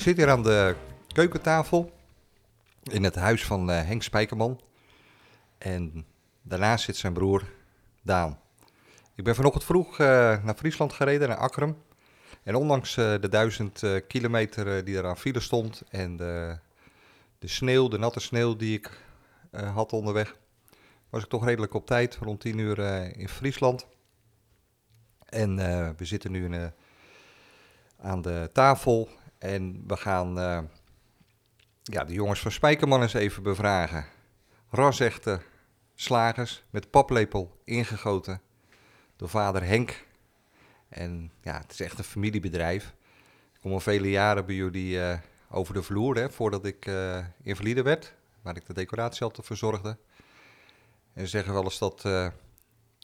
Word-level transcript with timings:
Ik 0.00 0.06
zit 0.06 0.16
hier 0.16 0.30
aan 0.30 0.42
de 0.42 0.76
keukentafel 1.12 1.92
in 2.82 3.04
het 3.04 3.14
huis 3.14 3.44
van 3.44 3.70
eh, 3.70 3.86
Henk 3.86 4.02
Spijkerman. 4.02 4.60
En 5.58 6.06
daarnaast 6.42 6.84
zit 6.84 6.96
zijn 6.96 7.12
broer 7.12 7.44
Daan. 8.02 8.38
Ik 9.14 9.24
ben 9.24 9.34
vanochtend 9.34 9.64
vroeg 9.64 9.98
eh, 9.98 10.06
naar 10.44 10.54
Friesland 10.56 10.92
gereden, 10.92 11.28
naar 11.28 11.36
Akkerum. 11.36 11.76
En 12.42 12.54
ondanks 12.54 12.96
eh, 12.96 13.14
de 13.20 13.28
duizend 13.28 13.82
kilometer 14.06 14.84
die 14.84 14.96
er 14.96 15.06
aan 15.06 15.18
file 15.18 15.40
stond 15.40 15.82
en 15.90 16.16
de, 16.16 16.58
de 17.38 17.48
sneeuw, 17.48 17.88
de 17.88 17.98
natte 17.98 18.20
sneeuw 18.20 18.56
die 18.56 18.78
ik 18.78 18.90
had 19.74 19.92
onderweg, 19.92 20.36
was 21.10 21.22
ik 21.22 21.28
toch 21.28 21.44
redelijk 21.44 21.74
op 21.74 21.86
tijd, 21.86 22.16
rond 22.16 22.40
10 22.40 22.58
uur 22.58 22.78
in 23.18 23.28
Friesland. 23.28 23.86
En 25.26 25.56
we 25.96 26.04
zitten 26.04 26.32
nu 26.32 26.70
aan 27.96 28.22
de 28.22 28.50
tafel 28.52 29.08
en 29.40 29.84
we 29.86 29.96
gaan 29.96 30.38
eh, 30.38 30.62
ja, 31.82 32.04
de 32.04 32.12
jongens 32.12 32.40
van 32.40 32.50
Spijkerman 32.50 33.02
eens 33.02 33.14
even 33.14 33.42
bevragen. 33.42 34.04
Rasechte 34.70 35.40
slagers 35.94 36.64
met 36.70 36.90
paplepel 36.90 37.60
ingegoten 37.64 38.40
door 39.16 39.28
vader 39.28 39.64
Henk. 39.64 40.06
En 40.88 41.32
ja, 41.42 41.58
het 41.58 41.72
is 41.72 41.80
echt 41.80 41.98
een 41.98 42.04
familiebedrijf. 42.04 42.94
Ik 43.54 43.60
kom 43.60 43.72
al 43.72 43.80
vele 43.80 44.10
jaren 44.10 44.46
bij 44.46 44.54
jullie 44.54 45.02
eh, 45.02 45.18
over 45.50 45.74
de 45.74 45.82
vloer, 45.82 46.16
hè, 46.16 46.30
voordat 46.30 46.64
ik 46.64 46.86
eh 46.86 47.24
invalide 47.42 47.82
werd, 47.82 48.14
waar 48.42 48.56
ik 48.56 48.66
de 48.66 48.74
decoratie 48.74 49.22
altijd 49.22 49.46
verzorgde. 49.46 49.98
En 51.12 51.22
ze 51.24 51.26
zeggen 51.26 51.52
wel 51.52 51.64
eens 51.64 51.78
dat 51.78 52.04
eh 52.04 52.28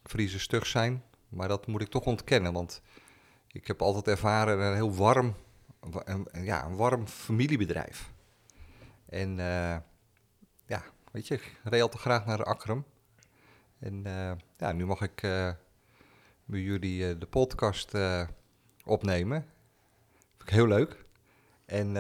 Friese 0.03 0.39
stug 0.39 0.67
zijn, 0.67 1.03
maar 1.29 1.49
dat 1.49 1.67
moet 1.67 1.81
ik 1.81 1.89
toch 1.89 2.05
ontkennen, 2.05 2.53
want 2.53 2.83
ik 3.53 3.67
heb 3.67 3.83
altijd 3.83 4.09
ervaren 4.09 4.61
een 4.61 4.75
heel 4.75 4.95
warm, 4.95 5.35
wa- 5.37 5.37
een, 6.05 6.29
ja, 6.45 6.65
een 6.65 6.77
warm 6.77 7.07
familiebedrijf. 7.07 8.13
En 9.09 9.41
eh, 9.41 9.77
ja, 10.67 10.83
weet 11.13 11.27
je, 11.29 11.35
ik 11.35 11.61
reed 11.65 11.83
altijd 11.83 12.03
graag 12.03 12.27
naar 12.27 12.45
Akkerum. 12.45 12.85
En 13.79 14.07
eh, 14.07 14.33
ja, 14.57 14.73
nu 14.73 14.87
mag 14.87 15.01
ik 15.01 15.21
bij 16.45 16.61
jullie 16.61 17.19
de 17.19 17.27
podcast 17.27 17.93
opnemen. 18.85 19.47
Vind 20.37 20.43
ik 20.43 20.55
heel 20.55 20.67
leuk. 20.67 21.05
En, 21.65 21.93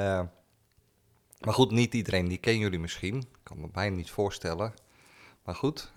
maar 1.40 1.54
goed, 1.54 1.70
niet 1.70 1.94
iedereen, 1.94 2.28
die 2.28 2.38
kennen 2.38 2.62
jullie 2.62 2.78
misschien. 2.78 3.16
Ik 3.16 3.38
kan 3.42 3.60
me 3.60 3.68
bijna 3.68 3.96
niet 3.96 4.10
voorstellen. 4.10 4.74
Maar 5.44 5.54
goed, 5.54 5.92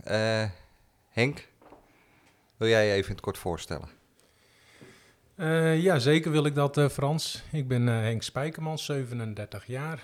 Henk, 1.10 1.48
wil 2.58 2.67
jij 2.67 2.86
je 2.86 2.94
even 2.94 3.08
in 3.08 3.16
het 3.16 3.22
kort 3.22 3.38
voorstellen? 3.38 3.98
Eh, 5.40 5.82
ja, 5.82 6.00
zeker 6.00 6.32
wil 6.32 6.45
ik 6.45 6.55
dat, 6.55 6.77
eh, 6.77 6.89
Frans. 6.89 7.44
Ik 7.52 7.67
ben 7.67 7.88
eh, 7.89 7.95
Henk 7.95 8.23
Spijkerman, 8.23 8.80
37 8.80 9.66
jaar. 9.66 10.02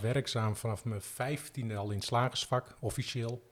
Werkzaam 0.00 0.56
vanaf 0.56 0.84
mijn 0.84 1.00
15e 1.00 1.76
al 1.76 1.90
in 1.90 1.96
het 1.96 2.04
slagersvak, 2.04 2.74
officieel. 2.80 3.50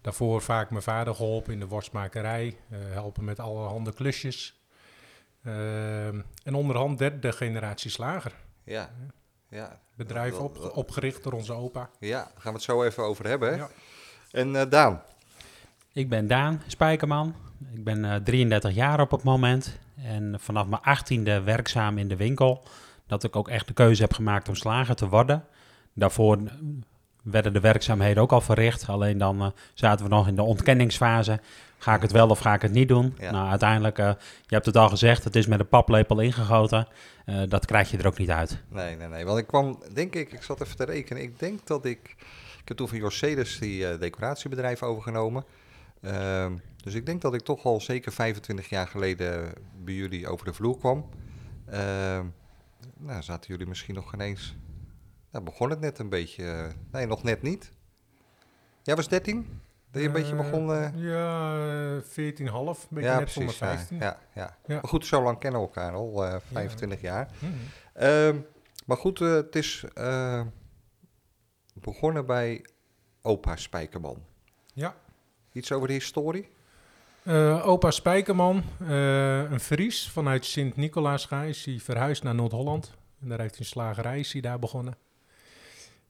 Daarvoor 0.00 0.42
vaak 0.42 0.70
mijn 0.70 0.82
vader 0.82 1.14
geholpen 1.14 1.52
in 1.52 1.58
de 1.58 1.66
worstmakerij, 1.66 2.56
helpen 2.70 3.24
met 3.24 3.40
allerhande 3.40 3.92
klusjes. 3.92 4.60
Eh, 5.42 6.06
en 6.06 6.54
onderhand 6.54 6.98
derde 6.98 7.32
generatie 7.32 7.90
slager. 7.90 8.32
Ja, 8.64 8.90
ja. 9.48 9.80
Bedrijf 9.96 10.38
op, 10.38 10.70
opgericht 10.74 11.22
door 11.22 11.32
onze 11.32 11.52
opa. 11.52 11.90
Ja, 11.98 12.22
daar 12.22 12.32
gaan 12.34 12.52
we 12.52 12.58
het 12.58 12.66
zo 12.66 12.82
even 12.82 13.02
over 13.02 13.26
hebben. 13.26 13.50
Hè? 13.50 13.56
Ja. 13.56 13.68
En 14.30 14.68
Daan, 14.68 15.02
Ik 15.94 16.08
ben 16.08 16.26
Daan 16.26 16.62
Spijkerman. 16.66 17.34
Ik 17.74 17.84
ben 17.84 18.04
eh, 18.04 18.14
33 18.14 18.74
jaar 18.74 19.00
op 19.00 19.10
het 19.10 19.22
moment. 19.22 19.78
En 19.96 20.36
vanaf 20.40 20.66
mijn 20.66 20.82
18e 20.82 21.44
werkzaam 21.44 21.98
in 21.98 22.08
de 22.08 22.16
winkel. 22.16 22.62
Dat 23.06 23.24
ik 23.24 23.36
ook 23.36 23.48
echt 23.48 23.66
de 23.66 23.72
keuze 23.72 24.02
heb 24.02 24.12
gemaakt 24.12 24.48
om 24.48 24.54
slager 24.54 24.94
te 24.94 25.08
worden. 25.08 25.44
Daarvoor 25.92 26.36
eh, 26.36 26.52
werden 27.22 27.52
de 27.52 27.60
werkzaamheden 27.60 28.22
ook 28.22 28.32
al 28.32 28.40
verricht. 28.40 28.88
Alleen 28.88 29.18
dan 29.18 29.40
eh, 29.40 29.48
zaten 29.74 30.04
we 30.04 30.10
nog 30.10 30.28
in 30.28 30.34
de 30.34 30.42
ontkenningsfase. 30.42 31.40
Ga 31.84 31.94
ik 31.94 32.02
het 32.02 32.12
wel 32.12 32.28
of 32.28 32.38
ga 32.38 32.54
ik 32.54 32.62
het 32.62 32.72
niet 32.72 32.88
doen? 32.88 33.14
Ja. 33.18 33.30
Nou, 33.30 33.48
uiteindelijk, 33.48 33.98
eh, 33.98 34.12
je 34.46 34.54
hebt 34.54 34.66
het 34.66 34.76
al 34.76 34.88
gezegd, 34.88 35.24
het 35.24 35.36
is 35.36 35.46
met 35.46 35.60
een 35.60 35.68
paplepel 35.68 36.20
ingegoten. 36.20 36.86
Eh, 37.24 37.42
dat 37.48 37.66
krijg 37.66 37.90
je 37.90 37.98
er 37.98 38.06
ook 38.06 38.18
niet 38.18 38.30
uit. 38.30 38.58
Nee, 38.68 38.96
nee, 38.96 39.08
nee. 39.08 39.24
Want 39.24 39.38
ik 39.38 39.46
kwam, 39.46 39.82
denk 39.92 40.14
ik, 40.14 40.32
ik 40.32 40.42
zat 40.42 40.60
even 40.60 40.76
te 40.76 40.84
rekenen. 40.84 41.22
Ik 41.22 41.38
denk 41.38 41.66
dat 41.66 41.84
ik. 41.84 42.14
Ik 42.60 42.68
heb 42.68 42.76
toen 42.76 42.88
van 42.88 42.98
Jorcedes 42.98 43.58
die 43.58 43.88
eh, 43.88 44.00
decoratiebedrijf 44.00 44.82
overgenomen. 44.82 45.44
Ehm, 46.04 46.56
dus 46.76 46.94
ik 46.94 47.06
denk 47.06 47.20
dat 47.22 47.34
ik 47.34 47.40
toch 47.40 47.64
al 47.64 47.80
zeker 47.80 48.12
25 48.12 48.68
jaar 48.68 48.86
geleden 48.88 49.52
bij 49.84 49.94
jullie 49.94 50.28
over 50.28 50.46
de 50.46 50.52
vloer 50.52 50.78
kwam. 50.78 51.08
Ehm, 51.66 52.26
nou, 52.96 53.22
zaten 53.22 53.50
jullie 53.50 53.66
misschien 53.66 53.94
nog 53.94 54.14
ineens. 54.14 54.56
Nou, 55.30 55.44
begon 55.44 55.70
het 55.70 55.80
net 55.80 55.98
een 55.98 56.08
beetje. 56.08 56.44
eh, 56.50 56.66
nee, 56.92 57.06
nog 57.06 57.22
net 57.22 57.42
niet. 57.42 57.72
Jij 58.82 58.96
was 58.96 59.08
13? 59.08 59.60
Dat 59.90 60.02
je 60.02 60.08
een 60.08 60.14
beetje 60.14 60.36
Eh, 60.36 60.38
begon. 60.50 60.72
eh, 60.72 60.88
Ja, 60.94 61.56
eh, 61.96 62.02
14,5, 62.02 62.82
een 62.82 62.88
beetje 62.90 63.10
ja, 63.10 63.18
net 63.18 63.32
precies. 63.32 63.58
Ja, 63.58 63.66
15. 63.66 63.96
ja, 63.98 64.18
ja. 64.34 64.56
Ja. 64.66 64.74
Maar 64.74 64.88
goed, 64.88 65.06
zo 65.06 65.22
lang 65.22 65.38
kennen 65.38 65.60
we 65.60 65.66
elkaar 65.66 65.92
al, 65.92 66.24
eh 66.24 66.36
25 66.52 67.00
jaar. 67.00 67.30
Mhm. 67.38 67.52
Ehm, 67.92 68.38
maar 68.86 68.96
goed, 68.96 69.20
eh, 69.20 69.32
het 69.32 69.56
is 69.56 69.84
eh, 69.94 70.40
begonnen 71.74 72.26
bij 72.26 72.64
opa 73.22 73.56
Spijkerman. 73.56 74.22
Ja. 74.72 74.94
Iets 75.54 75.72
over 75.72 75.88
de 75.88 75.94
historie? 75.94 76.48
Eh, 77.22 77.66
opa 77.66 77.90
Spijkerman, 77.90 78.62
eh, 78.80 79.50
een 79.50 79.60
Fries 79.60 80.08
vanuit 80.08 80.44
Sint-Nicolaasga, 80.44 81.42
is 81.42 81.64
hij 81.64 81.78
verhuisd 81.78 82.22
naar 82.22 82.34
Noord-Holland. 82.34 82.94
En 83.20 83.28
daar 83.28 83.40
heeft 83.40 83.50
hij 83.56 83.60
een 83.60 83.66
slagerij, 83.66 84.18
is 84.18 84.32
hij 84.32 84.40
daar 84.40 84.58
begonnen. 84.58 84.96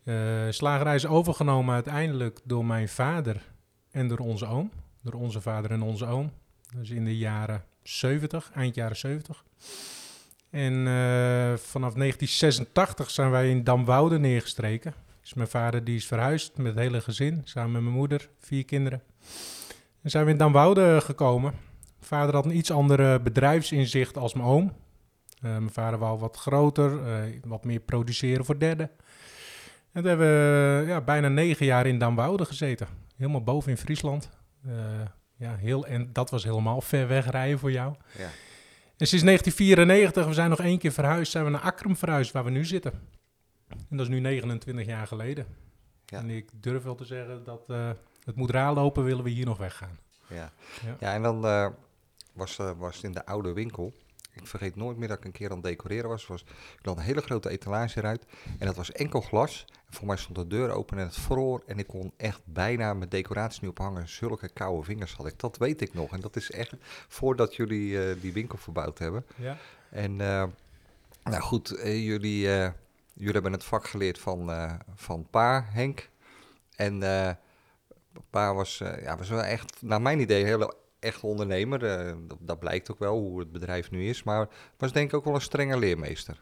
Eh 0.04 0.14
slagerij 0.50 0.94
is 0.94 1.06
overgenomen 1.06 1.74
uiteindelijk 1.74 2.40
door 2.44 2.64
mijn 2.64 2.88
vader 2.88 3.42
en 3.90 4.08
door 4.08 4.18
onze 4.18 4.46
oom. 4.46 4.70
Door 5.02 5.14
onze 5.14 5.40
vader 5.40 5.70
en 5.70 5.82
onze 5.82 6.06
oom. 6.06 6.32
Dus 6.76 6.90
in 6.90 7.04
de 7.04 7.16
jaren 7.16 7.64
70, 7.82 8.50
eind 8.54 8.74
jaren 8.74 8.96
70. 8.96 9.44
En 10.50 10.74
vanaf 11.58 11.94
1986 11.94 13.10
zijn 13.10 13.30
wij 13.30 13.50
in 13.50 13.64
Damwoude 13.64 14.18
neergestreken. 14.18 14.94
Dus 15.20 15.34
mijn 15.34 15.48
vader 15.48 15.84
die 15.84 15.96
is 15.96 16.06
verhuisd 16.06 16.56
met 16.56 16.66
het 16.66 16.78
hele 16.78 17.00
gezin, 17.00 17.40
samen 17.44 17.72
met 17.72 17.82
mijn 17.82 17.94
moeder, 17.94 18.28
vier 18.38 18.64
kinderen. 18.64 19.02
En 20.02 20.10
zijn 20.10 20.24
we 20.24 20.30
in 20.30 20.36
Damwoude 20.36 21.00
gekomen. 21.00 21.52
Mijn 21.52 22.22
vader 22.22 22.34
had 22.34 22.44
een 22.44 22.56
iets 22.56 22.70
andere 22.70 23.20
bedrijfsinzicht 23.20 24.16
als 24.16 24.34
mijn 24.34 24.46
oom. 24.46 24.72
Eh, 25.40 25.50
mijn 25.50 25.70
vader 25.70 25.98
wou 25.98 26.18
wat 26.18 26.36
groter, 26.36 27.06
eh, 27.06 27.40
wat 27.44 27.64
meer 27.64 27.80
produceren 27.80 28.44
voor 28.44 28.58
derden. 28.58 28.90
En 29.92 30.00
toen 30.02 30.04
hebben 30.04 30.26
we 30.26 30.84
ja, 30.86 31.00
bijna 31.00 31.28
negen 31.28 31.66
jaar 31.66 31.86
in 31.86 31.98
Damwoude 31.98 32.44
gezeten. 32.44 32.86
Helemaal 33.16 33.42
boven 33.42 33.70
in 33.70 33.76
Friesland. 33.76 34.30
Eh, 34.66 34.74
ja, 35.36 35.56
heel, 35.56 35.86
en 35.86 36.12
dat 36.12 36.30
was 36.30 36.44
helemaal 36.44 36.80
ver 36.80 37.08
weg 37.08 37.30
rijden 37.30 37.58
voor 37.58 37.72
jou. 37.72 37.94
Ja. 38.18 38.28
En 38.96 39.06
sinds 39.06 39.24
1994, 39.24 40.26
we 40.26 40.32
zijn 40.32 40.50
nog 40.50 40.60
één 40.60 40.78
keer 40.78 40.92
verhuisd, 40.92 41.32
zijn 41.32 41.44
we 41.44 41.50
naar 41.50 41.60
Akrum 41.60 41.96
verhuisd, 41.96 42.32
waar 42.32 42.44
we 42.44 42.50
nu 42.50 42.64
zitten. 42.64 42.92
En 43.68 43.96
dat 43.96 44.00
is 44.00 44.08
nu 44.08 44.20
29 44.20 44.86
jaar 44.86 45.06
geleden. 45.06 45.46
Ja. 46.06 46.18
En 46.18 46.30
ik 46.30 46.48
durf 46.52 46.82
wel 46.82 46.94
te 46.94 47.04
zeggen 47.04 47.44
dat 47.44 47.66
het 48.24 48.36
moet 48.36 48.50
raar 48.50 48.72
lopen, 48.74 49.04
willen 49.04 49.24
we 49.24 49.30
hier 49.30 49.46
nog 49.46 49.58
weggaan. 49.58 49.98
Ja, 50.26 50.52
Ja. 50.82 50.96
ja 51.00 51.12
en 51.14 51.22
dan 51.22 51.46
eh, 51.46 51.68
was, 52.32 52.58
eh, 52.58 52.70
was 52.78 52.94
het 52.94 53.04
in 53.04 53.12
de 53.12 53.26
oude 53.26 53.52
winkel. 53.52 53.92
Ik 54.32 54.46
vergeet 54.46 54.76
nooit 54.76 54.96
meer 54.96 55.08
dat 55.08 55.18
ik 55.18 55.24
een 55.24 55.32
keer 55.32 55.50
aan 55.50 55.56
het 55.56 55.64
decoreren 55.64 56.08
was. 56.08 56.26
was 56.26 56.40
ik 56.78 56.78
had 56.82 56.96
een 56.96 57.02
hele 57.02 57.20
grote 57.20 57.48
etalage 57.50 57.98
eruit. 57.98 58.24
En 58.58 58.66
dat 58.66 58.76
was 58.76 58.92
enkel 58.92 59.20
glas. 59.20 59.64
En 59.86 59.94
voor 59.94 60.06
mij 60.06 60.16
stond 60.16 60.36
de 60.36 60.46
deur 60.46 60.70
open 60.70 60.98
en 60.98 61.04
het 61.04 61.16
vroor. 61.16 61.62
En 61.66 61.78
ik 61.78 61.86
kon 61.86 62.12
echt 62.16 62.40
bijna 62.44 62.94
mijn 62.94 63.10
decoratie 63.10 63.60
niet 63.62 63.70
ophangen. 63.70 64.08
Zulke 64.08 64.48
koude 64.48 64.84
vingers 64.84 65.14
had 65.14 65.26
ik. 65.26 65.38
Dat 65.38 65.56
weet 65.56 65.80
ik 65.80 65.94
nog. 65.94 66.12
En 66.12 66.20
dat 66.20 66.36
is 66.36 66.50
echt 66.50 66.72
voordat 67.08 67.56
jullie 67.56 68.08
eh, 68.08 68.20
die 68.20 68.32
winkel 68.32 68.58
verbouwd 68.58 68.98
hebben. 68.98 69.24
Ja. 69.36 69.56
En 69.90 70.16
nou 70.16 71.40
goed, 71.40 71.68
jullie, 71.82 72.40
jullie 73.12 73.32
hebben 73.32 73.52
het 73.52 73.64
vak 73.64 73.86
geleerd 73.86 74.18
van, 74.18 74.50
van 74.94 75.26
pa, 75.30 75.64
Henk. 75.68 76.10
En 76.76 77.02
pa 78.30 78.54
was, 78.54 78.80
eh, 78.80 79.02
ja, 79.02 79.16
was 79.16 79.28
wel 79.28 79.42
echt, 79.42 79.82
naar 79.82 80.02
mijn 80.02 80.20
idee, 80.20 80.40
een 80.40 80.46
hele 80.46 80.74
echt 80.98 81.22
ondernemer. 81.22 81.84
eh, 81.84 82.14
dat, 82.26 82.38
dat 82.40 82.58
blijkt 82.58 82.90
ook 82.90 82.98
wel 82.98 83.18
hoe 83.18 83.38
het 83.38 83.52
bedrijf 83.52 83.90
nu 83.90 84.08
is. 84.08 84.22
Maar 84.22 84.48
was 84.76 84.92
denk 84.92 85.08
ik 85.08 85.14
ook 85.14 85.24
wel 85.24 85.34
een 85.34 85.40
strenge 85.40 85.78
leermeester. 85.78 86.40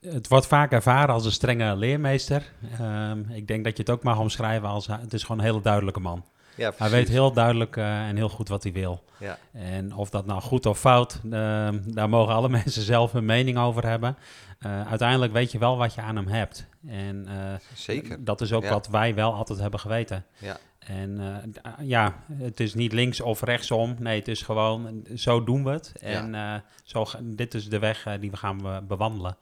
Het 0.00 0.28
wordt 0.28 0.46
vaak 0.46 0.72
ervaren 0.72 1.14
als 1.14 1.24
een 1.24 1.32
strenge 1.32 1.76
leermeester. 1.76 2.52
Ehm, 2.78 3.30
ik 3.30 3.46
denk 3.46 3.64
dat 3.64 3.76
je 3.76 3.82
het 3.82 3.92
ook 3.92 4.02
mag 4.02 4.18
omschrijven 4.18 4.68
als 4.68 4.86
het 4.86 5.12
is 5.12 5.22
gewoon 5.22 5.38
een 5.38 5.44
hele 5.44 5.60
duidelijke 5.60 6.00
man. 6.00 6.24
Ja, 6.56 6.72
Hij 6.76 6.90
weet 6.90 7.08
heel 7.08 7.32
duidelijk 7.32 7.76
eh, 7.76 8.08
en 8.08 8.16
heel 8.16 8.28
goed 8.28 8.48
wat 8.48 8.62
hij 8.62 8.72
wil. 8.72 9.04
Ja, 9.18 9.38
En 9.52 9.94
of 9.94 10.10
dat 10.10 10.26
nou 10.26 10.40
goed 10.40 10.66
of 10.66 10.78
fout, 10.78 11.20
ehm, 11.30 11.78
daar 11.84 12.08
mogen 12.08 12.34
alle 12.34 12.48
mensen 12.58 12.82
zelf 12.82 13.14
een 13.14 13.24
mening 13.24 13.58
over 13.58 13.86
hebben. 13.86 14.16
Eh, 14.58 14.88
uiteindelijk 14.88 15.32
weet 15.32 15.52
je 15.52 15.58
wel 15.58 15.76
wat 15.76 15.94
je 15.94 16.00
aan 16.00 16.16
hem 16.16 16.26
hebt. 16.28 16.66
En 16.86 17.26
eh, 17.28 17.34
zeker. 17.74 18.24
dat 18.24 18.40
is 18.40 18.52
ook 18.52 18.62
Ja. 18.62 18.70
wat 18.70 18.88
wij 18.88 19.14
wel 19.14 19.34
altijd 19.34 19.58
hebben 19.58 19.80
geweten. 19.80 20.24
Ja. 20.38 20.56
En 20.78 21.20
d- 21.52 21.60
ja, 21.82 22.14
het 22.32 22.60
is 22.60 22.74
niet 22.74 22.92
links 22.92 23.20
of 23.20 23.42
rechtsom. 23.42 23.96
Nee, 23.98 24.18
het 24.18 24.28
is 24.28 24.42
gewoon, 24.42 25.06
zo 25.14 25.44
doen 25.44 25.64
we 25.64 25.70
het. 25.70 25.92
En 26.00 26.62
zo, 26.84 27.06
dit 27.22 27.54
is 27.54 27.68
de 27.68 27.78
weg 27.78 28.06
die 28.20 28.30
we 28.30 28.36
gaan 28.36 28.58
be- 28.62 28.82
bewandelen. 28.88 29.36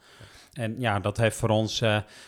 En 0.52 0.74
ja, 0.80 1.00
dat 1.00 1.16
heeft 1.16 1.36
voor 1.36 1.48
ons 1.48 1.82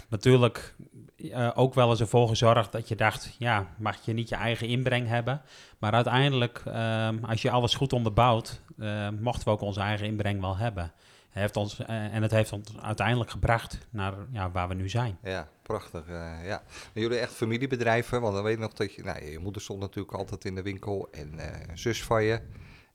natuurlijk 0.08 0.74
eh, 1.16 1.50
ook 1.54 1.74
wel 1.74 1.90
eens 1.90 2.00
ervoor 2.00 2.28
gezorgd 2.28 2.72
dat 2.72 2.88
je 2.88 2.96
dacht, 2.96 3.34
ja, 3.38 3.74
mag 3.78 4.04
je 4.04 4.12
niet 4.12 4.28
je 4.28 4.34
eigen 4.34 4.66
inbreng 4.66 5.08
hebben. 5.08 5.42
Maar 5.78 5.92
uiteindelijk, 5.92 6.62
ehm, 6.64 7.24
als 7.24 7.42
je 7.42 7.50
alles 7.50 7.74
goed 7.74 7.92
onderbouwt, 7.92 8.60
eh, 8.78 9.08
mochten 9.20 9.44
we 9.44 9.50
ook 9.50 9.60
onze 9.60 9.80
eigen 9.80 10.06
inbreng 10.06 10.40
wel 10.40 10.56
hebben. 10.56 10.92
Heeft 11.30 11.56
ons, 11.56 11.78
eh, 11.84 12.14
en 12.14 12.22
het 12.22 12.30
heeft 12.30 12.52
ons 12.52 12.78
uiteindelijk 12.80 13.30
gebracht 13.30 13.78
naar 13.90 14.14
ja, 14.32 14.50
waar 14.50 14.68
we 14.68 14.74
nu 14.74 14.88
zijn. 14.88 15.18
Ja, 15.22 15.48
prachtig. 15.62 16.06
eh, 16.06 16.46
ja. 16.46 16.62
En 16.92 17.00
jullie 17.00 17.18
echt 17.18 17.32
familiebedrijven, 17.32 18.20
want 18.20 18.34
dan 18.34 18.42
weet 18.42 18.54
ik 18.54 18.58
nog 18.58 18.72
dat 18.72 18.94
je... 18.94 19.02
Nou, 19.02 19.24
je 19.24 19.38
moeder 19.38 19.62
stond 19.62 19.80
natuurlijk 19.80 20.16
altijd 20.16 20.44
in 20.44 20.54
de 20.54 20.62
winkel 20.62 21.08
en 21.10 21.38
eh, 21.38 21.68
een 21.68 21.78
zus 21.78 22.04
van 22.04 22.24
je. 22.24 22.40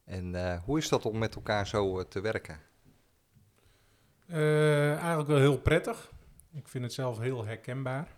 En 0.05 0.35
eh, 0.35 0.59
hoe 0.63 0.77
is 0.77 0.89
dat 0.89 1.05
om 1.05 1.17
met 1.17 1.35
elkaar 1.35 1.67
zo 1.67 2.07
te 2.07 2.21
werken? 2.21 2.59
Eh, 4.27 4.91
eigenlijk 4.91 5.27
wel 5.27 5.39
heel 5.39 5.57
prettig. 5.57 6.10
Ik 6.53 6.67
vind 6.67 6.83
het 6.83 6.93
zelf 6.93 7.19
heel 7.19 7.45
herkenbaar 7.45 8.17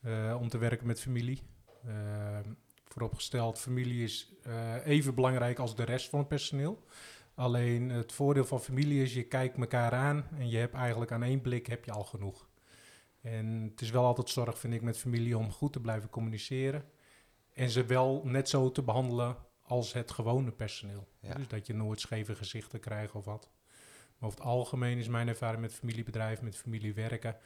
eh, 0.00 0.36
om 0.40 0.48
te 0.48 0.58
werken 0.58 0.86
met 0.86 1.00
familie. 1.00 1.42
Eh, 1.84 2.38
vooropgesteld, 2.84 3.58
familie 3.58 4.02
is 4.02 4.32
eh, 4.42 4.86
even 4.86 5.14
belangrijk 5.14 5.58
als 5.58 5.76
de 5.76 5.84
rest 5.84 6.08
van 6.08 6.18
het 6.18 6.28
personeel. 6.28 6.84
Alleen 7.34 7.88
het 7.88 8.12
voordeel 8.12 8.44
van 8.44 8.60
familie 8.60 9.02
is, 9.02 9.14
je 9.14 9.22
kijkt 9.22 9.58
elkaar 9.58 9.92
aan 9.92 10.26
en 10.38 10.48
je 10.50 10.56
hebt 10.56 10.74
eigenlijk 10.74 11.12
aan 11.12 11.22
één 11.22 11.40
blik 11.40 11.66
heb 11.66 11.84
je 11.84 11.92
al 11.92 12.04
genoeg. 12.04 12.48
En 13.20 13.68
het 13.70 13.80
is 13.80 13.90
wel 13.90 14.04
altijd 14.04 14.28
zorg, 14.28 14.58
vind 14.58 14.74
ik, 14.74 14.82
met 14.82 14.98
familie 14.98 15.38
om 15.38 15.50
goed 15.50 15.72
te 15.72 15.80
blijven 15.80 16.10
communiceren. 16.10 16.84
En 17.52 17.70
ze 17.70 17.84
wel 17.84 18.22
net 18.24 18.48
zo 18.48 18.72
te 18.72 18.82
behandelen 18.82 19.36
als 19.62 19.92
het 19.92 20.10
gewone 20.10 20.50
personeel. 20.50 21.08
Ja. 21.20 21.34
Dus 21.34 21.48
dat 21.48 21.66
je 21.66 21.74
nooit 21.74 22.00
scheve 22.00 22.34
gezichten 22.34 22.80
krijgt 22.80 23.14
of 23.14 23.24
wat. 23.24 23.50
Maar 24.22 24.30
over 24.30 24.42
het 24.42 24.52
algemeen 24.52 24.98
is 24.98 25.08
mijn 25.08 25.28
ervaring 25.28 25.60
met 25.60 25.74
familiebedrijven, 25.74 26.44
met 26.44 26.56
familiewerken. 26.56 27.36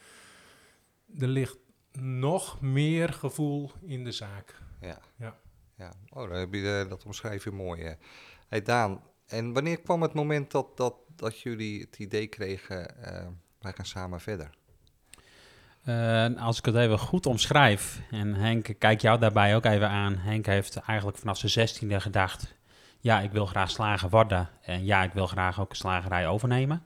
Er 1.18 1.28
ligt 1.28 1.56
nog 2.00 2.60
meer 2.60 3.12
gevoel 3.12 3.70
in 3.82 4.04
de 4.04 4.12
zaak. 4.12 4.54
Ja. 4.80 4.98
Ja. 5.16 5.38
ja. 5.74 5.92
Oh, 6.08 6.28
dan 6.28 6.38
heb 6.38 6.54
je, 6.54 6.80
eh, 6.82 6.88
dat 6.88 7.04
omschrijf 7.04 7.44
je 7.44 7.50
mooi. 7.50 7.82
eh. 7.82 7.94
Hey 8.48 8.62
Daan, 8.62 9.00
en 9.26 9.52
wanneer 9.52 9.80
kwam 9.80 10.02
het 10.02 10.12
moment 10.12 10.50
dat, 10.50 10.76
dat, 10.76 10.94
dat 11.14 11.40
jullie 11.40 11.80
het 11.80 11.98
idee 11.98 12.26
kregen, 12.26 13.02
eh, 13.04 13.26
wij 13.60 13.72
gaan 13.72 13.86
samen 13.86 14.20
verder? 14.20 14.50
Eh, 15.84 16.42
als 16.42 16.58
ik 16.58 16.64
het 16.64 16.74
even 16.74 16.98
goed 16.98 17.26
omschrijf, 17.26 18.00
en 18.10 18.34
Henk, 18.34 18.68
ik 18.68 18.78
kijk 18.78 19.00
jou 19.00 19.18
daarbij 19.18 19.56
ook 19.56 19.64
even 19.64 19.88
aan. 19.88 20.16
Henk 20.16 20.46
heeft 20.46 20.76
eigenlijk 20.76 21.18
vanaf 21.18 21.38
zijn 21.38 21.52
zestiende 21.52 22.00
gedacht, 22.00 22.54
ja, 23.06 23.20
ik 23.20 23.32
wil 23.32 23.46
graag 23.46 23.70
slager 23.70 24.08
worden. 24.08 24.48
En 24.62 24.84
ja, 24.84 25.02
ik 25.02 25.12
wil 25.12 25.26
graag 25.26 25.60
ook 25.60 25.70
een 25.70 25.76
slagerij 25.76 26.28
overnemen. 26.28 26.82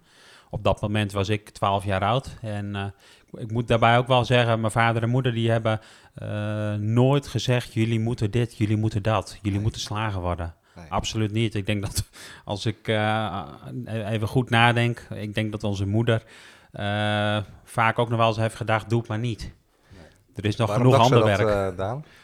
Op 0.51 0.65
dat 0.65 0.81
moment 0.81 1.13
was 1.13 1.29
ik 1.29 1.49
12 1.51 1.85
jaar 1.85 2.05
oud. 2.05 2.37
En 2.41 2.77
eh, 2.77 2.85
ik 3.41 3.51
moet 3.51 3.69
daarbij 3.69 3.99
ook 3.99 4.07
wel 4.07 4.25
zeggen, 4.25 4.61
mijn 4.61 4.73
vader 4.73 5.03
en 5.03 5.09
moeder 5.09 5.33
die 5.33 5.51
hebben 5.51 5.81
eh, 6.15 6.75
nooit 6.75 7.27
gezegd, 7.27 7.73
jullie 7.73 8.01
moeten 8.01 8.31
dit, 8.31 8.57
jullie 8.57 8.77
moeten 8.77 9.03
dat. 9.03 9.31
Jullie 9.37 9.53
Nee. 9.53 9.61
moeten 9.61 9.81
slager 9.81 10.21
worden. 10.21 10.55
Nee. 10.77 10.91
Absoluut 10.91 11.33
niet. 11.33 11.55
Ik 11.55 11.67
denk 11.67 11.83
dat 11.83 12.05
als 12.45 12.67
ik 12.67 12.89
eh, 12.89 13.43
even 13.87 14.29
goed 14.29 14.51
nadenk, 14.51 15.07
ik 15.15 15.35
denk 15.35 15.53
dat 15.53 15.65
onze 15.65 15.87
moeder 15.87 16.23
vaak 17.65 17.99
ook 17.99 18.09
nog 18.09 18.19
wel 18.19 18.29
eens 18.29 18.37
heeft 18.37 18.55
gedacht, 18.55 18.89
doe 18.89 18.99
het 18.99 19.09
maar 19.09 19.19
niet. 19.19 19.53
Er 20.35 20.45
is 20.45 20.57
nog 20.57 20.69
Waarom 20.69 20.87
genoeg 20.87 21.05
ander 21.05 21.25
werk. 21.25 21.77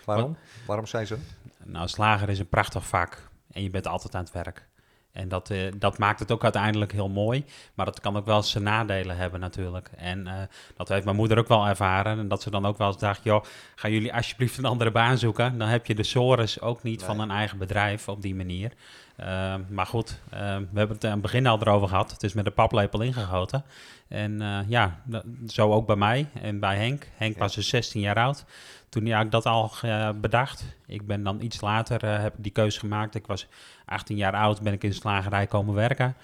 Waarom? 0.04 0.36
Waarom 0.66 0.86
zei 0.86 1.04
ze? 1.04 1.16
Nou, 1.64 1.88
slager 1.88 2.28
is 2.28 2.38
een 2.38 2.48
prachtig 2.48 2.86
vak 2.86 3.25
en 3.56 3.62
je 3.62 3.70
bent 3.70 3.86
altijd 3.86 4.14
aan 4.14 4.22
het 4.24 4.32
werk. 4.32 4.66
En 5.12 5.28
dat, 5.28 5.50
eh, 5.50 5.72
dat 5.76 5.98
maakt 5.98 6.18
het 6.20 6.32
ook 6.32 6.42
uiteindelijk 6.42 6.92
heel 6.92 7.08
mooi. 7.08 7.44
Maar 7.74 7.86
dat 7.86 8.00
kan 8.00 8.16
ook 8.16 8.26
wel 8.26 8.42
zijn 8.42 8.64
nadelen 8.64 9.16
hebben 9.16 9.40
natuurlijk. 9.40 9.90
En 9.96 10.26
eh, 10.26 10.34
dat 10.76 10.88
heeft 10.88 11.04
mijn 11.04 11.16
moeder 11.16 11.38
ook 11.38 11.48
wel 11.48 11.66
ervaren. 11.66 12.18
En 12.18 12.28
dat 12.28 12.42
ze 12.42 12.50
dan 12.50 12.66
ook 12.66 12.78
wel 12.78 12.86
eens 12.86 12.98
dacht, 12.98 13.24
joh, 13.24 13.44
gaan 13.74 13.90
jullie 13.90 14.14
alsjeblieft 14.14 14.58
een 14.58 14.64
andere 14.64 14.90
baan 14.90 15.18
zoeken. 15.18 15.58
Dan 15.58 15.68
heb 15.68 15.86
je 15.86 15.94
de 15.94 16.02
sores 16.02 16.60
ook 16.60 16.82
niet 16.82 17.02
van 17.02 17.20
een 17.20 17.30
eigen 17.30 17.58
bedrijf 17.58 18.08
op 18.08 18.22
die 18.22 18.34
manier. 18.34 18.72
Eh, 19.16 19.54
maar 19.68 19.86
goed, 19.86 20.20
eh, 20.30 20.38
we 20.40 20.78
hebben 20.78 20.96
het 20.96 21.04
aan 21.04 21.10
het 21.12 21.20
begin 21.22 21.46
al 21.46 21.60
erover 21.60 21.88
gehad. 21.88 22.10
Het 22.10 22.22
is 22.22 22.32
met 22.32 22.44
de 22.44 22.50
paplepel 22.50 23.00
ingegoten. 23.00 23.64
En 24.08 24.40
eh, 24.42 24.58
ja, 24.68 25.00
dat- 25.04 25.24
zo 25.46 25.72
ook 25.72 25.86
bij 25.86 25.96
mij 25.96 26.28
en 26.42 26.60
bij 26.60 26.76
Henk. 26.76 27.08
Henk 27.16 27.34
Ja. 27.34 27.38
was 27.40 27.54
dus 27.54 27.68
16 27.68 28.00
jaar 28.00 28.16
oud. 28.16 28.44
Toen 28.88 29.06
ja, 29.06 29.20
ik 29.20 29.30
dat 29.30 29.46
al 29.46 29.70
eh, 29.82 30.10
bedacht. 30.20 30.64
Ik 30.86 31.06
ben 31.06 31.22
dan 31.22 31.40
iets 31.40 31.60
later, 31.60 32.04
eh, 32.04 32.22
heb 32.22 32.36
ik 32.36 32.42
die 32.42 32.52
keuze 32.52 32.78
gemaakt. 32.78 33.14
Ik 33.14 33.26
was 33.26 33.46
18 33.84 34.16
jaar 34.16 34.32
oud, 34.32 34.62
ben 34.62 34.72
ik 34.72 34.82
in 34.82 34.90
de 34.90 34.96
slagerij 34.96 35.46
komen 35.46 35.74
werken. 35.74 36.16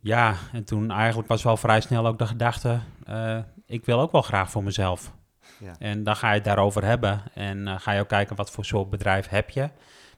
Ja, 0.00 0.34
en 0.52 0.64
toen 0.64 0.90
eigenlijk 0.90 1.28
was 1.28 1.42
wel 1.42 1.56
vrij 1.56 1.80
snel 1.80 2.06
ook 2.06 2.18
de 2.18 2.26
gedachte, 2.26 2.80
eh, 3.04 3.38
ik 3.66 3.84
wil 3.84 4.00
ook 4.00 4.12
wel 4.12 4.22
graag 4.22 4.50
voor 4.50 4.64
mezelf. 4.64 5.12
Ja. 5.58 5.74
En 5.78 6.04
dan 6.04 6.16
ga 6.16 6.28
je 6.28 6.34
het 6.34 6.44
daarover 6.44 6.84
hebben 6.84 7.22
en 7.34 7.80
ga 7.80 7.92
je 7.92 8.00
ook 8.00 8.08
kijken 8.08 8.36
wat 8.36 8.50
voor 8.50 8.64
soort 8.64 8.90
bedrijf 8.90 9.28
heb 9.28 9.50
je. 9.50 9.70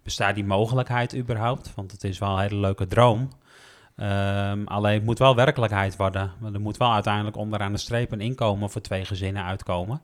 Bestaat 0.02 0.34
die 0.34 0.44
mogelijkheid 0.44 1.17
überhaupt? 1.17 1.75
Want 1.75 1.93
het 1.93 2.05
is 2.05 2.19
wel 2.19 2.31
een 2.31 2.43
hele 2.43 2.61
leuke 2.61 2.87
droom. 2.87 3.28
Ehm, 3.96 4.64
alleen 4.64 4.94
het 4.94 5.04
moet 5.04 5.19
wel 5.19 5.34
werkelijkheid 5.34 5.96
worden. 5.96 6.32
Want 6.38 6.54
er 6.54 6.60
moet 6.60 6.76
wel 6.76 6.93
uiteindelijk 6.93 7.37
onderaan 7.37 7.72
de 7.72 7.78
streep 7.78 8.12
een 8.12 8.20
inkomen 8.20 8.70
voor 8.70 8.81
twee 8.81 9.04
gezinnen 9.04 9.44
uitkomen. 9.44 10.00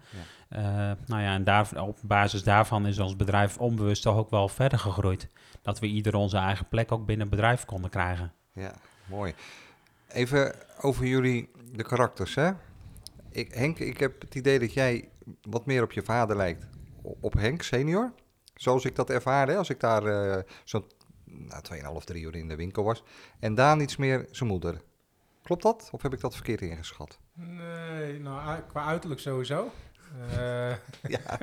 Eh, 0.48 0.62
nou 1.06 1.22
ja, 1.22 1.34
en 1.34 1.44
daar, 1.44 1.82
op 1.82 1.98
basis 2.02 2.42
daarvan 2.42 2.86
is 2.86 2.98
ons 2.98 3.16
bedrijf 3.16 3.58
onbewust 3.58 4.02
toch 4.02 4.16
ook 4.16 4.30
wel 4.30 4.48
verder 4.48 4.78
gegroeid. 4.78 5.28
Dat 5.62 5.78
we 5.78 5.86
ieder 5.86 6.14
onze 6.14 6.36
eigen 6.36 6.68
plek 6.68 6.92
ook 6.92 7.06
binnen 7.06 7.26
het 7.26 7.36
bedrijf 7.36 7.64
konden 7.64 7.90
krijgen. 7.90 8.32
Ja, 8.52 8.72
mooi. 9.06 9.34
Even 10.08 10.54
over 10.80 11.06
jullie, 11.06 11.50
de 11.72 11.82
karakters, 11.82 12.34
hè? 12.34 12.50
Ik, 13.30 13.54
Henk, 13.54 13.78
ik 13.78 13.98
heb 13.98 14.20
het 14.20 14.34
idee 14.34 14.58
dat 14.58 14.72
jij 14.72 15.08
wat 15.42 15.66
meer 15.66 15.82
op 15.82 15.92
je 15.92 16.02
vader 16.02 16.36
lijkt. 16.36 16.66
Op 17.20 17.32
Henk 17.32 17.62
senior. 17.62 18.12
Zoals 18.54 18.84
ik 18.84 18.96
dat 18.96 19.10
ervaarde, 19.10 19.56
als 19.56 19.70
ik 19.70 19.80
daar 19.80 20.04
eh 20.06 20.42
zo'n 20.64 20.84
nou, 21.32 21.98
2,5, 22.00 22.04
3 22.04 22.22
uur 22.22 22.36
in 22.36 22.48
de 22.48 22.56
winkel 22.56 22.84
was. 22.84 23.02
En 23.38 23.54
Daan 23.54 23.80
iets 23.80 23.96
meer 23.96 24.28
zijn 24.30 24.48
moeder. 24.48 24.82
Klopt 25.42 25.62
dat? 25.62 25.88
Of 25.92 26.02
heb 26.02 26.12
ik 26.12 26.20
dat 26.20 26.34
verkeerd 26.34 26.60
ingeschat? 26.60 27.18
Nee, 27.32 28.20
nou, 28.20 28.60
qua 28.60 28.84
uiterlijk 28.84 29.20
sowieso. 29.20 29.70
Eh, 30.30 30.70
ja, 31.16 31.38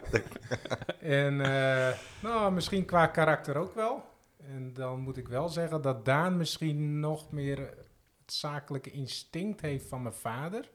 en 0.99 1.41
eh, 1.41 1.97
nou, 2.21 2.51
misschien 2.51 2.85
qua 2.85 3.07
karakter 3.07 3.55
ook 3.57 3.75
wel. 3.75 4.03
En 4.37 4.73
dan 4.73 4.99
moet 4.99 5.17
ik 5.17 5.27
wel 5.27 5.49
zeggen 5.49 5.81
dat 5.81 6.05
Daan 6.05 6.37
misschien 6.37 6.99
nog 6.99 7.31
meer 7.31 7.57
het 8.25 8.33
zakelijke 8.33 8.91
instinct 8.91 9.61
heeft 9.61 9.87
van 9.87 10.01
mijn 10.01 10.13
vader. 10.13 10.69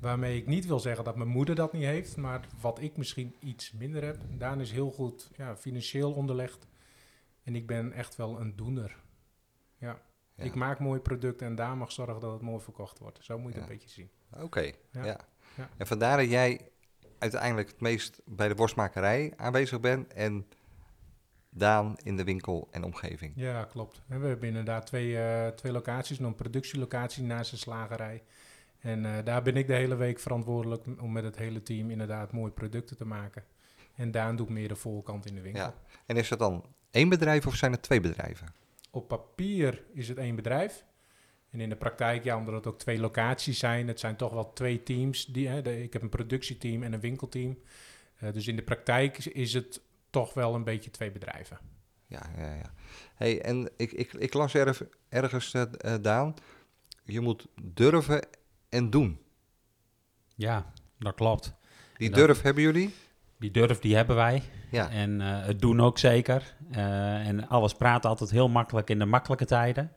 Waarmee 0.00 0.36
ik 0.36 0.46
niet 0.46 0.66
wil 0.66 0.80
zeggen 0.80 1.04
dat 1.04 1.16
mijn 1.16 1.28
moeder 1.28 1.54
dat 1.54 1.72
niet 1.72 1.84
heeft, 1.84 2.16
maar 2.16 2.46
wat 2.60 2.80
ik 2.80 2.96
misschien 2.96 3.34
iets 3.40 3.72
minder 3.72 4.04
heb. 4.04 4.18
Daan 4.38 4.60
is 4.60 4.70
heel 4.70 4.90
goed 4.90 5.30
ja, 5.36 5.56
financieel 5.56 6.12
onderlegd. 6.12 6.66
En 7.44 7.54
ik 7.54 7.66
ben 7.66 7.92
echt 7.92 8.16
wel 8.16 8.40
een 8.40 8.56
doener. 8.56 8.96
Ja. 9.78 9.98
Ja. 10.36 10.44
Ik 10.44 10.54
maak 10.54 10.78
mooie 10.78 11.00
producten 11.00 11.46
en 11.46 11.54
Daan 11.54 11.78
mag 11.78 11.92
zorgen 11.92 12.20
dat 12.20 12.32
het 12.32 12.42
mooi 12.42 12.62
verkocht 12.62 12.98
wordt. 12.98 13.24
Zo 13.24 13.38
moet 13.38 13.52
je 13.52 13.58
het 13.58 13.66
Ja. 13.66 13.72
een 13.72 13.78
beetje 13.78 13.88
zien. 13.94 14.10
Oké, 14.44 14.60
ja. 14.90 15.04
Ja. 15.04 15.20
Ja. 15.56 15.68
En 15.76 15.86
vandaar 15.86 16.16
dat 16.16 16.30
jij 16.30 16.68
uiteindelijk 17.18 17.68
het 17.68 17.80
meest 17.80 18.20
bij 18.24 18.48
de 18.48 18.54
worstmakerij 18.54 19.32
aanwezig 19.36 19.80
bent 19.80 20.12
en 20.12 20.46
Daan 21.50 21.96
in 22.02 22.16
de 22.16 22.24
winkel 22.24 22.68
en 22.70 22.84
omgeving. 22.84 23.32
Ja, 23.36 23.64
klopt. 23.64 24.02
En 24.08 24.20
we 24.20 24.26
hebben 24.26 24.48
inderdaad 24.48 24.86
twee, 24.86 25.18
eh, 25.18 25.48
twee 25.48 25.72
locaties. 25.72 26.18
Een 26.18 26.34
productielocatie 26.34 27.22
naast 27.22 27.52
een 27.52 27.58
slagerij. 27.58 28.22
En 28.78 29.04
eh, 29.06 29.24
daar 29.24 29.42
ben 29.42 29.56
ik 29.56 29.66
de 29.66 29.74
hele 29.74 29.94
week 29.96 30.18
verantwoordelijk 30.18 30.84
om 31.00 31.12
met 31.12 31.24
het 31.24 31.36
hele 31.36 31.62
team 31.62 31.90
inderdaad 31.90 32.32
mooie 32.32 32.52
producten 32.52 32.96
te 32.96 33.04
maken. 33.06 33.44
En 33.94 34.10
Daan 34.10 34.36
doet 34.36 34.48
meer 34.48 34.68
de 34.68 34.76
voorkant 34.76 35.26
in 35.26 35.34
de 35.34 35.40
winkel. 35.40 35.62
Ja. 35.62 35.74
En 36.06 36.16
is 36.16 36.28
dat 36.28 36.38
dan 36.38 36.64
één 36.94 37.08
bedrijf 37.08 37.46
of 37.46 37.54
zijn 37.54 37.72
het 37.72 37.82
twee 37.82 38.00
bedrijven? 38.00 38.54
Op 38.90 39.08
papier 39.08 39.82
is 39.92 40.08
het 40.08 40.18
één 40.18 40.36
bedrijf. 40.36 40.84
En 41.50 41.60
in 41.60 41.68
de 41.68 41.76
praktijk, 41.76 42.24
ja, 42.24 42.36
omdat 42.36 42.54
het 42.54 42.66
ook 42.66 42.78
twee 42.78 42.98
locaties 42.98 43.58
zijn, 43.58 43.88
het 43.88 44.00
zijn 44.00 44.16
toch 44.16 44.32
wel 44.32 44.52
twee 44.52 44.82
teams. 44.82 45.26
Die, 45.26 45.48
hè, 45.48 45.62
de- 45.62 45.82
ik 45.82 45.92
heb 45.92 46.02
een 46.02 46.08
productieteam 46.08 46.82
en 46.82 46.92
een 46.92 47.00
winkelteam. 47.00 47.58
Eh, 48.16 48.32
dus 48.32 48.46
in 48.46 48.56
de 48.56 48.62
praktijk 48.62 49.18
is- 49.18 49.26
is 49.28 49.52
het 49.54 49.80
toch 50.10 50.34
wel 50.34 50.54
een 50.54 50.64
beetje 50.64 50.90
twee 50.90 51.10
bedrijven. 51.12 51.58
Ja, 52.06 52.30
ja, 52.38 52.54
ja. 52.54 52.74
Hey, 53.14 53.42
en 53.42 53.70
ik, 53.76 53.92
ik, 53.92 54.12
ik 54.12 54.34
las 54.34 54.54
erg, 54.54 54.82
ergens, 55.08 55.54
uh, 55.54 55.62
Daan, 56.00 56.34
je 57.04 57.20
moet 57.20 57.46
durven 57.62 58.26
en 58.68 58.90
doen. 58.90 59.18
Ja, 60.34 60.72
dat 60.98 61.14
klopt. 61.14 61.54
Die 61.96 62.10
durf 62.10 62.42
hebben 62.42 62.62
jullie? 62.62 62.94
Die 63.38 63.50
durf 63.50 63.78
die 63.78 63.96
hebben 63.96 64.16
wij. 64.16 64.42
Ja. 64.74 64.90
En 64.90 65.20
uh, 65.20 65.44
het 65.46 65.60
doen 65.60 65.80
ook 65.80 65.98
zeker. 65.98 66.54
Uh, 66.70 67.26
en 67.26 67.48
alles 67.48 67.74
praat 67.74 68.06
altijd 68.06 68.30
heel 68.30 68.48
makkelijk 68.48 68.90
in 68.90 68.98
de 68.98 69.04
makkelijke 69.04 69.44
tijden. 69.44 69.92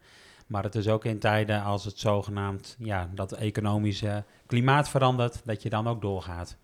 Maar 0.47 0.63
het 0.63 0.75
is 0.75 0.87
ook 0.87 1.05
in 1.05 1.19
tijden 1.19 1.63
als 1.63 1.85
het 1.85 1.99
zogenaamd, 1.99 2.75
ja, 2.79 3.09
dat 3.13 3.31
economische 3.31 4.23
klimaat 4.45 4.89
verandert, 4.89 5.41
dat 5.45 5.61
je 5.61 5.69
dan 5.69 5.87
ook 5.87 6.01
doorgaat. 6.01 6.57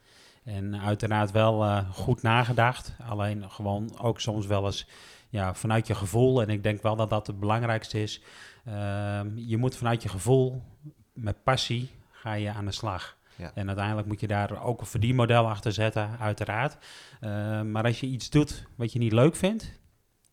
En 0.43 0.79
uiteraard 0.79 1.31
wel 1.31 1.63
uh, 1.65 1.89
goed 1.91 2.21
nagedacht. 2.21 2.95
Alleen 3.07 3.49
gewoon 3.49 3.99
ook 3.99 4.19
soms 4.19 4.45
wel 4.45 4.65
eens 4.65 4.87
ja, 5.29 5.53
vanuit 5.53 5.87
je 5.87 5.95
gevoel. 5.95 6.41
En 6.41 6.49
ik 6.49 6.63
denk 6.63 6.81
wel 6.81 6.95
dat 6.95 7.09
dat 7.09 7.27
het 7.27 7.39
belangrijkste 7.39 8.01
is. 8.01 8.21
je 9.35 9.57
moet 9.57 9.75
vanuit 9.75 10.03
je 10.03 10.09
gevoel, 10.09 10.61
met 11.13 11.43
passie, 11.43 11.89
ga 12.11 12.33
je 12.33 12.51
aan 12.51 12.65
de 12.65 12.71
slag. 12.71 13.17
Ja. 13.35 13.51
En 13.55 13.67
uiteindelijk 13.67 14.07
moet 14.07 14.19
je 14.19 14.27
daar 14.27 14.63
ook 14.63 14.79
een 14.79 14.85
verdienmodel 14.85 15.49
achter 15.49 15.71
zetten, 15.71 16.19
uiteraard. 16.19 16.77
Uh, 17.21 17.61
maar 17.61 17.83
als 17.83 17.99
je 17.99 18.07
iets 18.07 18.29
doet 18.29 18.65
wat 18.75 18.93
je 18.93 18.99
niet 18.99 19.11
leuk 19.11 19.35
vindt, 19.35 19.79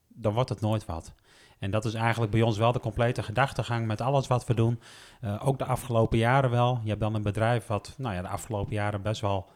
dan 0.09 0.33
wordt 0.33 0.49
het 0.49 0.61
nooit 0.61 0.87
wat. 0.87 1.14
En 1.59 1.71
dat 1.71 1.85
is 1.85 1.95
eigenlijk 1.95 2.33
bij 2.33 2.42
ons 2.42 2.59
wel 2.59 2.73
de 2.73 2.80
complete 2.80 3.23
gedachtegang 3.23 3.87
met 3.87 4.00
alles 4.00 4.26
wat 4.26 4.47
we 4.47 4.54
doen. 4.54 4.80
Uh, 5.25 5.47
ook 5.47 5.59
de 5.59 5.64
afgelopen 5.64 6.19
jaren 6.19 6.50
wel. 6.50 6.80
Je 6.83 6.88
hebt 6.88 7.00
dan 7.00 7.14
een 7.14 7.23
bedrijf 7.23 7.66
wat 7.66 7.95
nou 7.99 8.14
ja, 8.14 8.23
de 8.23 8.28
afgelopen 8.28 8.75
jaren 8.75 9.02
best 9.02 9.21
wel 9.21 9.49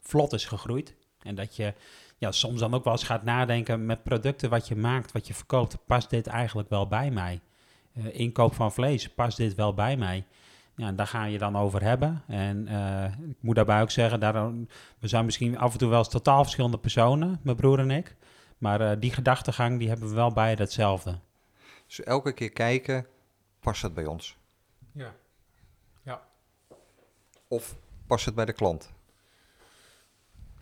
vlot 0.00 0.32
is 0.32 0.44
gegroeid. 0.44 0.94
En 1.22 1.34
dat 1.34 1.56
je 1.56 1.74
ja, 2.18 2.32
soms 2.32 2.60
dan 2.60 2.74
ook 2.74 2.84
wel 2.84 2.92
eens 2.92 3.02
gaat 3.02 3.22
nadenken 3.22 3.86
met 3.86 4.02
producten 4.02 4.50
wat 4.50 4.68
je 4.68 4.76
maakt, 4.76 5.12
wat 5.12 5.26
je 5.26 5.34
verkoopt. 5.34 5.78
Past 5.86 6.10
dit 6.10 6.26
eigenlijk 6.26 6.68
wel 6.68 6.86
bij 6.86 7.10
mij? 7.10 7.40
Uh, 7.92 8.04
inkoop 8.12 8.54
van 8.54 8.72
vlees, 8.72 9.08
past 9.08 9.36
dit 9.36 9.54
wel 9.54 9.74
bij 9.74 9.96
mij? 9.96 10.24
Ja, 10.78 10.92
daar 10.92 11.06
ga 11.06 11.24
je 11.24 11.38
dan 11.38 11.56
over 11.56 11.82
hebben. 11.82 12.22
En 12.26 12.66
uh, 12.68 13.04
ik 13.04 13.36
moet 13.40 13.54
daarbij 13.54 13.82
ook 13.82 13.90
zeggen, 13.90 14.20
daar, 14.20 14.52
we 14.98 15.08
zijn 15.08 15.24
misschien 15.24 15.58
af 15.58 15.72
en 15.72 15.78
toe 15.78 15.88
wel 15.88 15.98
eens 15.98 16.08
totaal 16.08 16.42
verschillende 16.42 16.78
personen, 16.78 17.40
mijn 17.42 17.56
broer 17.56 17.78
en 17.78 17.90
ik. 17.90 18.16
Maar 18.58 18.80
uh, 18.80 18.90
die 18.98 19.12
gedachtegang, 19.12 19.78
die 19.78 19.88
hebben 19.88 20.08
we 20.08 20.14
wel 20.14 20.32
beide 20.32 20.62
hetzelfde. 20.62 21.18
Dus 21.86 22.02
elke 22.02 22.32
keer 22.32 22.50
kijken, 22.50 23.06
past 23.60 23.82
het 23.82 23.94
bij 23.94 24.06
ons? 24.06 24.36
Ja. 24.92 25.14
Ja. 26.02 26.22
Of 27.48 27.76
past 28.06 28.24
het 28.24 28.34
bij 28.34 28.44
de 28.44 28.52
klant? 28.52 28.92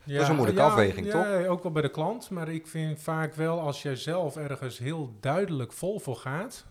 Ja, 0.02 0.12
dat 0.12 0.22
is 0.22 0.28
een 0.28 0.34
moeilijke 0.34 0.62
ja, 0.62 0.68
afweging, 0.68 1.06
ja, 1.06 1.12
toch? 1.12 1.24
Ja, 1.24 1.46
ook 1.46 1.62
wel 1.62 1.72
bij 1.72 1.82
de 1.82 1.90
klant. 1.90 2.30
Maar 2.30 2.48
ik 2.48 2.66
vind 2.66 3.00
vaak 3.00 3.34
wel, 3.34 3.60
als 3.60 3.82
jij 3.82 3.96
zelf 3.96 4.36
ergens 4.36 4.78
heel 4.78 5.16
duidelijk 5.20 5.72
vol 5.72 5.98
voor 5.98 6.16
gaat 6.16 6.66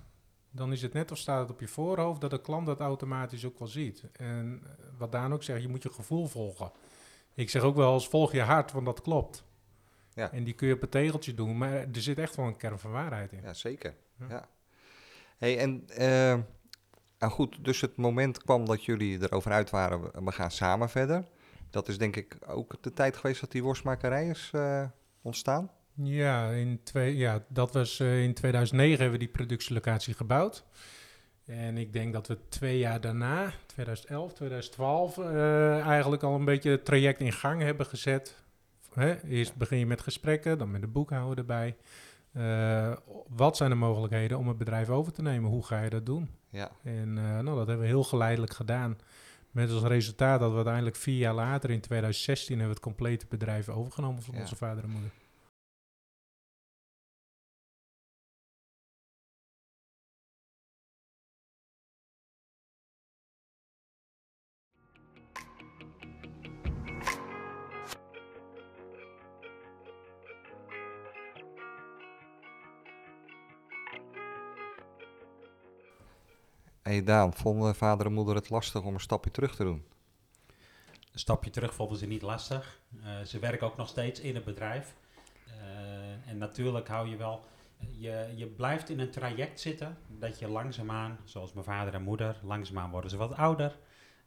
dan 0.55 0.71
is 0.71 0.81
het 0.81 0.93
net 0.93 1.11
of 1.11 1.17
staat 1.17 1.41
het 1.41 1.49
op 1.49 1.59
je 1.59 1.67
voorhoofd 1.67 2.21
dat 2.21 2.29
de 2.29 2.41
klant 2.41 2.65
dat 2.65 2.79
automatisch 2.79 3.45
ook 3.45 3.59
wel 3.59 3.67
ziet. 3.67 4.03
En 4.11 4.63
wat 4.97 5.11
Daan 5.11 5.33
ook 5.33 5.43
zegt, 5.43 5.61
je 5.61 5.67
moet 5.67 5.83
je 5.83 5.91
gevoel 5.91 6.27
volgen. 6.27 6.71
Ik 7.33 7.49
zeg 7.49 7.61
ook 7.61 7.75
wel 7.75 7.93
eens, 7.93 8.07
volg 8.07 8.31
je 8.31 8.41
hart, 8.41 8.71
want 8.71 8.85
dat 8.85 9.01
klopt. 9.01 9.43
Ja. 10.13 10.31
En 10.31 10.43
die 10.43 10.53
kun 10.53 10.67
je 10.67 10.73
op 10.73 10.81
een 10.81 10.89
tegeltje 10.89 11.33
doen, 11.33 11.57
maar 11.57 11.73
er 11.73 12.01
zit 12.01 12.19
echt 12.19 12.35
wel 12.35 12.45
een 12.45 12.57
kern 12.57 12.79
van 12.79 12.91
waarheid 12.91 13.31
in. 13.31 13.41
Ja, 13.41 13.53
zeker. 13.53 13.95
Ja. 14.19 14.25
ja. 14.29 14.47
Hey, 15.37 15.57
en 15.57 15.87
uh, 15.99 17.31
goed, 17.31 17.65
dus 17.65 17.81
het 17.81 17.95
moment 17.95 18.43
kwam 18.43 18.65
dat 18.65 18.83
jullie 18.83 19.21
erover 19.21 19.51
uit 19.51 19.69
waren, 19.69 20.25
we 20.25 20.31
gaan 20.31 20.51
samen 20.51 20.89
verder. 20.89 21.25
Dat 21.69 21.87
is 21.87 21.97
denk 21.97 22.15
ik 22.15 22.37
ook 22.47 22.83
de 22.83 22.93
tijd 22.93 23.17
geweest 23.17 23.41
dat 23.41 23.51
die 23.51 23.63
worstmakerij 23.63 24.27
is 24.27 24.51
uh, 24.55 24.83
ontstaan. 25.21 25.71
Ja, 26.03 26.49
in 26.49 26.79
twee, 26.83 27.17
ja, 27.17 27.43
dat 27.47 27.73
was 27.73 27.99
uh, 27.99 28.23
in 28.23 28.33
2009 28.33 29.01
hebben 29.01 29.19
we 29.19 29.25
die 29.25 29.33
productielocatie 29.33 30.13
gebouwd. 30.13 30.63
En 31.45 31.77
ik 31.77 31.93
denk 31.93 32.13
dat 32.13 32.27
we 32.27 32.37
twee 32.49 32.77
jaar 32.77 33.01
daarna, 33.01 33.53
2011, 33.65 34.33
2012, 34.33 35.17
uh, 35.17 35.79
eigenlijk 35.79 36.23
al 36.23 36.35
een 36.35 36.45
beetje 36.45 36.69
het 36.69 36.85
traject 36.85 37.19
in 37.19 37.31
gang 37.33 37.61
hebben 37.61 37.85
gezet. 37.85 38.43
Hè? 38.93 39.21
Eerst 39.23 39.55
begin 39.55 39.77
je 39.77 39.85
met 39.85 40.01
gesprekken, 40.01 40.57
dan 40.57 40.71
met 40.71 40.81
de 40.81 40.87
boekhouder 40.87 41.37
erbij. 41.37 41.75
Uh, 42.37 42.93
wat 43.27 43.57
zijn 43.57 43.69
de 43.69 43.75
mogelijkheden 43.75 44.37
om 44.37 44.47
het 44.47 44.57
bedrijf 44.57 44.89
over 44.89 45.13
te 45.13 45.21
nemen? 45.21 45.49
Hoe 45.49 45.65
ga 45.65 45.81
je 45.81 45.89
dat 45.89 46.05
doen? 46.05 46.29
Ja. 46.49 46.71
En 46.83 47.13
nou, 47.13 47.45
dat 47.45 47.67
hebben 47.67 47.79
we 47.79 47.85
heel 47.85 48.03
geleidelijk 48.03 48.53
gedaan. 48.53 48.97
Met 49.51 49.71
als 49.71 49.83
resultaat 49.83 50.39
dat 50.39 50.49
we 50.49 50.55
uiteindelijk 50.55 50.95
vier 50.95 51.17
jaar 51.17 51.33
later, 51.33 51.69
in 51.69 51.81
2016, 51.81 52.47
hebben 52.47 52.67
we 52.67 52.73
het 52.73 52.83
complete 52.83 53.25
bedrijf 53.29 53.69
overgenomen 53.69 54.21
van 54.21 54.33
Ja. 54.33 54.41
onze 54.41 54.55
vader 54.55 54.83
en 54.83 54.89
moeder. 54.89 55.09
Hey 76.85 77.03
Daan, 77.03 77.33
vonden 77.33 77.75
vader 77.75 78.05
en 78.05 78.13
moeder 78.13 78.35
het 78.35 78.49
lastig 78.49 78.83
om 78.83 78.93
een 78.93 78.99
stapje 78.99 79.31
terug 79.31 79.55
te 79.55 79.63
doen? 79.63 79.85
Een 81.11 81.19
stapje 81.19 81.49
terug 81.49 81.73
vonden 81.73 81.97
ze 81.97 82.05
niet 82.05 82.21
lastig. 82.21 82.79
Uh, 82.95 83.21
ze 83.21 83.39
werken 83.39 83.67
ook 83.67 83.77
nog 83.77 83.87
steeds 83.87 84.19
in 84.19 84.35
het 84.35 84.43
bedrijf. 84.43 84.95
Uh, 85.47 86.29
en 86.29 86.37
natuurlijk 86.37 86.87
hou 86.87 87.09
je 87.09 87.15
wel... 87.15 87.45
Je, 87.91 88.33
je 88.35 88.45
blijft 88.45 88.89
in 88.89 88.99
een 88.99 89.11
traject 89.11 89.59
zitten 89.59 89.97
dat 90.07 90.39
je 90.39 90.47
langzaamaan, 90.47 91.17
zoals 91.23 91.53
mijn 91.53 91.65
vader 91.65 91.93
en 91.93 92.01
moeder, 92.01 92.39
langzaamaan 92.43 92.91
worden 92.91 93.09
ze 93.09 93.17
wat 93.17 93.35
ouder. 93.35 93.77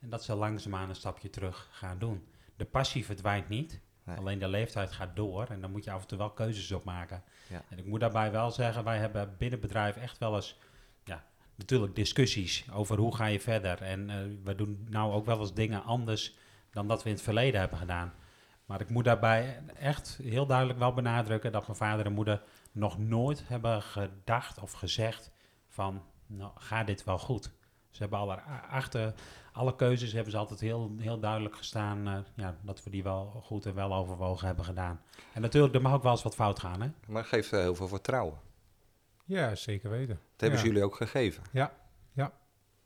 En 0.01 0.09
dat 0.09 0.25
ze 0.25 0.35
langzaamaan 0.35 0.89
een 0.89 0.95
stapje 0.95 1.31
terug 1.31 1.69
gaan 1.71 1.99
doen. 1.99 2.27
De 2.57 2.65
passie 2.65 3.05
verdwijnt 3.05 3.49
niet. 3.49 3.81
Nee. 4.05 4.17
Alleen 4.17 4.39
de 4.39 4.49
leeftijd 4.49 4.93
gaat 4.93 5.17
door 5.17 5.47
en 5.47 5.61
dan 5.61 5.71
moet 5.71 5.85
je 5.85 5.91
af 5.91 6.01
en 6.01 6.09
toe 6.09 6.19
wel 6.19 6.31
keuzes 6.31 6.73
op 6.73 6.85
maken. 6.85 7.23
Ja. 7.49 7.63
En 7.69 7.79
ik 7.79 7.87
moet 7.87 8.01
daarbij 8.01 8.31
wel 8.31 8.51
zeggen, 8.51 8.85
wij 8.85 8.99
hebben 8.99 9.35
binnen 9.39 9.59
het 9.59 9.69
bedrijf 9.69 9.97
echt 9.97 10.19
wel 10.19 10.35
eens 10.35 10.59
ja, 11.05 11.25
natuurlijk 11.59 11.95
discussies 11.95 12.65
over 12.73 12.99
hoe 12.99 13.15
ga 13.15 13.27
je 13.27 13.41
verder. 13.41 13.83
En 13.83 14.09
uh, 14.09 14.17
we 14.45 14.55
doen 14.55 14.87
nou 14.91 15.13
ook 15.13 15.27
wel 15.27 15.41
eens 15.41 15.55
dingen 15.55 15.85
anders 15.85 16.37
dan 16.71 16.89
dat 16.89 17.03
we 17.03 17.09
in 17.09 17.15
het 17.15 17.25
verleden 17.25 17.61
hebben 17.61 17.79
gedaan. 17.79 18.13
Maar 18.67 18.81
ik 18.81 18.91
moet 18.91 19.05
daarbij 19.05 19.63
echt 19.75 20.19
heel 20.23 20.47
duidelijk 20.47 20.79
wel 20.79 20.93
benadrukken 20.93 21.53
dat 21.53 21.67
mijn 21.67 21.79
vader 21.79 22.07
en 22.07 22.13
moeder 22.13 22.43
nog 22.73 22.99
nooit 22.99 23.43
hebben 23.49 23.83
gedacht 23.83 24.61
of 24.61 24.73
gezegd 24.73 25.31
van, 25.69 26.03
nou, 26.27 26.51
gaat 26.55 26.87
dit 26.87 27.05
wel 27.05 27.19
goed? 27.19 27.51
Ze 27.91 28.03
hebben 28.03 28.19
alle, 28.19 28.41
achter 28.71 29.15
alle 29.53 29.77
keuzes 29.77 30.13
hebben 30.13 30.33
ze 30.33 30.39
altijd 30.39 30.61
heel, 30.61 30.95
heel 30.99 31.21
duidelijk 31.21 31.57
gestaan 31.57 32.09
uh, 32.09 32.19
ja, 32.35 32.57
dat 32.63 32.85
we 32.85 32.91
die 32.91 33.03
wel 33.03 33.43
goed 33.45 33.67
en 33.67 33.75
wel 33.75 33.95
overwogen 33.95 34.47
hebben 34.47 34.65
gedaan. 34.65 35.01
En 35.33 35.41
natuurlijk, 35.41 35.75
er 35.75 35.83
mag 35.83 35.93
ook 35.93 36.03
wel 36.03 36.13
eens 36.13 36.23
wat 36.23 36.35
fout 36.35 36.59
gaan, 36.59 36.83
hè? 36.83 36.89
Maar 37.07 37.25
geeft 37.25 37.53
uh, 37.53 37.61
heel 37.61 37.75
veel 37.75 37.89
vertrouwen. 37.89 38.39
Ja, 39.29 39.55
zeker 39.55 39.91
weten. 39.91 40.21
Dat 40.31 40.41
hebben 40.41 40.59
ze 40.59 40.67
jullie 40.67 40.85
ook 40.85 40.97
gegeven. 40.97 41.43
Ja, 41.53 41.73
ja. 42.13 42.33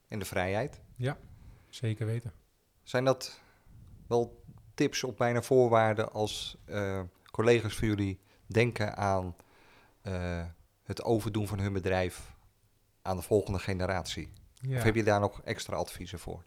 En 0.08 0.18
de 0.18 0.24
vrijheid. 0.24 0.80
Ja, 0.96 1.18
zeker 1.68 2.06
weten. 2.06 2.32
Zijn 2.82 3.04
dat 3.04 3.40
wel 4.06 4.44
tips 4.74 5.04
op 5.04 5.16
bijna 5.16 5.42
voorwaarden 5.42 6.12
als 6.12 6.56
uh, 6.66 7.00
collega's 7.30 7.74
van 7.76 7.88
jullie 7.88 8.20
denken 8.46 8.96
aan 8.96 9.36
uh, 10.02 10.44
het 10.82 11.02
overdoen 11.02 11.48
van 11.48 11.58
hun 11.58 11.72
bedrijf 11.72 12.34
aan 13.02 13.16
de 13.16 13.22
volgende 13.22 13.58
generatie? 13.58 14.32
Ja. 14.54 14.76
Of 14.76 14.82
heb 14.82 14.94
je 14.94 15.04
daar 15.04 15.20
nog 15.20 15.42
extra 15.42 15.76
adviezen 15.76 16.18
voor? 16.18 16.42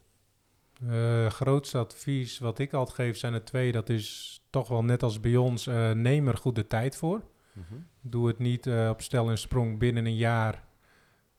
Uh, 0.84 1.30
grootste 1.30 1.78
advies 1.78 2.40
wat 2.40 2.60
ik 2.60 2.74
altijd 2.74 2.96
geef 2.96 3.18
zijn 3.18 3.34
er 3.34 3.46
twee. 3.46 3.72
Dat 3.72 3.90
is 3.90 4.42
toch 4.50 4.68
wel 4.68 4.84
net 4.84 5.04
als 5.04 5.20
bij 5.20 5.36
ons, 5.36 5.66
neem 5.94 6.28
er 6.28 6.38
goed 6.38 6.56
de 6.56 6.68
tijd 6.68 6.96
voor. 6.96 7.22
Mm-hmm. 7.56 7.88
Doe 8.02 8.28
het 8.28 8.40
niet 8.40 8.66
uh, 8.66 8.90
op 8.90 9.02
stel 9.02 9.30
en 9.30 9.38
sprong 9.38 9.80
binnen 9.80 10.06
een 10.06 10.16
jaar. 10.16 10.64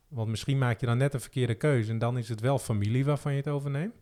Want 0.08 0.28
misschien 0.28 0.58
maak 0.58 0.80
je 0.80 0.87
dan 0.87 0.99
net 0.99 1.14
een 1.14 1.20
verkeerde 1.20 1.54
keuze. 1.54 1.90
En 1.90 1.99
dan 1.99 2.18
is 2.18 2.28
het 2.28 2.40
wel 2.40 2.58
familie 2.58 3.04
waarvan 3.04 3.32
je 3.32 3.38
het 3.38 3.49
overneemt. 3.49 3.94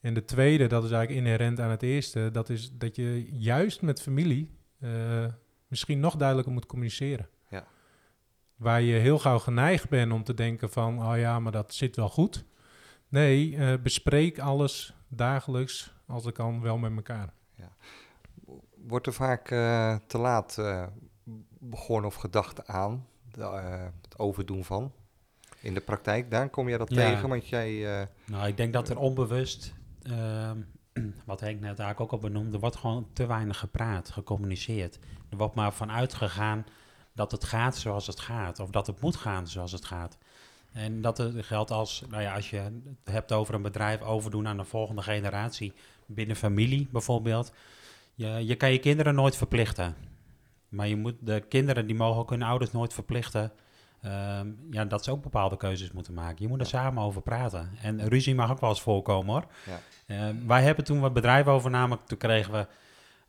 En 0.00 0.14
de 0.14 0.24
tweede, 0.24 0.66
dat 0.66 0.84
is 0.84 0.90
eigenlijk 0.90 1.26
inherent 1.26 1.60
aan 1.60 1.70
het 1.70 1.82
eerste. 1.82 2.30
Dat 2.32 2.48
is 2.48 2.72
dat 2.72 2.96
je 2.96 3.28
juist 3.30 3.82
met 3.82 4.02
familie 4.02 4.50
uh, 4.80 5.26
misschien 5.68 6.00
nog 6.00 6.16
duidelijker 6.16 6.52
moet 6.52 6.66
communiceren. 6.66 7.28
Ja. 7.48 7.66
Waar 8.56 8.80
je 8.80 8.94
heel 8.94 9.18
gauw 9.18 9.38
geneigd 9.38 9.88
bent 9.88 10.12
om 10.12 10.24
te 10.24 10.34
denken 10.34 10.70
van... 10.70 11.06
oh 11.06 11.18
ja, 11.18 11.40
maar 11.40 11.52
dat 11.52 11.74
zit 11.74 11.96
wel 11.96 12.08
goed. 12.08 12.44
Nee, 13.08 13.50
uh, 13.50 13.74
bespreek 13.82 14.38
alles 14.38 14.94
dagelijks, 15.08 15.94
als 16.06 16.24
het 16.24 16.34
kan, 16.34 16.60
wel 16.60 16.78
met 16.78 16.96
elkaar. 16.96 17.32
Ja. 17.54 17.76
Wordt 18.76 19.06
er 19.06 19.12
vaak 19.12 19.50
uh, 19.50 19.96
te 20.06 20.18
laat 20.18 20.58
begonnen 21.58 22.06
of 22.10 22.14
gedacht 22.14 22.66
aan 22.68 23.06
de, 23.32 23.40
uh, 23.40 23.84
het 24.02 24.18
overdoen 24.18 24.64
van? 24.64 24.92
In 25.60 25.74
de 25.74 25.80
praktijk, 25.80 26.30
daar 26.30 26.48
kom 26.48 26.68
je 26.68 26.78
dat 26.78 26.90
Ja. 26.90 26.96
tegen, 26.96 27.28
want 27.28 27.48
jij... 27.48 28.00
eh, 28.00 28.06
Nou, 28.24 28.46
ik 28.46 28.56
denk 28.56 28.72
dat 28.72 28.88
er 28.88 28.98
onbewust, 28.98 29.74
ehm, 30.02 30.58
wat 31.24 31.40
Henk 31.40 31.60
net 31.60 31.78
eigenlijk 31.78 32.00
ook 32.00 32.12
al 32.12 32.18
benoemde, 32.30 32.58
wordt 32.58 32.76
gewoon 32.76 33.08
te 33.12 33.26
weinig 33.26 33.58
gepraat, 33.58 34.10
gecommuniceerd. 34.10 34.98
Er 35.28 35.36
wordt 35.36 35.54
maar 35.54 35.72
vanuit 35.72 36.14
gegaan 36.14 36.66
dat 37.12 37.30
het 37.30 37.44
gaat 37.44 37.76
zoals 37.76 38.06
het 38.06 38.20
gaat. 38.20 38.60
Of 38.60 38.70
dat 38.70 38.86
het 38.86 39.00
moet 39.00 39.16
gaan 39.16 39.46
zoals 39.48 39.72
het 39.72 39.84
gaat. 39.84 40.18
En 40.72 41.00
dat 41.00 41.18
het 41.18 41.44
geldt 41.44 41.70
als, 41.70 42.04
nou 42.08 42.22
ja, 42.22 42.34
als 42.34 42.50
je 42.50 42.56
het 42.56 42.72
hebt 43.04 43.32
over 43.32 43.54
een 43.54 43.62
bedrijf 43.62 44.02
overdoen 44.02 44.46
aan 44.48 44.56
de 44.56 44.64
volgende 44.64 45.02
generatie. 45.02 45.72
Binnen 46.06 46.36
familie 46.36 46.88
bijvoorbeeld. 46.92 47.52
Je, 48.14 48.26
je 48.46 48.54
kan 48.56 48.72
je 48.72 48.78
kinderen 48.78 49.14
nooit 49.14 49.36
verplichten. 49.36 49.94
Maar 50.68 50.88
je 50.88 50.96
moet, 50.96 51.14
de 51.20 51.40
kinderen 51.48 51.86
die 51.86 51.96
mogen 51.96 52.20
ook 52.20 52.30
hun 52.30 52.42
ouders 52.42 52.72
nooit 52.72 52.92
verplichten. 52.94 53.52
ehm, 54.02 54.48
ja, 54.70 54.84
dat 54.84 55.04
ze 55.04 55.10
ook 55.10 55.22
bepaalde 55.22 55.56
keuzes 55.56 55.92
moeten 55.92 56.14
maken. 56.14 56.36
Je 56.42 56.48
moet 56.48 56.60
er 56.60 56.66
samen 56.66 57.02
over 57.02 57.22
praten. 57.22 57.70
En 57.82 58.08
ruzie 58.08 58.34
mag 58.34 58.50
ook 58.50 58.60
wel 58.60 58.70
eens 58.70 58.80
voorkomen 58.82 59.32
hoor. 59.32 59.44
Ja. 59.66 59.80
Eh, 60.06 60.34
wij 60.46 60.62
hebben 60.62 60.84
toen 60.84 60.98
we 60.98 61.04
het 61.04 61.12
bedrijf 61.12 61.46
overnamen, 61.46 61.98
toen 62.06 62.18
kregen 62.18 62.52
we 62.52 62.66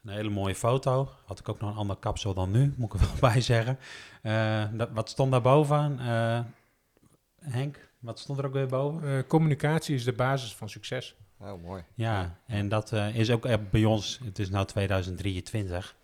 een 0.03 0.13
hele 0.13 0.29
mooie 0.29 0.56
foto. 0.56 1.10
Had 1.25 1.39
ik 1.39 1.50
ook 1.50 1.60
nog 1.60 1.70
een 1.70 1.75
ander 1.77 1.96
kapsel 1.96 2.34
dan 2.34 2.51
nu, 2.51 2.74
moet 2.77 2.94
ik 2.94 3.00
er 3.00 3.08
wel 3.20 3.32
bij 3.32 3.41
zeggen. 3.41 3.77
Eh, 4.22 4.63
dat, 4.74 4.89
wat 4.91 5.10
stond 5.10 5.32
daarboven? 5.32 6.00
Eh 6.00 6.39
Henk, 7.39 7.89
wat 8.00 8.20
stond 8.20 8.39
er 8.39 8.46
ook 8.46 8.53
weer 8.53 8.67
boven? 8.67 9.17
Eh, 9.17 9.27
communicatie 9.27 9.96
is 9.96 10.03
de 10.03 10.13
basis 10.13 10.56
van 10.56 10.70
succes. 10.70 11.15
Oh, 11.39 11.63
mooi. 11.63 11.84
Ja, 11.94 12.38
en 12.48 12.70
dat 12.70 12.91
eh, 12.91 13.15
is 13.15 13.32
ook 13.32 13.70
bij 13.72 13.86
ons, 13.86 14.20
het 14.24 14.39
is 14.39 14.50
nu 14.50 14.65
2023, 14.65 15.96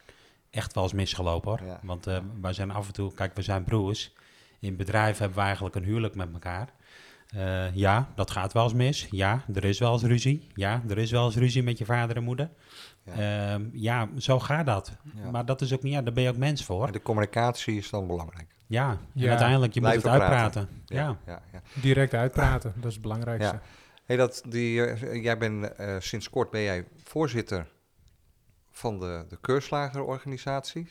echt 0.53 0.73
wel 0.73 0.83
eens 0.83 0.93
misgelopen 0.93 1.49
hoor. 1.49 1.67
Ja. 1.67 1.79
Want 1.83 2.07
eh, 2.07 2.17
wij 2.41 2.53
zijn 2.53 2.71
af 2.71 2.87
en 2.87 2.93
toe, 2.93 3.13
kijk, 3.13 3.35
we 3.35 3.41
zijn 3.41 3.63
broers. 3.63 4.13
In 4.59 4.75
bedrijf 4.75 5.17
hebben 5.17 5.37
we 5.37 5.43
eigenlijk 5.43 5.75
een 5.75 5.83
huwelijk 5.83 6.15
met 6.15 6.33
elkaar. 6.33 6.69
Eh, 7.27 7.75
ja, 7.75 8.09
dat 8.15 8.31
gaat 8.31 8.53
wel 8.53 8.63
eens 8.63 8.73
mis. 8.73 9.07
Ja, 9.09 9.43
er 9.53 9.65
is 9.65 9.79
wel 9.79 9.93
eens 9.93 10.03
ruzie. 10.03 10.47
Ja, 10.53 10.83
er 10.89 10.97
is 10.97 11.11
wel 11.11 11.25
eens 11.25 11.35
ruzie 11.35 11.63
met 11.63 11.77
je 11.77 11.85
vader 11.85 12.15
en 12.15 12.23
moeder. 12.23 12.49
Ja. 13.05 13.13
Ja, 13.21 13.59
ja 13.71 14.09
zo 14.17 14.39
gaat 14.39 14.65
dat. 14.65 14.97
Ja. 15.15 15.31
Maar 15.31 15.45
dat 15.45 15.61
is 15.61 15.73
ook 15.73 15.83
niet, 15.83 15.93
ja, 15.93 16.01
daar 16.01 16.13
ben 16.13 16.23
je 16.23 16.29
ook 16.29 16.37
mens 16.37 16.65
voor. 16.65 16.85
En 16.85 16.91
de 16.91 17.01
communicatie 17.01 17.77
is 17.77 17.89
dan 17.89 18.07
belangrijk. 18.07 18.47
Ja, 18.67 18.97
en 19.15 19.29
uiteindelijk, 19.29 19.73
je 19.73 19.81
moet 19.81 19.93
het 19.93 20.07
uitpraten. 20.07 20.69
Ja. 20.85 21.17
ja, 21.25 21.41
ja. 21.51 21.61
Direct 21.81 22.13
uitpraten, 22.13 22.73
dat 22.75 22.85
is 22.85 22.93
het 22.93 23.01
belangrijkste. 23.01 23.53
Ja. 23.53 23.61
Hey, 24.05 24.15
dat 24.15 24.43
die, 24.49 24.85
eh, 24.85 25.23
jij 25.23 25.37
bent 25.37 25.75
eh, 25.75 25.95
sinds 25.99 26.29
kort 26.29 26.49
ben 26.49 26.61
jij 26.61 26.85
voorzitter 27.03 27.67
van 28.73 28.99
de, 28.99 29.25
de 29.29 29.37
keurslagerorganisatie. 29.41 30.87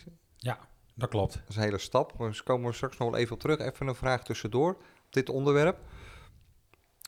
dat 0.94 1.08
klopt. 1.08 1.32
Dat 1.32 1.48
is 1.48 1.56
een 1.56 1.62
hele 1.62 1.78
stap. 1.78 2.12
We 2.18 2.42
komen 2.44 2.74
straks 2.74 2.96
nog 2.96 3.10
wel 3.10 3.18
even 3.18 3.34
op 3.34 3.40
terug. 3.40 3.58
Even 3.58 3.86
een 3.86 3.94
vraag 3.94 4.24
tussendoor 4.24 4.74
op 4.74 5.12
dit 5.12 5.28
onderwerp. 5.28 5.78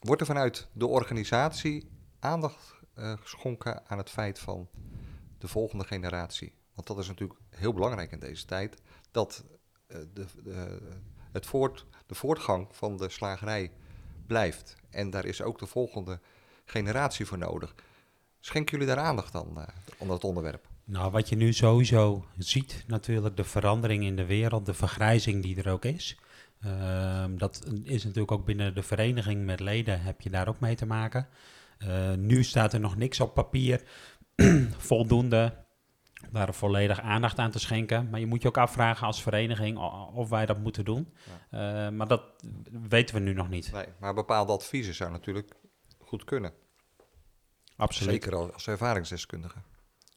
Wordt 0.02 0.20
er 0.20 0.26
vanuit 0.26 0.68
de 0.72 0.86
organisatie 0.86 1.90
aandacht 2.18 2.74
eh, 2.94 3.12
geschonken 3.20 3.82
aan 3.86 3.98
het 3.98 4.10
feit 4.10 4.38
van 4.38 4.68
de 5.38 5.48
volgende 5.48 5.84
generatie? 5.84 6.54
Want 6.74 6.86
dat 6.86 6.98
is 6.98 7.06
natuurlijk 7.08 7.40
heel 7.50 7.72
belangrijk 7.72 8.12
in 8.12 8.18
deze 8.18 8.44
tijd. 8.44 8.82
Dat 9.10 9.44
eh, 9.86 9.98
de, 10.12 10.26
de, 10.42 10.78
het 11.32 11.46
voort, 11.46 11.86
de 12.06 12.14
voortgang 12.14 12.68
van 12.70 12.96
de 12.96 13.08
slagerij 13.08 13.72
blijft. 14.26 14.76
En 14.90 15.10
daar 15.10 15.24
is 15.24 15.42
ook 15.42 15.58
de 15.58 15.66
volgende 15.66 16.20
generatie 16.64 17.26
voor 17.26 17.38
nodig. 17.38 17.74
Schenken 18.44 18.78
jullie 18.78 18.94
daar 18.94 19.04
aandacht 19.04 19.34
aan, 19.34 19.56
eh, 19.56 19.62
aan 20.00 20.08
dat 20.08 20.24
onderwerp? 20.24 20.66
Nou, 20.84 21.10
wat 21.10 21.28
je 21.28 21.36
nu 21.36 21.52
sowieso 21.52 22.24
ziet, 22.38 22.84
natuurlijk 22.86 23.36
de 23.36 23.44
verandering 23.44 24.04
in 24.04 24.16
de 24.16 24.24
wereld, 24.24 24.66
de 24.66 24.74
vergrijzing 24.74 25.42
die 25.42 25.62
er 25.62 25.70
ook 25.70 25.84
is. 25.84 26.18
Ehm, 26.60 27.36
dat 27.36 27.66
is 27.84 28.04
natuurlijk 28.04 28.32
ook 28.32 28.44
binnen 28.44 28.74
de 28.74 28.82
vereniging 28.82 29.44
met 29.44 29.60
leden 29.60 30.02
heb 30.02 30.20
je 30.20 30.30
daar 30.30 30.48
ook 30.48 30.60
mee 30.60 30.74
te 30.74 30.86
maken. 30.86 31.28
Eh, 31.78 32.12
nu 32.12 32.42
staat 32.42 32.72
er 32.72 32.80
nog 32.80 32.96
niks 32.96 33.20
op 33.20 33.34
papier 33.34 33.82
voldoende 34.90 35.64
daar 36.30 36.54
volledig 36.54 37.00
aandacht 37.00 37.38
aan 37.38 37.50
te 37.50 37.58
schenken. 37.58 38.10
Maar 38.10 38.20
je 38.20 38.26
moet 38.26 38.42
je 38.42 38.48
ook 38.48 38.58
afvragen 38.58 39.06
als 39.06 39.22
vereniging 39.22 39.78
of 40.14 40.28
wij 40.28 40.46
dat 40.46 40.58
moeten 40.58 40.84
doen. 40.84 41.14
Eh, 41.50 41.88
maar 41.88 42.08
dat 42.08 42.22
weten 42.88 43.14
we 43.14 43.20
nu 43.20 43.32
nog 43.32 43.48
niet. 43.48 43.72
Nee, 43.72 43.86
maar 43.98 44.14
bepaalde 44.14 44.52
adviezen 44.52 44.94
zou 44.94 45.10
natuurlijk 45.10 45.54
goed 45.98 46.24
kunnen. 46.24 46.52
Absoluut. 47.76 48.12
Zeker 48.12 48.34
als, 48.36 48.52
als 48.52 48.66
ervaringsdeskundige. 48.66 49.58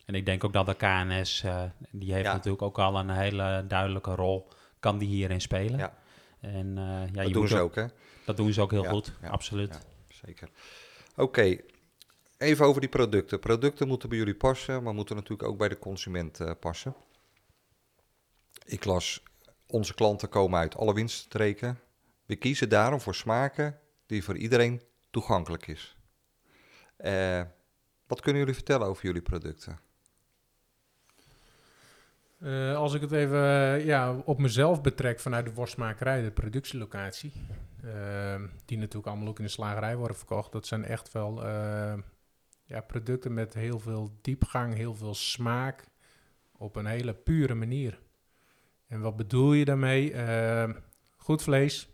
En 0.05 0.15
ik 0.15 0.25
denk 0.25 0.43
ook 0.43 0.53
dat 0.53 0.65
de 0.65 0.75
KNS, 0.75 1.43
eh, 1.43 1.63
die 1.91 2.13
heeft 2.13 2.25
Ja. 2.25 2.33
natuurlijk 2.33 2.61
ook 2.63 2.79
al 2.79 2.99
een 2.99 3.09
hele 3.09 3.65
duidelijke 3.67 4.15
rol, 4.15 4.47
kan 4.79 4.97
die 4.97 5.07
hierin 5.07 5.41
spelen. 5.41 5.77
Ja. 5.79 5.97
En 6.39 6.77
eh, 6.77 6.83
ja, 6.83 7.11
dat 7.11 7.27
je 7.27 7.33
doen 7.33 7.47
ze 7.47 7.59
ook, 7.59 7.75
hè? 7.75 7.85
Dat 8.25 8.37
doen 8.37 8.53
ze 8.53 8.61
ook 8.61 8.71
heel 8.71 8.83
Ja, 8.83 8.89
goed, 8.89 9.13
ja, 9.21 9.29
absoluut. 9.29 9.73
ja. 9.73 10.15
Zeker. 10.25 10.49
Oké, 11.15 11.57
even 12.37 12.65
over 12.65 12.81
die 12.81 12.89
producten. 12.89 13.39
Producten 13.39 13.87
moeten 13.87 14.09
bij 14.09 14.17
jullie 14.17 14.35
passen, 14.35 14.83
maar 14.83 14.93
moeten 14.93 15.15
natuurlijk 15.15 15.49
ook 15.49 15.57
bij 15.57 15.69
de 15.69 15.79
consument 15.79 16.39
eh, 16.39 16.51
passen. 16.59 16.95
Ik 18.65 18.85
las, 18.85 19.23
onze 19.67 19.93
klanten 19.93 20.29
komen 20.29 20.59
uit 20.59 20.75
alle 20.75 20.93
winststreken. 20.93 21.79
We 22.25 22.35
kiezen 22.35 22.69
daarom 22.69 23.01
voor 23.01 23.15
smaken 23.15 23.79
die 24.05 24.23
voor 24.23 24.37
iedereen 24.37 24.81
toegankelijk 25.11 25.67
is. 25.67 25.96
Eh, 26.97 27.41
wat 28.07 28.21
kunnen 28.21 28.39
jullie 28.39 28.55
vertellen 28.55 28.87
over 28.87 29.05
jullie 29.05 29.21
producten? 29.21 29.79
Eh, 32.39 32.75
als 32.75 32.93
ik 32.93 33.01
het 33.01 33.11
even 33.11 33.43
eh, 33.43 33.85
ja, 33.85 34.15
op 34.15 34.39
mezelf 34.39 34.81
betrek 34.81 35.19
vanuit 35.19 35.45
de 35.45 35.53
worstmakerij, 35.53 36.21
de 36.21 36.31
productielocatie, 36.31 37.31
die 38.65 38.77
natuurlijk 38.77 39.07
allemaal 39.07 39.27
ook 39.27 39.37
in 39.37 39.45
de 39.45 39.51
slagerij 39.51 39.95
worden 39.95 40.17
verkocht, 40.17 40.51
dat 40.51 40.67
zijn 40.67 40.85
echt 40.85 41.11
wel 41.11 41.45
ja, 42.63 42.81
producten 42.87 43.33
met 43.33 43.53
heel 43.53 43.79
veel 43.79 44.17
diepgang, 44.21 44.73
heel 44.73 44.95
veel 44.95 45.13
smaak, 45.13 45.85
op 46.51 46.75
een 46.75 46.85
hele 46.85 47.13
pure 47.13 47.53
manier. 47.53 47.99
En 48.87 49.01
wat 49.01 49.15
bedoel 49.15 49.53
je 49.53 49.65
daarmee? 49.65 50.15
Goed 51.17 51.43
vlees, 51.43 51.89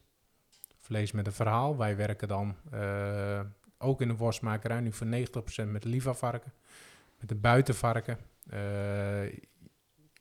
vlees 0.77 1.11
met 1.11 1.25
een 1.25 1.33
verhaal. 1.33 1.77
Wij 1.77 1.95
werken 1.95 2.27
dan 2.27 2.55
ook 3.83 4.01
in 4.01 4.07
de 4.07 4.15
worstmakerij 4.15 4.79
nu 4.79 4.91
voor 4.93 5.07
90% 5.07 5.67
met 5.67 5.83
liva-varken, 5.83 6.53
met 7.19 7.31
een 7.31 7.39
buitenvarken. 7.41 8.17
Eh, 8.49 9.31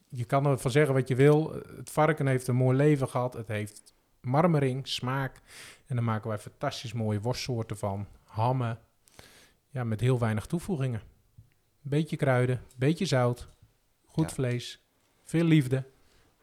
je 0.09 0.25
kan 0.27 0.47
ervan 0.47 0.71
zeggen 0.71 0.95
wat 0.95 1.09
je 1.09 1.15
wil. 1.15 1.53
Het 1.77 1.91
varken 1.91 2.27
heeft 2.27 2.49
een 2.49 2.57
mooi 2.57 2.77
leven 2.77 3.09
gehad. 3.09 3.35
Het 3.35 3.49
heeft 3.49 3.95
marmering, 4.21 4.89
smaak. 4.89 5.41
En 5.87 5.95
daar 5.97 6.05
maken 6.05 6.29
wij 6.29 6.39
fantastisch 6.39 6.93
mooie 6.93 7.21
worstsoorten 7.21 7.77
van. 7.79 8.07
Hammen. 8.25 8.79
Ja, 9.69 9.85
met 9.85 10.01
heel 10.01 10.19
weinig 10.19 10.47
toevoegingen. 10.47 11.01
Beetje 11.81 12.17
kruiden, 12.17 12.61
beetje 12.77 13.07
zout. 13.07 13.49
Goed 14.07 14.29
Ja. 14.29 14.35
vlees. 14.35 14.85
Veel 15.23 15.45
liefde. 15.45 15.77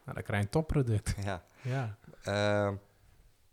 Nou, 0.04 0.14
dan 0.14 0.22
krijg 0.22 0.38
je 0.40 0.44
een 0.46 0.48
topproduct. 0.52 1.14
Ja. 1.24 1.44
Ja. 1.62 1.98
Eh, 2.22 2.72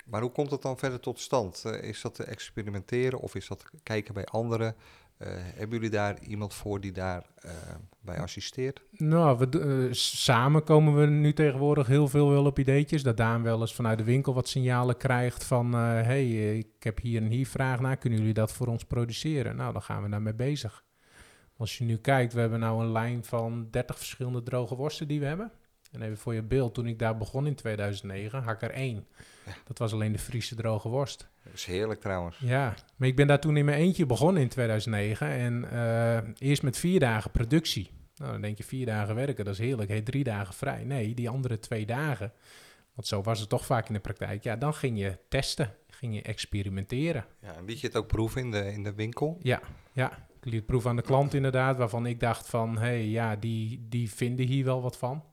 maar 0.10 0.22
hoe 0.22 0.32
komt 0.32 0.52
het 0.52 0.62
dan 0.62 0.78
verder 0.78 1.00
tot 1.00 1.20
stand? 1.20 1.66
Eh, 1.66 1.90
is 1.90 2.02
dat 2.02 2.16
te 2.16 2.24
experimenteren 2.24 3.20
of 3.20 3.36
is 3.36 3.48
dat 3.48 3.64
kijken 3.84 4.14
bij 4.14 4.26
anderen? 4.26 4.76
Eh, 5.18 5.28
hebben 5.32 5.78
jullie 5.78 5.90
daar 5.90 6.20
iemand 6.22 6.54
voor 6.54 6.82
die 6.82 6.92
daar 6.92 7.26
eh, 7.36 7.52
bij 8.00 8.20
assisteert? 8.20 8.82
Nou, 8.92 9.38
we, 9.38 9.88
samen 9.92 10.64
komen 10.64 10.96
we 10.96 11.06
nu 11.06 11.34
tegenwoordig 11.34 11.88
heel 11.88 12.08
veel 12.08 12.30
wel 12.30 12.46
op 12.46 12.60
ideetjes. 12.60 13.04
Dat 13.04 13.18
Daan 13.18 13.44
wel 13.44 13.60
eens 13.62 13.76
vanuit 13.76 13.98
de 13.98 14.04
winkel 14.04 14.34
wat 14.34 14.48
signalen 14.48 14.98
krijgt 14.98 15.44
van... 15.44 15.74
eh, 15.74 15.80
hey, 15.80 16.58
ik 16.58 16.68
heb 16.80 17.00
hier 17.00 17.22
en 17.22 17.30
hier 17.30 17.48
vraag 17.48 17.80
naar, 17.80 17.98
kunnen 17.98 18.20
jullie 18.20 18.34
dat 18.34 18.52
voor 18.52 18.68
ons 18.68 18.84
produceren? 18.86 19.56
Nou, 19.56 19.74
dan 19.74 19.82
gaan 19.82 20.04
we 20.04 20.10
daarmee 20.10 20.34
bezig. 20.34 20.86
Als 21.58 21.78
je 21.78 21.84
nu 21.84 21.98
kijkt, 21.98 22.34
we 22.34 22.40
hebben 22.40 22.60
nou 22.60 22.84
een 22.84 22.92
lijn 22.92 23.26
van 23.26 23.68
30 23.72 23.98
verschillende 23.98 24.44
droge 24.44 24.76
worsten 24.76 25.08
die 25.08 25.20
we 25.20 25.26
hebben. 25.26 25.52
En 25.92 26.02
even 26.02 26.18
voor 26.18 26.34
je 26.34 26.44
beeld, 26.44 26.74
toen 26.74 26.88
ik 26.88 27.00
daar 27.00 27.18
begon 27.18 27.48
in 27.48 27.56
2009, 27.56 28.44
had 28.44 28.54
ik 28.54 28.62
er 28.62 28.72
één. 28.72 29.08
Ja. 29.46 29.54
Dat 29.66 29.78
was 29.78 29.94
alleen 29.94 30.12
de 30.12 30.20
Friese 30.20 30.56
droge 30.56 30.90
worst. 30.90 31.28
Dat 31.44 31.54
is 31.54 31.66
heerlijk 31.66 32.02
trouwens. 32.02 32.38
Ja, 32.40 32.74
maar 32.96 33.08
ik 33.08 33.16
ben 33.16 33.28
daar 33.28 33.40
toen 33.40 33.58
in 33.58 33.66
mijn 33.66 33.78
eentje 33.78 34.06
begonnen 34.06 34.42
in 34.42 34.50
2009. 34.50 35.28
En 35.28 35.72
eh, 35.72 36.50
eerst 36.50 36.64
met 36.64 36.78
vier 36.78 37.00
dagen 37.00 37.32
productie. 37.32 37.90
Nou, 38.16 38.32
dan 38.32 38.42
denk 38.42 38.58
je 38.58 38.64
vier 38.64 38.86
dagen 38.86 39.16
werken, 39.16 39.46
dat 39.46 39.54
is 39.54 39.60
heerlijk. 39.60 39.90
Hey, 39.90 40.02
drie 40.02 40.24
dagen 40.24 40.54
vrij. 40.54 40.84
Nee, 40.84 41.14
die 41.14 41.30
andere 41.30 41.60
twee 41.60 41.86
dagen, 41.86 42.32
want 42.94 43.08
zo 43.08 43.22
was 43.22 43.40
het 43.40 43.50
toch 43.50 43.66
vaak 43.66 43.88
in 43.88 43.94
de 43.94 44.00
praktijk. 44.00 44.44
Ja, 44.44 44.56
dan 44.56 44.74
ging 44.74 45.00
je 45.00 45.18
testen, 45.30 45.74
ging 45.90 46.16
je 46.16 46.22
experimenteren. 46.22 47.26
Ja, 47.40 47.56
en 47.56 47.66
liet 47.66 47.80
je 47.80 47.88
het 47.88 47.96
ook 47.96 48.08
proeven 48.08 48.42
in 48.42 48.52
de, 48.52 48.72
in 48.74 48.84
de 48.84 48.94
winkel? 48.94 49.38
Ja, 49.42 49.62
ja. 49.92 50.26
Ik 50.42 50.54
liet 50.54 50.66
proeven 50.66 50.90
aan 50.90 50.96
de 50.96 51.02
klant 51.02 51.34
inderdaad, 51.34 51.78
waarvan 51.78 52.06
ik 52.06 52.20
dacht 52.20 52.50
van, 52.50 52.78
hé, 52.78 52.80
hey, 52.80 53.08
ja, 53.08 53.36
die, 53.36 53.86
die 53.90 54.12
vinden 54.12 54.46
hier 54.46 54.66
wel 54.66 54.82
wat 54.82 54.98
van. 54.98 55.24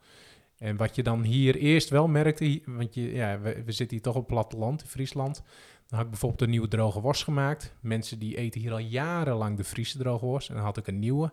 En 0.65 0.77
wat 0.77 0.95
je 0.95 1.03
dan 1.03 1.23
hier 1.23 1.57
eerst 1.57 1.89
wel 1.89 2.09
merkte, 2.09 2.63
want 2.67 2.95
je, 2.95 3.15
ja, 3.15 3.41
we, 3.41 3.63
we 3.65 3.73
zitten 3.73 3.97
hier 3.97 4.05
toch 4.05 4.15
op 4.15 4.27
platteland, 4.27 4.83
in 4.83 4.89
Friesland. 4.89 5.43
Dan 5.87 5.99
had 5.99 6.05
ik 6.05 6.11
bijvoorbeeld 6.11 6.43
een 6.43 6.51
nieuwe 6.51 6.69
droge 6.69 7.01
worst 7.01 7.25
gemaakt. 7.25 7.75
Mensen 7.81 8.19
die 8.19 8.37
eten 8.37 8.61
hier 8.61 8.73
al 8.73 8.79
jarenlang 8.79 9.57
de 9.57 9.65
Friese 9.65 9.99
droge 9.99 10.25
worst. 10.25 10.49
En 10.49 10.55
dan 10.55 10.65
had 10.65 10.77
ik 10.77 10.87
een 10.87 10.99
nieuwe. 10.99 11.33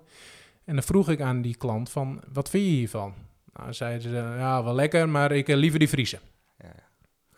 En 0.63 0.73
dan 0.73 0.83
vroeg 0.83 1.09
ik 1.09 1.21
aan 1.21 1.41
die 1.41 1.55
klant 1.55 1.89
van, 1.89 2.21
wat 2.33 2.49
vind 2.49 2.63
je 2.63 2.69
hiervan? 2.69 3.13
Nou, 3.53 3.73
zeiden 3.73 4.01
ze, 4.01 4.09
ja, 4.15 4.63
wel 4.63 4.73
lekker, 4.73 5.09
maar 5.09 5.31
ik 5.31 5.49
eh, 5.49 5.55
liever 5.55 5.79
die 5.79 5.87
Friese. 5.87 6.19
Ja, 6.57 6.73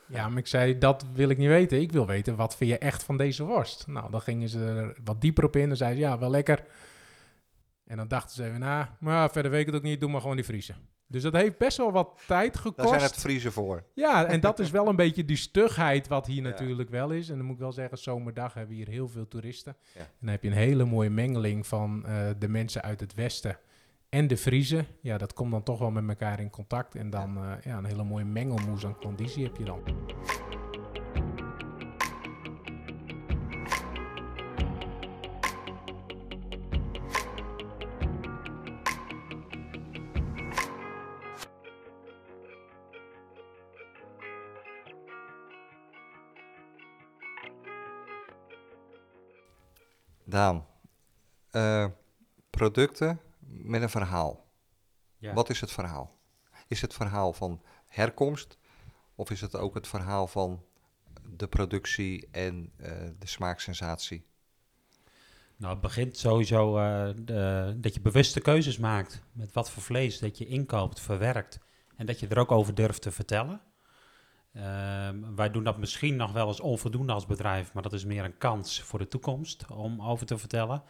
ja. 0.08 0.30
Maar 0.30 0.38
ik 0.38 0.48
zei, 0.48 0.78
dat 0.78 1.06
wil 1.14 1.30
ik 1.30 1.38
niet 1.38 1.48
weten. 1.48 1.82
Ik 1.82 1.92
wil 1.92 2.08
weten, 2.08 2.36
wat 2.36 2.56
vind 2.56 2.70
je 2.70 2.78
echt 2.78 3.04
van 3.04 3.18
deze 3.18 3.44
worst? 3.44 3.88
Nou, 3.88 4.12
dan 4.12 4.22
gingen 4.22 4.50
ze 4.50 4.66
er 4.66 4.98
wat 5.04 5.22
dieper 5.22 5.44
op 5.44 5.56
in. 5.56 5.68
Dan 5.68 5.78
zeiden 5.78 6.00
ze, 6.00 6.06
ja, 6.06 6.20
wel 6.20 6.30
lekker. 6.30 6.64
En 7.86 7.98
dan 7.98 8.08
dachten 8.08 8.36
ze 8.36 8.46
even, 8.46 8.60
nou, 8.60 8.86
maar 9.00 9.32
verder 9.32 9.52
weet 9.52 9.62
ik 9.62 9.68
het 9.68 9.76
ook 9.76 9.82
niet, 9.82 10.00
doe 10.00 10.10
maar 10.10 10.22
gewoon 10.22 10.36
die 10.36 10.46
vriezen. 10.46 10.76
Dus 11.14 11.22
dat 11.24 11.34
heeft 11.34 11.58
best 11.58 11.78
wel 11.78 11.92
wat 11.92 12.24
tijd 12.28 12.58
gekost. 12.58 12.78
Daar 12.78 13.00
zijn 13.00 13.12
het 13.12 13.22
vriezen 13.22 13.52
voor. 13.52 13.84
Ja, 13.94 14.26
en 14.26 14.40
dat 14.40 14.60
is 14.60 14.72
wel 14.72 14.88
een 14.88 14.96
beetje 14.96 15.26
die 15.26 15.36
stugheid 15.36 16.08
wat 16.08 16.26
hier 16.26 16.44
Ja. 16.44 16.50
natuurlijk 16.50 16.90
wel 16.90 17.10
is. 17.12 17.30
En 17.30 17.36
dan 17.38 17.46
moet 17.46 17.56
ik 17.56 17.62
wel 17.62 17.72
zeggen, 17.72 17.98
zomerdag 17.98 18.54
hebben 18.54 18.72
we 18.76 18.84
hier 18.84 18.90
heel 18.94 19.08
veel 19.08 19.28
toeristen. 19.28 19.76
Ja. 19.94 20.00
En 20.00 20.08
dan 20.20 20.30
heb 20.30 20.44
je 20.44 20.50
een 20.50 20.56
hele 20.56 20.86
mooie 20.86 21.10
mengeling 21.10 21.68
van 21.68 22.06
eh, 22.06 22.28
de 22.40 22.48
mensen 22.48 22.82
uit 22.82 23.00
het 23.00 23.14
westen 23.14 23.58
en 24.10 24.28
de 24.28 24.38
Friese. 24.38 24.86
Ja, 25.02 25.18
dat 25.18 25.34
komt 25.34 25.52
dan 25.52 25.64
toch 25.64 25.80
wel 25.80 25.92
met 25.92 26.08
elkaar 26.08 26.40
in 26.40 26.50
contact. 26.50 26.96
En 26.96 27.10
dan 27.10 27.38
eh, 27.38 27.52
ja, 27.64 27.78
een 27.78 27.86
hele 27.86 28.04
mooie 28.04 28.26
mengelmoes 28.26 28.86
aan 28.86 28.96
conditie 28.96 29.44
heb 29.44 29.58
je 29.58 29.64
dan. 29.64 29.82
Daan, 50.34 50.66
eh, 51.52 51.86
producten 52.50 53.20
met 53.48 53.82
een 53.82 53.90
verhaal. 53.90 54.46
Ja. 55.18 55.34
Wat 55.34 55.50
is 55.50 55.62
het 55.62 55.72
verhaal? 55.72 56.18
Is 56.68 56.82
het 56.82 56.94
verhaal 56.94 57.34
van 57.34 57.62
herkomst 57.86 58.58
of 59.16 59.30
is 59.32 59.42
het 59.42 59.56
ook 59.56 59.74
het 59.74 59.88
verhaal 59.88 60.28
van 60.28 60.64
de 61.30 61.48
productie 61.48 62.28
en 62.32 62.72
eh, 62.78 62.92
de 63.20 63.28
smaaksensatie? 63.28 64.26
Nou, 65.58 65.74
het 65.74 65.82
begint 65.82 66.18
sowieso 66.18 66.78
eh, 66.78 67.10
de- 67.16 67.78
dat 67.78 67.94
je 67.94 68.02
bewuste 68.02 68.42
keuzes 68.42 68.78
maakt 68.78 69.22
met 69.32 69.52
wat 69.54 69.72
voor 69.72 69.84
vlees 69.84 70.20
dat 70.20 70.38
je 70.38 70.46
inkoopt, 70.46 71.00
verwerkt. 71.00 71.60
En 71.96 72.06
dat 72.06 72.20
je 72.20 72.28
er 72.28 72.38
ook 72.40 72.52
over 72.52 72.76
durft 72.76 73.02
te 73.02 73.12
vertellen. 73.12 73.62
Ehm, 74.54 75.36
wij 75.36 75.52
doen 75.52 75.64
dat 75.64 75.78
misschien 75.78 76.16
nog 76.16 76.32
wel 76.32 76.48
eens 76.48 76.60
onvoldoende 76.60 77.14
als 77.14 77.26
bedrijf, 77.26 77.74
maar 77.74 77.84
dat 77.84 77.94
is 77.94 78.06
meer 78.06 78.24
een 78.24 78.38
kans 78.38 78.82
voor 78.82 79.00
de 79.00 79.08
toekomst 79.08 79.66
om 79.72 80.02
over 80.02 80.26
te 80.26 80.38
vertellen. 80.38 80.84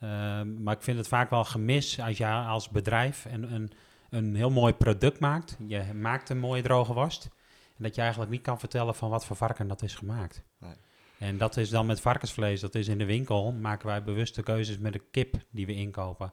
Ehm, 0.00 0.62
maar 0.62 0.74
ik 0.74 0.82
vind 0.82 0.98
het 0.98 1.08
vaak 1.08 1.30
wel 1.30 1.44
gemis 1.44 2.00
als 2.00 2.18
je 2.18 2.26
als 2.26 2.68
bedrijf 2.68 3.24
een, 3.24 3.52
een, 3.52 3.70
een 4.10 4.34
heel 4.34 4.50
mooi 4.50 4.72
product 4.72 5.20
maakt. 5.20 5.56
Je 5.66 5.92
maakt 5.94 6.28
een 6.28 6.38
mooie 6.38 6.62
droge 6.62 6.92
worst. 6.92 7.30
En 7.76 7.82
dat 7.82 7.94
je 7.94 8.00
eigenlijk 8.00 8.30
niet 8.30 8.42
kan 8.42 8.58
vertellen 8.58 8.94
van 8.94 9.10
wat 9.10 9.26
voor 9.26 9.36
varken 9.36 9.68
dat 9.68 9.82
is 9.82 9.94
gemaakt. 9.94 10.42
Nee. 10.58 10.74
En 11.18 11.38
dat 11.38 11.56
is 11.56 11.70
dan 11.70 11.86
met 11.86 12.00
varkensvlees. 12.00 12.60
Dat 12.60 12.74
is 12.74 12.88
in 12.88 12.98
de 12.98 13.04
winkel. 13.04 13.52
Maken 13.52 13.86
wij 13.86 14.02
bewuste 14.02 14.42
keuzes 14.42 14.78
met 14.78 14.92
de 14.92 15.02
kip 15.10 15.34
die 15.50 15.66
we 15.66 15.74
inkopen. 15.74 16.32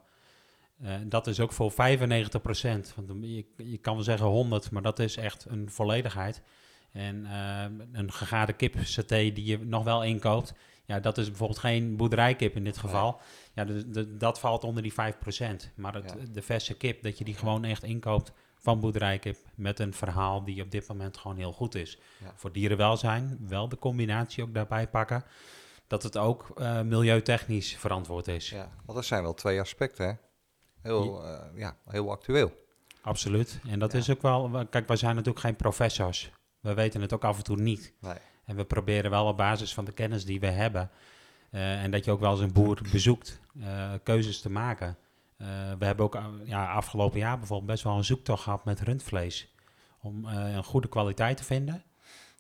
Eh, 0.81 0.95
dat 1.05 1.27
is 1.27 1.39
ook 1.39 1.51
voor 1.51 1.71
95%. 1.71 1.75
Want 1.75 3.07
je, 3.21 3.45
je 3.57 3.77
kan 3.77 3.95
wel 3.95 4.03
zeggen 4.03 4.27
100, 4.27 4.71
maar 4.71 4.81
dat 4.81 4.99
is 4.99 5.17
echt 5.17 5.45
een 5.49 5.69
volledigheid. 5.71 6.41
En 6.93 7.25
eh, 7.25 7.65
een 7.91 8.11
gegaarde 8.11 8.53
kip 8.53 8.75
saté 8.83 9.17
die 9.31 9.45
je 9.45 9.59
nog 9.65 9.83
wel 9.83 10.03
inkoopt. 10.03 10.53
Ja, 10.85 10.99
dat 10.99 11.17
is 11.17 11.27
bijvoorbeeld 11.27 11.59
geen 11.59 11.95
boerderijkip 11.97 12.55
in 12.55 12.63
dit 12.63 12.77
geval. 12.77 13.19
Ja, 13.53 13.65
de, 13.65 13.89
de- 13.89 14.17
dat 14.17 14.39
valt 14.39 14.63
onder 14.63 14.83
die 14.83 14.93
5%. 14.93 14.95
Maar 15.75 15.93
het, 15.93 16.15
Ja. 16.19 16.25
de 16.31 16.41
verse 16.41 16.73
kip, 16.77 17.03
dat 17.03 17.17
je 17.17 17.23
die 17.23 17.35
gewoon 17.35 17.63
echt 17.63 17.83
inkoopt 17.83 18.31
van 18.59 18.79
boerderijkip. 18.79 19.37
Met 19.55 19.79
een 19.79 19.93
verhaal 19.93 20.43
die 20.43 20.61
op 20.61 20.71
dit 20.71 20.87
moment 20.87 21.17
gewoon 21.17 21.37
heel 21.37 21.53
goed 21.53 21.75
is. 21.75 21.97
Ja. 22.23 22.31
Voor 22.35 22.51
dierenwelzijn 22.51 23.37
wel 23.47 23.69
de 23.69 23.77
combinatie 23.77 24.43
ook 24.43 24.53
daarbij 24.53 24.87
pakken. 24.87 25.23
Dat 25.87 26.03
het 26.03 26.17
ook 26.17 26.51
eh, 26.55 26.81
milieutechnisch 26.81 27.75
verantwoord 27.77 28.27
is. 28.27 28.49
Ja, 28.49 28.69
want 28.85 28.97
dat 28.97 29.05
zijn 29.05 29.23
wel 29.23 29.33
twee 29.33 29.59
aspecten, 29.59 30.05
hè? 30.07 30.13
Heel, 30.81 31.23
eh, 31.25 31.39
ja, 31.55 31.77
heel 31.85 32.11
actueel. 32.11 32.51
Absoluut. 33.01 33.59
En 33.67 33.79
dat 33.79 33.91
Ja. 33.91 33.97
is 33.97 34.09
ook 34.09 34.21
wel... 34.21 34.65
Kijk, 34.69 34.87
wij 34.87 34.97
zijn 34.97 35.15
natuurlijk 35.15 35.45
geen 35.45 35.55
professors. 35.55 36.31
We 36.63 36.73
weten 36.73 37.01
het 37.01 37.13
ook 37.13 37.23
af 37.23 37.37
en 37.37 37.43
toe 37.43 37.57
niet. 37.57 37.93
Nee. 38.01 38.17
En 38.45 38.55
we 38.55 38.65
proberen 38.65 39.11
wel 39.11 39.25
op 39.27 39.37
basis 39.37 39.73
van 39.73 39.85
de 39.85 39.91
kennis 39.91 40.25
die 40.25 40.39
we 40.39 40.47
hebben... 40.47 40.89
eh, 41.49 41.83
en 41.83 41.91
dat 41.91 42.05
je 42.05 42.11
ook 42.11 42.19
wel 42.19 42.31
eens 42.31 42.39
een 42.39 42.53
boer 42.53 42.79
bezoekt, 42.91 43.39
eh, 43.61 43.91
keuzes 44.03 44.41
te 44.41 44.49
maken. 44.49 44.97
Eh, 45.37 45.47
we 45.79 45.85
hebben 45.85 46.05
ook 46.05 46.19
ja, 46.43 46.71
afgelopen 46.73 47.19
jaar 47.19 47.37
bijvoorbeeld 47.37 47.69
best 47.71 47.83
wel 47.83 47.97
een 47.97 48.03
zoektocht 48.03 48.43
gehad 48.43 48.65
met 48.65 48.81
rundvlees. 48.81 49.53
Om 50.01 50.25
een 50.25 50.63
goede 50.63 50.87
kwaliteit 50.89 51.37
te 51.37 51.43
vinden. 51.43 51.83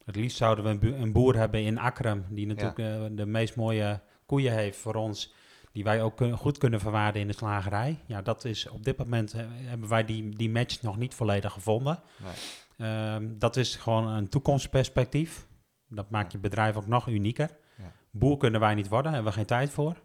Het 0.05 0.15
liefst 0.15 0.37
zouden 0.37 0.63
we 0.63 0.69
een, 0.69 0.79
bu- 0.79 0.93
een 0.95 1.11
boer 1.11 1.35
hebben 1.35 1.61
in 1.63 1.77
Akrum... 1.79 2.25
die 2.29 2.47
natuurlijk 2.47 3.17
de 3.17 3.25
meest 3.25 3.55
mooie 3.55 4.01
koeien 4.25 4.53
heeft 4.53 4.77
voor 4.77 4.95
ons... 4.95 5.33
die 5.71 5.83
wij 5.83 6.01
ook 6.01 6.17
kun- 6.17 6.37
goed 6.37 6.57
kunnen 6.57 6.79
verwaarden 6.79 7.21
in 7.21 7.27
de 7.27 7.33
slagerij. 7.33 7.97
Ja, 8.05 8.21
dat 8.21 8.45
is 8.45 8.69
op 8.69 8.83
dit 8.83 8.97
moment... 8.97 9.33
hebben 9.53 9.89
wij 9.89 10.05
die, 10.05 10.29
die 10.35 10.49
match 10.49 10.81
nog 10.81 10.97
niet 10.97 11.13
volledig 11.13 11.51
gevonden. 11.53 11.99
Nee. 12.17 12.33
Ehm, 12.77 13.27
dat 13.37 13.57
is 13.57 13.75
gewoon 13.75 14.07
een 14.07 14.29
toekomstperspectief. 14.29 15.47
Dat 15.87 16.09
maakt 16.09 16.31
je 16.31 16.37
bedrijf 16.37 16.75
ook 16.75 16.87
nog 16.87 17.07
unieker. 17.07 17.49
Ja. 17.77 17.91
Boer 18.11 18.37
kunnen 18.37 18.59
wij 18.59 18.75
niet 18.75 18.87
worden, 18.87 19.13
hebben 19.13 19.31
we 19.31 19.37
geen 19.37 19.47
tijd 19.47 19.69
voor. 19.69 19.95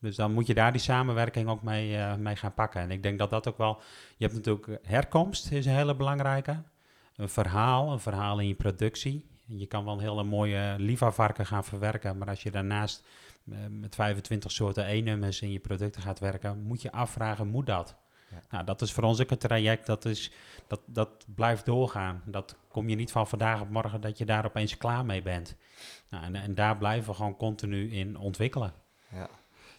Dus 0.00 0.16
dan 0.16 0.32
moet 0.32 0.46
je 0.46 0.54
daar 0.54 0.72
die 0.72 0.80
samenwerking 0.80 1.48
ook 1.48 1.62
mee, 1.62 1.96
eh, 1.96 2.14
mee 2.14 2.36
gaan 2.36 2.54
pakken. 2.54 2.80
En 2.80 2.90
ik 2.90 3.02
denk 3.02 3.18
dat 3.18 3.30
dat 3.30 3.48
ook 3.48 3.58
wel... 3.58 3.80
Je 4.16 4.24
hebt 4.24 4.36
natuurlijk 4.36 4.66
eh, 4.66 4.76
herkomst, 4.82 5.50
is 5.50 5.66
een 5.66 5.74
hele 5.74 5.96
belangrijke. 5.96 6.62
Een 7.16 7.28
verhaal, 7.28 7.92
een 7.92 8.00
verhaal 8.00 8.38
in 8.38 8.48
je 8.48 8.54
productie. 8.54 9.28
Je 9.46 9.66
kan 9.66 9.84
wel 9.84 9.94
een 9.94 10.00
hele 10.00 10.22
mooie 10.22 10.74
Liva-varken 10.78 11.46
gaan 11.46 11.64
verwerken... 11.64 12.18
maar 12.18 12.28
als 12.28 12.42
je 12.42 12.50
daarnaast 12.50 13.06
eh, 13.50 13.58
met 13.70 13.94
25 13.94 14.50
soorten 14.50 14.86
E-nummers 14.86 15.40
in 15.40 15.52
je 15.52 15.58
producten 15.58 16.02
gaat 16.02 16.18
werken... 16.18 16.62
moet 16.62 16.82
je 16.82 16.92
afvragen, 16.92 17.48
moet 17.48 17.66
dat? 17.66 17.96
Nou, 18.50 18.64
dat 18.64 18.82
is 18.82 18.92
voor 18.92 19.04
ons 19.04 19.20
ook 19.20 19.30
een 19.30 19.38
traject, 19.38 19.86
dat, 19.86 20.04
is, 20.04 20.32
dat, 20.66 20.80
dat 20.86 21.26
blijft 21.34 21.64
doorgaan. 21.66 22.22
Dat 22.24 22.56
kom 22.68 22.88
je 22.88 22.96
niet 22.96 23.10
van 23.12 23.26
vandaag 23.28 23.60
op 23.60 23.70
morgen 23.70 24.00
dat 24.00 24.18
je 24.18 24.24
daar 24.24 24.44
opeens 24.44 24.76
klaar 24.76 25.04
mee 25.04 25.22
bent. 25.22 25.56
Nou, 26.10 26.24
en, 26.24 26.34
en 26.34 26.54
daar 26.54 26.76
blijven 26.78 27.10
we 27.10 27.16
gewoon 27.16 27.36
continu 27.36 27.90
in 27.92 28.16
ontwikkelen. 28.16 28.72
Ja. 29.12 29.28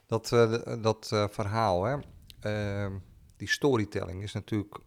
Dat, 0.06 0.32
eh, 0.32 0.54
d- 0.54 0.84
dat 0.84 1.10
eh, 1.12 1.28
verhaal, 1.30 1.84
hè? 1.84 1.98
ehm, 2.40 2.94
die 3.38 3.50
storytelling 3.50 4.24
is 4.24 4.34
natuurlijk, 4.34 4.78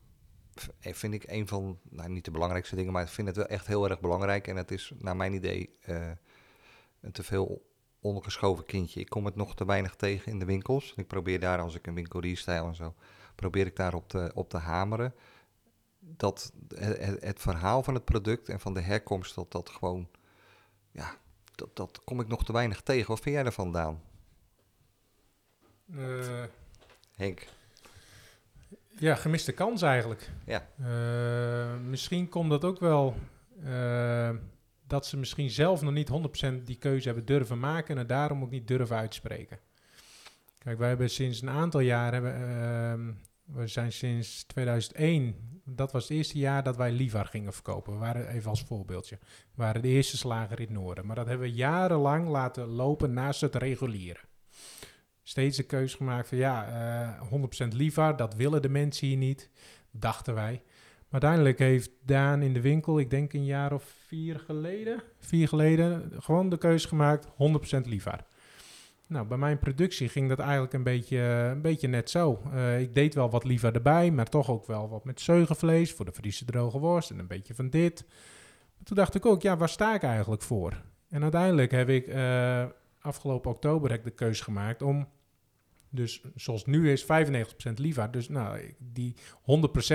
eh, 0.80 0.92
vind 0.92 1.14
ik, 1.14 1.24
een 1.26 1.48
van, 1.48 1.78
nou 1.90 2.08
niet 2.08 2.24
de 2.24 2.30
belangrijkste 2.30 2.76
dingen, 2.76 2.92
maar 2.92 3.02
ik 3.02 3.08
vind 3.08 3.26
het 3.26 3.36
wel 3.36 3.46
echt 3.46 3.66
heel 3.66 3.88
erg 3.88 4.00
belangrijk. 4.00 4.48
En 4.48 4.56
het 4.56 4.70
is, 4.70 4.92
naar 4.98 5.16
mijn 5.16 5.32
idee, 5.32 5.76
eh, 5.80 6.10
een 7.00 7.12
te 7.12 7.22
veel 7.22 7.72
ondergeschoven 8.00 8.64
kindje. 8.64 9.00
Ik 9.00 9.08
kom 9.08 9.24
het 9.24 9.36
nog 9.36 9.54
te 9.54 9.64
weinig 9.66 9.94
tegen 9.94 10.32
in 10.32 10.38
de 10.38 10.44
winkels. 10.44 10.92
Ik 10.96 11.06
probeer 11.06 11.40
daar, 11.40 11.58
als 11.60 11.74
ik 11.74 11.86
een 11.86 11.94
winkel 11.94 12.20
restyle 12.20 12.66
en 12.66 12.74
zo, 12.74 12.94
probeer 13.34 13.66
ik 13.66 13.76
daar 13.76 13.94
op 13.94 14.08
te, 14.08 14.30
op 14.34 14.48
te 14.50 14.56
hameren. 14.58 15.14
Dat 15.98 16.52
het, 16.74 16.98
het- 16.98 17.24
het 17.24 17.40
verhaal 17.40 17.82
van 17.82 17.94
het 17.94 18.04
product 18.04 18.48
en 18.48 18.60
van 18.60 18.74
de 18.74 18.80
herkomst, 18.80 19.34
dat 19.34 19.52
dat 19.52 19.68
gewoon, 19.70 20.08
ja, 20.90 21.14
dat, 21.54 21.76
dat 21.76 22.00
kom 22.04 22.20
ik 22.20 22.28
nog 22.28 22.44
te 22.44 22.52
weinig 22.52 22.80
tegen. 22.82 23.08
Wat 23.08 23.20
vind 23.20 23.34
jij 23.34 23.44
ervan, 23.44 23.72
Daan? 23.72 24.00
Eh, 25.94 26.42
Henk? 27.14 27.46
ja, 28.98 29.14
gemiste 29.14 29.52
kans 29.52 29.82
eigenlijk. 29.82 30.30
Ja. 30.46 30.66
Eh, 30.78 31.76
misschien 31.80 32.28
komt 32.28 32.50
dat 32.50 32.64
ook 32.64 32.80
wel 32.80 33.16
eh, 33.64 34.30
dat 34.86 35.06
ze 35.06 35.16
misschien 35.16 35.50
zelf 35.50 35.82
nog 35.82 35.92
niet 35.92 36.10
100% 36.60 36.62
die 36.64 36.76
keuze 36.78 37.06
hebben 37.08 37.26
durven 37.26 37.58
maken 37.58 37.90
en 37.94 37.98
het 37.98 38.08
daarom 38.08 38.42
ook 38.42 38.50
niet 38.50 38.68
durven 38.68 38.96
uitspreken. 38.96 39.58
Kijk, 40.64 40.78
wij 40.78 40.88
hebben 40.88 41.10
sinds 41.10 41.42
een 41.42 41.50
aantal 41.50 41.80
jaar, 41.80 42.12
hebben, 42.12 42.34
ehm, 42.34 43.12
we 43.56 43.66
zijn 43.66 43.92
sinds 43.92 44.44
2001, 44.44 45.34
dat 45.64 45.92
was 45.92 46.02
het 46.02 46.16
eerste 46.16 46.38
jaar 46.38 46.62
dat 46.62 46.76
wij 46.76 46.92
Livar 46.92 47.26
gingen 47.26 47.52
verkopen. 47.52 47.92
We 47.92 47.98
waren 47.98 48.28
even 48.28 48.50
als 48.50 48.62
voorbeeldje. 48.62 49.18
We 49.20 49.28
waren 49.54 49.82
de 49.82 49.88
eerste 49.88 50.16
slager 50.16 50.60
in 50.60 50.66
het 50.66 50.74
noorden. 50.74 51.06
Maar 51.06 51.16
dat 51.16 51.26
hebben 51.26 51.46
we 51.46 51.54
jarenlang 51.54 52.28
laten 52.28 52.66
lopen 52.66 53.12
naast 53.12 53.40
het 53.40 53.54
reguliere. 53.54 54.20
Steeds 55.22 55.56
de 55.56 55.62
keuze 55.62 55.96
gemaakt 55.96 56.28
van 56.28 56.38
ja, 56.38 56.68
eh 57.20 57.28
100% 57.28 57.74
Livar, 57.74 58.16
dat 58.16 58.34
willen 58.34 58.62
de 58.62 58.68
mensen 58.68 59.06
hier 59.06 59.16
niet, 59.16 59.50
dachten 59.90 60.34
wij. 60.34 60.62
Maar 61.08 61.22
uiteindelijk 61.22 61.58
heeft 61.58 61.90
Daan 62.02 62.42
in 62.42 62.52
de 62.52 62.60
winkel, 62.60 62.98
ik 62.98 63.10
denk 63.10 63.32
een 63.32 63.44
jaar 63.44 63.72
of 63.72 63.94
vier 64.06 64.40
geleden, 64.40 65.02
vier 65.18 65.48
geleden, 65.48 66.12
gewoon 66.18 66.48
de 66.48 66.58
keuze 66.58 66.88
gemaakt, 66.88 67.26
100% 67.26 67.86
Livar. 67.86 68.24
Nou, 69.14 69.26
bij 69.26 69.38
mijn 69.38 69.58
productie 69.58 70.08
ging 70.08 70.28
dat 70.28 70.38
eigenlijk 70.38 70.72
een 70.72 70.82
beetje, 70.82 71.18
een 71.18 71.60
beetje 71.60 71.88
net 71.88 72.10
zo. 72.10 72.42
Eh, 72.52 72.80
ik 72.80 72.94
deed 72.94 73.14
wel 73.14 73.30
wat 73.30 73.44
liever 73.44 73.74
erbij, 73.74 74.10
maar 74.10 74.28
toch 74.28 74.50
ook 74.50 74.66
wel 74.66 74.88
wat 74.88 75.04
met 75.04 75.20
zeugenvlees 75.20 75.92
voor 75.92 76.04
de 76.04 76.12
Friese 76.12 76.44
droge 76.44 76.78
worst 76.78 77.10
en 77.10 77.18
een 77.18 77.26
beetje 77.26 77.54
van 77.54 77.70
dit. 77.70 78.04
Maar 78.76 78.84
toen 78.84 78.96
dacht 78.96 79.14
ik 79.14 79.26
ook, 79.26 79.42
ja, 79.42 79.56
waar 79.56 79.68
sta 79.68 79.94
ik 79.94 80.02
eigenlijk 80.02 80.42
voor? 80.42 80.82
En 81.08 81.22
uiteindelijk 81.22 81.70
heb 81.70 81.88
ik 81.88 82.06
eh, 82.06 82.64
afgelopen 83.00 83.50
oktober 83.50 83.90
heb 83.90 83.98
ik 83.98 84.04
de 84.04 84.10
keuze 84.10 84.42
gemaakt 84.42 84.82
om, 84.82 85.08
dus 85.90 86.22
zoals 86.34 86.60
het 86.60 86.70
nu 86.70 86.92
is, 86.92 87.04
95% 87.04 87.06
liever. 87.74 88.10
Dus 88.10 88.28
nou, 88.28 88.74
die 88.78 89.16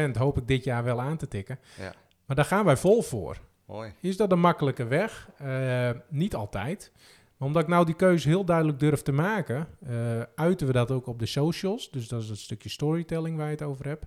100% 0.10 0.17
hoop 0.17 0.38
ik 0.38 0.47
dit 0.47 0.63
jaar 0.63 0.84
wel 0.84 1.01
aan 1.01 1.17
te 1.17 1.27
tikken. 1.27 1.60
Ja. 1.77 1.93
Maar 2.25 2.36
daar 2.36 2.45
gaan 2.45 2.65
wij 2.65 2.77
vol 2.77 3.01
voor. 3.01 3.38
Mooi. 3.65 3.93
Is 4.01 4.17
dat 4.17 4.32
een 4.32 4.39
makkelijke 4.39 4.86
weg? 4.86 5.29
Eh, 5.38 5.89
niet 6.10 6.36
altijd. 6.36 6.91
Maar 7.39 7.47
omdat 7.47 7.63
ik 7.63 7.67
nou 7.69 7.86
die 7.86 7.95
keuze 7.95 8.28
heel 8.28 8.45
duidelijk 8.45 8.80
durf 8.80 9.02
te 9.02 9.12
maken, 9.12 9.67
eh, 9.80 10.21
uiten 10.36 10.67
we 10.67 10.73
dat 10.73 10.91
ook 10.91 11.08
op 11.08 11.19
de 11.19 11.25
socials. 11.25 11.91
Dus 11.91 12.08
dat 12.08 12.21
is 12.21 12.30
het 12.30 12.39
stukje 12.39 12.69
storytelling 12.69 13.38
waar 13.38 13.45
je 13.45 13.52
het 13.52 13.62
over 13.62 13.86
hebt. 13.86 14.06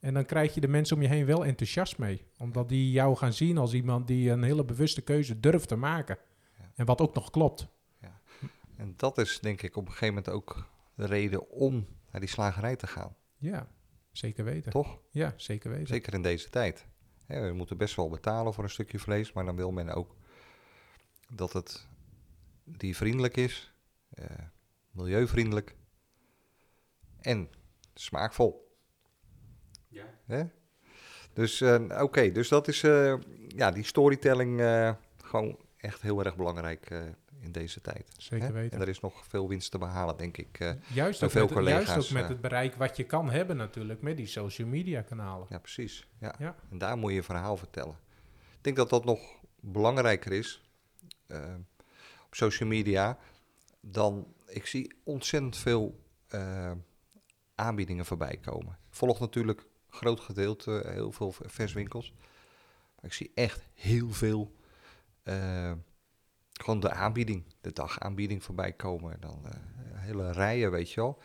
En 0.00 0.14
dan 0.14 0.24
krijg 0.24 0.54
je 0.54 0.60
de 0.60 0.68
mensen 0.68 0.96
om 0.96 1.02
je 1.02 1.08
heen 1.08 1.26
wel 1.26 1.44
enthousiast 1.44 1.98
mee. 1.98 2.24
Omdat 2.38 2.68
die 2.68 2.90
jou 2.90 3.16
gaan 3.16 3.32
zien 3.32 3.58
als 3.58 3.74
iemand 3.74 4.06
die 4.06 4.30
een 4.30 4.42
hele 4.42 4.64
bewuste 4.64 5.00
keuze 5.00 5.40
durft 5.40 5.68
te 5.68 5.76
maken. 5.76 6.18
Ja. 6.58 6.64
En 6.74 6.86
wat 6.86 7.00
ook 7.00 7.14
nog 7.14 7.30
klopt. 7.30 7.68
En 8.78 8.94
dat 8.96 9.18
is 9.18 9.40
denk 9.40 9.62
ik 9.62 9.76
op 9.76 9.86
een 9.86 9.92
gegeven 9.92 10.14
moment 10.14 10.28
ook 10.28 10.66
de 10.94 11.06
reden 11.06 11.50
om 11.50 11.86
naar 12.10 12.20
die 12.20 12.30
slagerij 12.30 12.76
te 12.76 12.86
gaan. 12.86 13.16
Ja, 13.36 13.68
zeker 14.12 14.44
weten. 14.44 14.72
Toch? 14.72 14.98
Ja, 15.10 15.34
zeker 15.36 15.70
weten. 15.70 15.86
Zeker 15.86 16.14
in 16.14 16.22
deze 16.22 16.50
tijd. 16.50 16.86
We 17.26 17.52
moeten 17.54 17.76
best 17.76 17.96
wel 17.96 18.08
betalen 18.08 18.54
voor 18.54 18.64
een 18.64 18.70
stukje 18.70 18.98
vlees, 18.98 19.32
maar 19.32 19.44
dan 19.44 19.56
wil 19.56 19.70
men 19.70 19.88
ook 19.88 20.16
dat 21.28 21.52
het 21.52 21.88
diervriendelijk 22.76 23.36
is, 23.36 23.72
eh, 24.10 24.26
milieuvriendelijk 24.90 25.76
en 27.20 27.48
smaakvol. 27.94 28.76
Ja. 29.88 30.04
Hè? 30.26 30.42
Dus 31.32 31.60
eh, 31.60 32.02
oké, 32.02 32.32
dus 32.32 32.48
dat 32.48 32.68
is 32.68 32.82
eh, 32.82 33.14
ja, 33.48 33.70
die 33.70 33.84
storytelling 33.84 34.60
eh, 34.60 34.94
gewoon 35.24 35.58
echt 35.76 36.02
heel 36.02 36.24
erg 36.24 36.36
belangrijk 36.36 36.90
eh, 36.90 37.00
in 37.40 37.52
deze 37.52 37.80
tijd. 37.80 38.10
Zeker 38.16 38.46
hè? 38.46 38.52
weten. 38.52 38.72
En 38.76 38.80
er 38.80 38.88
is 38.88 39.00
nog 39.00 39.26
veel 39.26 39.48
winst 39.48 39.70
te 39.70 39.78
behalen, 39.78 40.16
denk 40.16 40.36
ik. 40.36 40.58
eh. 40.60 40.72
Juist 40.94 41.22
ook, 41.22 41.30
veel 41.30 41.48
met, 41.48 41.64
juist 41.64 41.96
ook 41.96 42.10
met 42.10 42.28
het 42.28 42.40
bereik 42.40 42.74
wat 42.74 42.96
je 42.96 43.04
kan 43.04 43.30
hebben 43.30 43.56
natuurlijk 43.56 44.02
met 44.02 44.16
die 44.16 44.26
social 44.26 44.68
media 44.68 45.02
kanalen. 45.02 45.46
ja, 45.50 45.58
precies. 45.58 46.06
Ja. 46.20 46.34
Ja. 46.38 46.54
En 46.70 46.78
daar 46.78 46.96
moet 46.98 47.10
je 47.10 47.16
een 47.16 47.22
verhaal 47.24 47.56
vertellen. 47.56 47.96
Ik 48.56 48.64
denk 48.64 48.76
dat 48.76 48.90
dat 48.90 49.04
nog 49.04 49.20
belangrijker 49.60 50.32
is 50.32 50.62
op 52.28 52.34
social 52.34 52.68
media 52.68 53.18
dan 53.80 54.34
ik 54.46 54.66
zie 54.66 54.94
ontzettend 55.04 55.56
veel 55.56 56.04
eh, 56.28 56.72
aanbiedingen 57.54 58.06
voorbij 58.06 58.36
komen. 58.36 58.78
Ik 58.90 58.96
volg 58.96 59.20
natuurlijk 59.20 59.66
groot 59.88 60.20
gedeelte, 60.20 60.82
heel 60.86 61.12
veel 61.12 61.32
verswinkels. 61.32 62.12
Maar 62.94 63.04
ik 63.04 63.12
zie 63.12 63.30
echt 63.34 63.62
heel 63.74 64.10
veel 64.10 64.54
eh, 65.22 65.72
gewoon 66.52 66.80
de 66.80 66.90
aanbieding, 66.90 67.44
de 67.60 67.72
dagaanbieding 67.72 68.44
voorbij 68.44 68.72
komen. 68.72 69.12
En 69.12 69.20
dan 69.20 69.40
eh, 69.44 69.52
hele 69.94 70.32
rijen, 70.32 70.70
weet 70.70 70.90
je 70.92 71.00
wel. 71.00 71.18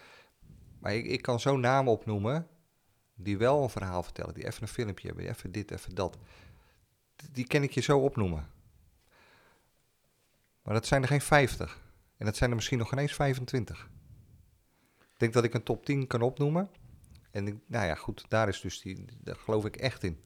Maar 0.79 0.95
ik, 0.95 1.05
ik 1.05 1.21
kan 1.21 1.39
zo'n 1.39 1.59
namen 1.59 1.91
opnoemen 1.91 2.47
die 3.15 3.37
wel 3.37 3.63
een 3.63 3.69
verhaal 3.69 4.03
vertellen, 4.03 4.33
die 4.33 4.45
even 4.45 4.61
een 4.61 4.67
filmpje 4.67 5.07
hebben, 5.07 5.27
even 5.27 5.51
dit, 5.51 5.71
even 5.71 5.95
dat. 5.95 6.17
Die 7.31 7.47
kan 7.47 7.63
ik 7.63 7.71
je 7.71 7.81
zo 7.81 7.99
opnoemen. 7.99 8.51
Maar 10.63 10.73
dat 10.73 10.85
zijn 10.85 11.01
er 11.01 11.07
geen 11.07 11.21
50. 11.21 11.81
En 12.17 12.25
dat 12.25 12.35
zijn 12.35 12.49
er 12.49 12.55
misschien 12.55 12.77
nog 12.77 12.89
geen 12.89 12.99
eens 12.99 13.13
25. 13.13 13.89
Ik 14.99 15.19
denk 15.19 15.33
dat 15.33 15.43
ik 15.43 15.53
een 15.53 15.63
top 15.63 15.85
10 15.85 16.07
kan 16.07 16.21
opnoemen. 16.21 16.69
En 17.31 17.47
ik, 17.47 17.55
nou 17.65 17.85
ja, 17.85 17.95
goed, 17.95 18.25
daar 18.27 18.47
is 18.47 18.61
dus 18.61 18.81
die, 18.81 19.05
daar 19.21 19.35
geloof 19.35 19.65
ik 19.65 19.75
echt 19.75 20.03
in. 20.03 20.21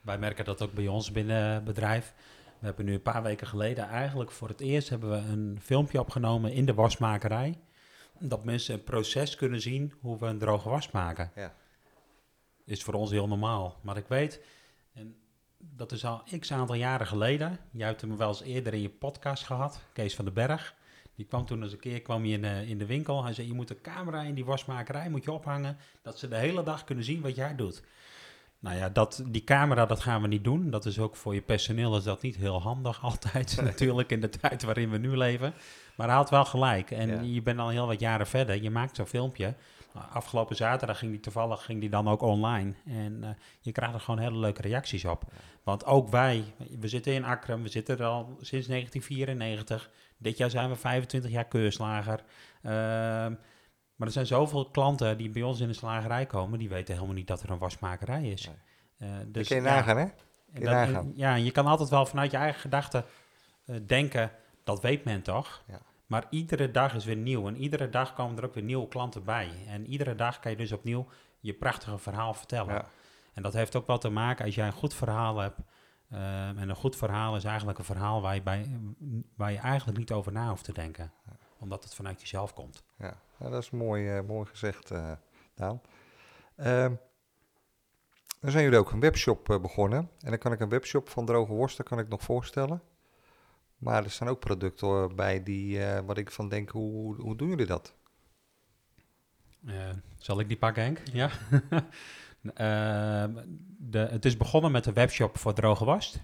Wij 0.00 0.18
merken 0.18 0.44
dat 0.44 0.62
ook 0.62 0.72
bij 0.72 0.88
ons 0.88 1.12
binnen 1.12 1.44
het 1.44 1.64
bedrijf. 1.64 2.14
We 2.58 2.66
hebben 2.66 2.84
nu 2.84 2.94
een 2.94 3.02
paar 3.02 3.22
weken 3.22 3.46
geleden 3.46 3.88
eigenlijk 3.88 4.30
voor 4.30 4.48
het 4.48 4.60
eerst 4.60 4.88
hebben 4.88 5.10
we 5.10 5.32
een 5.32 5.58
filmpje 5.62 6.00
opgenomen 6.00 6.52
in 6.52 6.66
de 6.66 6.74
wasmakerij. 6.74 7.58
Dat 8.18 8.44
mensen 8.44 8.74
een 8.74 8.84
proces 8.84 9.34
kunnen 9.34 9.60
zien 9.60 9.92
hoe 10.00 10.18
we 10.18 10.26
een 10.26 10.38
droge 10.38 10.68
was 10.68 10.90
maken. 10.90 11.30
Ja. 11.34 11.54
Is 12.64 12.82
voor 12.82 12.94
ons 12.94 13.10
heel 13.10 13.28
normaal. 13.28 13.78
Maar 13.82 13.96
ik 13.96 14.06
weet, 14.08 14.40
en 14.92 15.16
dat 15.70 15.92
is 15.92 16.04
al 16.04 16.22
x 16.38 16.52
aantal 16.52 16.74
jaren 16.76 17.06
geleden. 17.06 17.58
Jij 17.70 17.86
hebt 17.86 18.00
hem 18.00 18.16
wel 18.16 18.28
eens 18.28 18.42
eerder 18.42 18.74
in 18.74 18.80
je 18.80 18.90
podcast 18.90 19.44
gehad, 19.44 19.80
Kees 19.92 20.14
van 20.14 20.24
den 20.24 20.34
Berg. 20.34 20.74
Die 21.14 21.26
kwam 21.26 21.46
toen 21.46 21.62
eens 21.62 21.72
een 21.72 21.78
keer 21.78 22.02
kwam 22.02 22.24
in, 22.24 22.44
eh, 22.44 22.68
in 22.68 22.78
de 22.78 22.86
winkel. 22.86 23.24
Hij 23.24 23.32
zei, 23.32 23.46
je 23.46 23.54
moet 23.54 23.70
een 23.70 23.80
camera 23.80 24.20
in 24.22 24.34
die 24.34 24.44
wasmakerij 24.44 25.10
moet 25.10 25.24
je 25.24 25.32
ophangen. 25.32 25.76
Dat 26.02 26.18
ze 26.18 26.28
de 26.28 26.36
hele 26.36 26.62
dag 26.62 26.84
kunnen 26.84 27.04
zien 27.04 27.20
wat 27.20 27.34
jij 27.36 27.54
doet. 27.56 27.82
Nou 28.58 28.76
ja, 28.76 28.88
dat, 28.88 29.22
die 29.26 29.44
camera, 29.44 29.86
dat 29.86 30.00
gaan 30.00 30.22
we 30.22 30.28
niet 30.28 30.44
doen. 30.44 30.70
Dat 30.70 30.86
is 30.86 30.98
ook 30.98 31.16
voor 31.16 31.34
je 31.34 31.42
personeel 31.42 31.96
is 31.96 32.04
dat 32.04 32.22
niet 32.22 32.36
heel 32.36 32.60
handig 32.62 33.02
altijd. 33.04 33.56
natuurlijk 33.62 34.10
in 34.10 34.20
de 34.20 34.28
tijd 34.28 34.62
waarin 34.62 34.90
we 34.90 34.98
nu 34.98 35.16
leven. 35.16 35.54
Maar 35.96 36.06
hij 36.06 36.16
had 36.16 36.30
wel 36.30 36.44
gelijk. 36.44 36.90
En 36.90 37.08
Ja. 37.08 37.20
je 37.20 37.42
bent 37.42 37.58
al 37.58 37.68
heel 37.68 37.86
wat 37.86 38.00
jaren 38.00 38.26
verder. 38.26 38.62
Je 38.62 38.70
maakt 38.70 38.96
zo'n 38.96 39.06
filmpje. 39.06 39.54
Afgelopen 40.12 40.56
zaterdag 40.56 40.98
ging 40.98 41.10
die 41.10 41.20
toevallig 41.20 41.64
ging 41.64 41.80
die 41.80 41.90
dan 41.90 42.08
ook 42.08 42.22
online. 42.22 42.74
En 42.86 43.24
eh, 43.24 43.30
je 43.60 43.72
krijgt 43.72 43.94
er 43.94 44.00
gewoon 44.00 44.20
hele 44.20 44.36
leuke 44.38 44.62
reacties 44.62 45.04
op. 45.04 45.24
Want 45.62 45.84
ook 45.86 46.08
wij, 46.08 46.44
we 46.80 46.88
zitten 46.88 47.12
in 47.12 47.24
Akrum, 47.24 47.62
we 47.62 47.68
zitten 47.68 47.98
er 47.98 48.04
al 48.04 48.24
sinds 48.40 48.66
1994. 48.66 49.90
Dit 50.18 50.36
jaar 50.36 50.50
zijn 50.50 50.68
we 50.68 50.76
25 50.76 51.30
jaar 51.30 51.44
keurslager. 51.44 52.20
Ehm, 52.62 53.34
maar 53.96 54.06
er 54.06 54.12
zijn 54.12 54.26
zoveel 54.26 54.70
klanten 54.70 55.18
die 55.18 55.30
bij 55.30 55.42
ons 55.42 55.60
in 55.60 55.68
de 55.68 55.74
slagerij 55.74 56.26
komen, 56.26 56.58
die 56.58 56.68
weten 56.68 56.94
helemaal 56.94 57.14
niet 57.14 57.26
dat 57.26 57.42
er 57.42 57.50
een 57.50 57.58
wasmakerij 57.58 58.22
is. 58.28 58.46
Nee. 58.98 59.10
Eh, 59.10 59.16
Dus 59.26 59.46
kun 59.48 59.56
je 59.56 59.62
ja, 59.62 59.74
nagaan, 59.74 59.96
hè? 59.96 60.02
en 60.02 60.12
je 60.52 60.60
dat- 60.60 60.70
nagaan. 60.72 61.12
ja, 61.16 61.34
en 61.34 61.44
je 61.44 61.50
kan 61.50 61.66
altijd 61.66 61.88
wel 61.88 62.06
vanuit 62.06 62.30
je 62.30 62.36
eigen 62.36 62.60
gedachten 62.60 63.04
eh, 63.64 63.76
denken, 63.86 64.30
dat 64.64 64.80
weet 64.80 65.04
men 65.04 65.22
toch? 65.22 65.62
Ja. 65.66 65.80
Maar 66.12 66.26
iedere 66.30 66.70
dag 66.70 66.94
is 66.94 67.04
weer 67.04 67.16
nieuw 67.16 67.46
en 67.46 67.56
iedere 67.56 67.88
dag 67.88 68.14
komen 68.14 68.38
er 68.38 68.44
ook 68.44 68.54
weer 68.54 68.62
nieuwe 68.62 68.88
klanten 68.88 69.24
bij. 69.24 69.50
En 69.66 69.86
iedere 69.86 70.14
dag 70.14 70.38
kan 70.38 70.50
je 70.50 70.56
dus 70.56 70.72
opnieuw 70.72 71.06
je 71.40 71.54
prachtige 71.54 71.98
verhaal 71.98 72.34
vertellen. 72.34 72.74
Ja. 72.74 72.86
En 73.32 73.42
dat 73.42 73.52
heeft 73.52 73.76
ook 73.76 73.86
wel 73.86 73.98
te 73.98 74.08
maken 74.08 74.44
als 74.44 74.54
jij 74.54 74.66
een 74.66 74.72
goed 74.72 74.94
verhaal 74.94 75.38
hebt. 75.38 75.58
eh, 76.08 76.48
en 76.48 76.68
een 76.68 76.76
goed 76.76 76.96
verhaal 76.96 77.36
is 77.36 77.44
eigenlijk 77.44 77.78
een 77.78 77.84
verhaal 77.84 78.22
waar 78.22 78.34
je, 78.34 78.42
bij, 78.42 78.80
waar 79.36 79.52
je 79.52 79.58
eigenlijk 79.58 79.98
niet 79.98 80.12
over 80.12 80.32
na 80.32 80.48
hoeft 80.48 80.64
te 80.64 80.72
denken. 80.72 81.12
Omdat 81.58 81.84
het 81.84 81.94
vanuit 81.94 82.20
jezelf 82.20 82.54
komt. 82.54 82.84
Ja, 82.96 83.16
ja, 83.38 83.48
dat 83.48 83.62
is 83.62 83.70
mooi, 83.70 84.08
eh, 84.08 84.22
mooi 84.26 84.46
gezegd, 84.46 84.90
eh 84.90 85.12
Daan. 85.54 85.80
Ehm, 86.56 86.94
dan 88.40 88.50
zijn 88.50 88.64
jullie 88.64 88.78
ook 88.78 88.90
een 88.90 89.00
webshop 89.00 89.50
eh, 89.50 89.60
begonnen. 89.60 90.10
En 90.20 90.30
dan 90.30 90.38
kan 90.38 90.52
ik 90.52 90.60
een 90.60 90.68
webshop 90.68 91.08
van 91.08 91.26
droge 91.26 91.52
worsten 91.52 91.84
kan 91.84 91.98
ik 91.98 92.08
nog 92.08 92.22
voorstellen. 92.22 92.82
Maar 93.82 94.04
er 94.04 94.10
staan 94.10 94.28
ook 94.28 94.40
producten 94.40 94.88
eh, 94.88 95.14
bij 95.14 95.42
die, 95.42 95.84
eh, 95.84 96.00
wat 96.06 96.18
ik 96.18 96.30
van 96.30 96.48
denk, 96.48 96.68
hoe, 96.68 97.14
hoe 97.14 97.36
doen 97.36 97.48
jullie 97.48 97.66
dat? 97.66 97.94
Eh, 99.66 99.74
zal 100.18 100.40
ik 100.40 100.48
die 100.48 100.56
pakken, 100.56 100.82
Henk? 100.82 101.00
Ja. 101.12 101.30
De, 103.78 103.98
het 103.98 104.24
is 104.24 104.36
begonnen 104.36 104.72
met 104.72 104.86
een 104.86 104.94
webshop 104.94 105.38
voor 105.38 105.54
droge 105.54 105.84
was. 105.84 106.18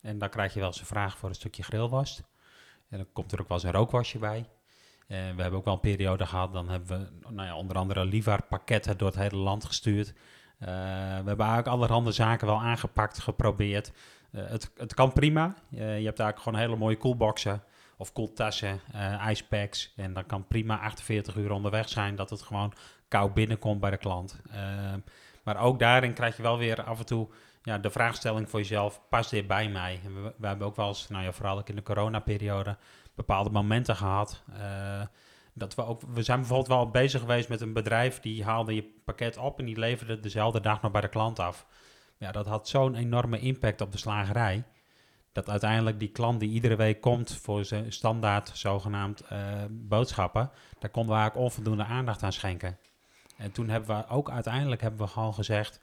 En 0.00 0.18
dan 0.18 0.28
krijg 0.28 0.52
je 0.52 0.58
wel 0.58 0.68
eens 0.68 0.80
een 0.80 0.86
vraag 0.86 1.18
voor 1.18 1.28
een 1.28 1.34
stukje 1.34 1.62
grillwast. 1.62 2.22
En 2.88 2.98
dan 2.98 3.06
komt 3.12 3.32
er 3.32 3.40
ook 3.40 3.48
wel 3.48 3.56
eens 3.56 3.66
een 3.66 3.72
rookwasje 3.72 4.18
bij. 4.18 4.48
En 5.06 5.36
we 5.36 5.42
hebben 5.42 5.58
ook 5.58 5.64
wel 5.64 5.74
een 5.74 5.80
periode 5.80 6.26
gehad, 6.26 6.52
dan 6.52 6.68
hebben 6.68 6.98
we 6.98 7.28
nou 7.30 7.48
ja, 7.48 7.56
onder 7.56 7.76
andere 7.76 8.04
Livar 8.04 8.42
pakketten 8.42 8.98
door 8.98 9.08
het 9.08 9.16
hele 9.16 9.36
land 9.36 9.64
gestuurd. 9.64 10.14
Eh, 10.58 10.68
we 10.68 10.72
hebben 11.26 11.46
eigenlijk 11.46 11.66
allerhande 11.66 12.12
zaken 12.12 12.46
wel 12.46 12.60
aangepakt, 12.60 13.18
geprobeerd. 13.18 13.92
Eh, 14.36 14.42
het, 14.48 14.70
het 14.76 14.94
kan 14.94 15.12
prima. 15.12 15.54
Eh, 15.70 15.78
je 15.78 15.84
hebt 16.04 16.18
eigenlijk 16.18 16.38
gewoon 16.38 16.58
hele 16.58 16.76
mooie 16.76 16.96
koelboxen 16.96 17.62
of 17.96 18.12
koeltassen, 18.12 18.80
eh 18.92 19.14
ijspacks. 19.14 19.92
En 19.96 20.12
dan 20.12 20.26
kan 20.26 20.46
prima 20.46 20.78
48 20.78 21.36
uur 21.36 21.50
onderweg 21.50 21.88
zijn 21.88 22.16
dat 22.16 22.30
het 22.30 22.42
gewoon 22.42 22.72
koud 23.08 23.34
binnenkomt 23.34 23.80
bij 23.80 23.90
de 23.90 23.96
klant. 23.96 24.40
Eh, 24.50 24.94
maar 25.42 25.60
ook 25.60 25.78
daarin 25.78 26.12
krijg 26.12 26.36
je 26.36 26.42
wel 26.42 26.58
weer 26.58 26.82
af 26.84 26.98
en 26.98 27.06
toe 27.06 27.28
ja, 27.62 27.78
de 27.78 27.90
vraagstelling 27.90 28.50
voor 28.50 28.60
jezelf, 28.60 29.00
past 29.08 29.30
dit 29.30 29.46
bij 29.46 29.68
mij? 29.68 30.00
We, 30.38 30.46
hebben 30.46 30.66
ook 30.66 30.76
wel 30.76 30.88
eens, 30.88 31.08
nou 31.08 31.24
ja, 31.24 31.32
vooral 31.32 31.58
ook 31.58 31.68
in 31.68 31.76
de 31.76 31.82
coronaperiode, 31.82 32.76
bepaalde 33.14 33.50
momenten 33.50 33.96
gehad. 33.96 34.42
eh, 34.58 35.02
dat 35.52 35.74
we, 35.74 35.84
ook, 35.84 36.02
we 36.12 36.22
zijn 36.22 36.38
bijvoorbeeld 36.38 36.68
wel 36.68 36.90
bezig 36.90 37.20
geweest 37.20 37.48
met 37.48 37.60
een 37.60 37.72
bedrijf 37.72 38.20
die 38.20 38.44
haalde 38.44 38.74
je 38.74 38.92
pakket 39.04 39.36
op 39.36 39.58
en 39.58 39.64
die 39.64 39.78
leverde 39.78 40.20
dezelfde 40.20 40.60
dag 40.60 40.82
nog 40.82 40.92
bij 40.92 41.00
de 41.00 41.08
klant 41.08 41.38
af. 41.38 41.66
Ja, 42.18 42.32
dat 42.32 42.46
had 42.46 42.68
zo'n 42.68 42.94
enorme 42.94 43.38
impact 43.38 43.80
op 43.80 43.92
de 43.92 43.98
slagerij. 43.98 44.64
Dat 45.32 45.48
uiteindelijk 45.48 45.98
die 45.98 46.08
klant 46.08 46.40
die 46.40 46.50
iedere 46.50 46.76
week 46.76 47.00
komt 47.00 47.32
voor 47.32 47.64
zijn 47.64 47.92
standaard 47.92 48.50
zogenaamd 48.54 49.20
eh, 49.20 49.38
boodschappen, 49.70 50.50
daar 50.78 50.90
konden 50.90 51.12
we 51.12 51.20
eigenlijk 51.20 51.46
onvoldoende 51.46 51.84
aandacht 51.84 52.22
aan 52.22 52.32
schenken. 52.32 52.78
En 53.36 53.52
toen 53.52 53.68
hebben 53.68 53.96
we 53.96 54.08
ook 54.08 54.30
uiteindelijk 54.30 54.80
hebben 54.80 55.00
we 55.00 55.12
gewoon 55.12 55.34
gezegd, 55.34 55.80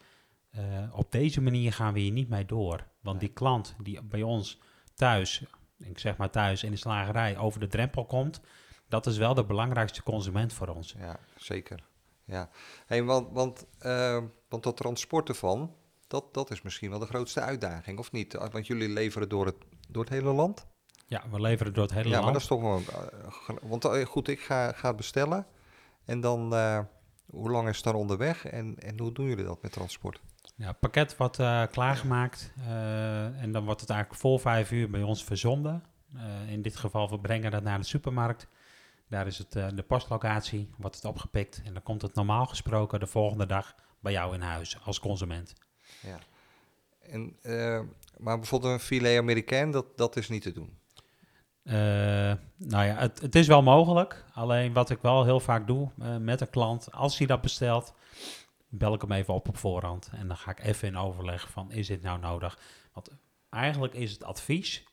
eh, 0.49 0.61
op 0.91 1.11
deze 1.11 1.41
manier 1.41 1.73
gaan 1.73 1.93
we 1.93 1.99
hier 1.99 2.11
niet 2.11 2.29
mee 2.29 2.45
door. 2.45 2.87
Want 3.01 3.19
die 3.19 3.33
klant 3.33 3.75
die 3.81 4.01
bij 4.01 4.21
ons 4.21 4.59
thuis, 4.95 5.43
ik 5.77 5.99
zeg 5.99 6.17
maar 6.17 6.29
thuis 6.29 6.63
in 6.63 6.71
de 6.71 6.77
slagerij, 6.77 7.37
over 7.37 7.59
de 7.59 7.67
drempel 7.67 8.05
komt, 8.05 8.41
dat 8.87 9.05
is 9.05 9.17
wel 9.17 9.33
de 9.33 9.45
belangrijkste 9.45 10.03
consument 10.03 10.53
voor 10.53 10.67
ons. 10.67 10.95
Ja, 10.97 11.19
zeker. 11.35 11.83
Ja. 12.25 12.49
Hey, 12.85 13.03
want, 13.03 13.31
want, 13.31 13.65
eh, 13.79 14.23
want 14.49 14.63
dat 14.63 14.77
transport 14.77 15.29
ervan, 15.29 15.75
dat, 16.13 16.33
dat 16.33 16.51
is 16.51 16.61
misschien 16.61 16.89
wel 16.89 16.99
de 16.99 17.05
grootste 17.05 17.39
uitdaging, 17.41 17.99
of 17.99 18.11
niet? 18.11 18.37
Ah, 18.37 18.51
Want 18.51 18.67
jullie 18.67 18.89
leveren 18.89 19.29
door 19.29 19.45
het, 19.45 19.55
door 19.89 20.03
het 20.03 20.13
hele 20.13 20.31
land? 20.31 20.65
Ja, 21.07 21.23
we 21.31 21.41
leveren 21.41 21.73
door 21.73 21.83
het 21.83 21.93
hele 21.93 22.09
ja, 22.09 22.11
land. 22.11 22.23
maar 22.23 22.33
dat 22.33 22.41
is 22.41 22.47
toch 22.47 22.61
wel... 22.61 22.81
eh, 22.87 23.55
want 23.61 23.85
eh, 23.85 24.05
goed, 24.05 24.27
ik 24.27 24.39
ga, 24.39 24.71
ga 24.71 24.87
het 24.87 24.97
bestellen. 24.97 25.45
En 26.05 26.21
dan, 26.21 26.55
eh, 26.55 26.79
hoe 27.25 27.51
lang 27.51 27.67
is 27.69 27.75
het 27.75 27.85
dan 27.85 27.95
onderweg? 27.95 28.45
En, 28.45 28.75
en 28.79 28.99
hoe 28.99 29.11
doen 29.11 29.25
jullie 29.25 29.45
dat 29.45 29.61
met 29.61 29.71
transport? 29.71 30.21
Ja, 30.55 30.67
het 30.67 30.79
pakket 30.79 31.17
wordt 31.17 31.37
klaargemaakt 31.71 32.53
en 33.37 33.51
dan 33.51 33.65
wordt 33.65 33.81
het 33.81 33.89
eigenlijk 33.89 34.21
voor 34.21 34.39
vijf 34.39 34.71
uur 34.71 34.89
bij 34.89 35.01
ons 35.01 35.23
verzonden. 35.23 35.83
In 36.47 36.61
dit 36.61 36.75
geval, 36.75 37.09
we 37.09 37.19
brengen 37.19 37.51
dat 37.51 37.63
naar 37.63 37.79
de 37.79 37.85
supermarkt. 37.85 38.47
Daar 39.09 39.27
is 39.27 39.37
het, 39.37 39.51
de 39.51 39.83
postlocatie, 39.87 40.69
wordt 40.77 40.95
het 40.95 41.05
opgepikt. 41.05 41.61
En 41.65 41.73
dan 41.73 41.83
komt 41.83 42.01
het 42.01 42.15
normaal 42.15 42.45
gesproken 42.45 42.99
de 42.99 43.07
volgende 43.07 43.45
dag 43.45 43.75
bij 43.99 44.11
jou 44.11 44.33
in 44.33 44.41
huis 44.41 44.77
als 44.83 44.99
consument. 44.99 45.53
Ja. 46.03 46.19
En, 47.09 47.37
eh, 47.41 47.79
maar 48.17 48.37
bijvoorbeeld 48.37 48.73
een 48.73 48.79
filet 48.79 49.17
Amerikaan, 49.17 49.71
dat, 49.71 49.97
dat 49.97 50.15
is 50.15 50.29
niet 50.29 50.41
te 50.41 50.51
doen. 50.51 50.77
Eh, 51.63 51.75
nou 52.57 52.85
ja, 52.85 52.95
het, 52.95 53.21
het 53.21 53.35
is 53.35 53.47
wel 53.47 53.61
mogelijk. 53.61 54.25
Alleen 54.33 54.73
wat 54.73 54.89
ik 54.89 55.01
wel 55.01 55.23
heel 55.23 55.39
vaak 55.39 55.67
doe 55.67 55.89
eh, 55.99 56.17
met 56.17 56.41
een 56.41 56.49
klant, 56.49 56.91
als 56.91 57.17
hij 57.17 57.27
dat 57.27 57.41
bestelt, 57.41 57.93
bel 58.69 58.93
ik 58.93 59.01
hem 59.01 59.11
even 59.11 59.33
op 59.33 59.47
op 59.47 59.57
voorhand. 59.57 60.09
En 60.13 60.27
dan 60.27 60.37
ga 60.37 60.51
ik 60.51 60.63
even 60.63 60.87
in 60.87 60.97
overleg 60.97 61.49
van, 61.49 61.71
is 61.71 61.87
dit 61.87 62.01
nou 62.01 62.19
nodig? 62.19 62.59
Want 62.93 63.09
eigenlijk 63.49 63.93
is 63.93 64.11
het 64.11 64.23
advies... 64.23 64.83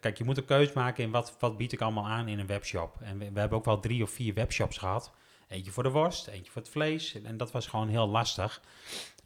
kijk, 0.00 0.18
je 0.18 0.24
moet 0.24 0.36
een 0.36 0.44
keuze 0.44 0.72
maken 0.74 1.04
in 1.04 1.10
wat, 1.10 1.36
wat 1.38 1.56
bied 1.56 1.72
ik 1.72 1.80
allemaal 1.80 2.06
aan 2.06 2.28
in 2.28 2.38
een 2.38 2.46
webshop. 2.46 2.96
En 3.00 3.18
we 3.18 3.40
hebben 3.40 3.58
ook 3.58 3.64
wel 3.64 3.80
drie 3.80 4.02
of 4.02 4.10
vier 4.10 4.34
webshops 4.34 4.78
gehad. 4.78 5.12
Eentje 5.48 5.70
voor 5.70 5.82
de 5.82 5.90
worst, 5.90 6.26
eentje 6.26 6.52
voor 6.52 6.62
het 6.62 6.70
vlees. 6.70 7.22
En 7.22 7.36
dat 7.36 7.52
was 7.52 7.66
gewoon 7.66 7.88
heel 7.88 8.08
lastig. 8.08 8.60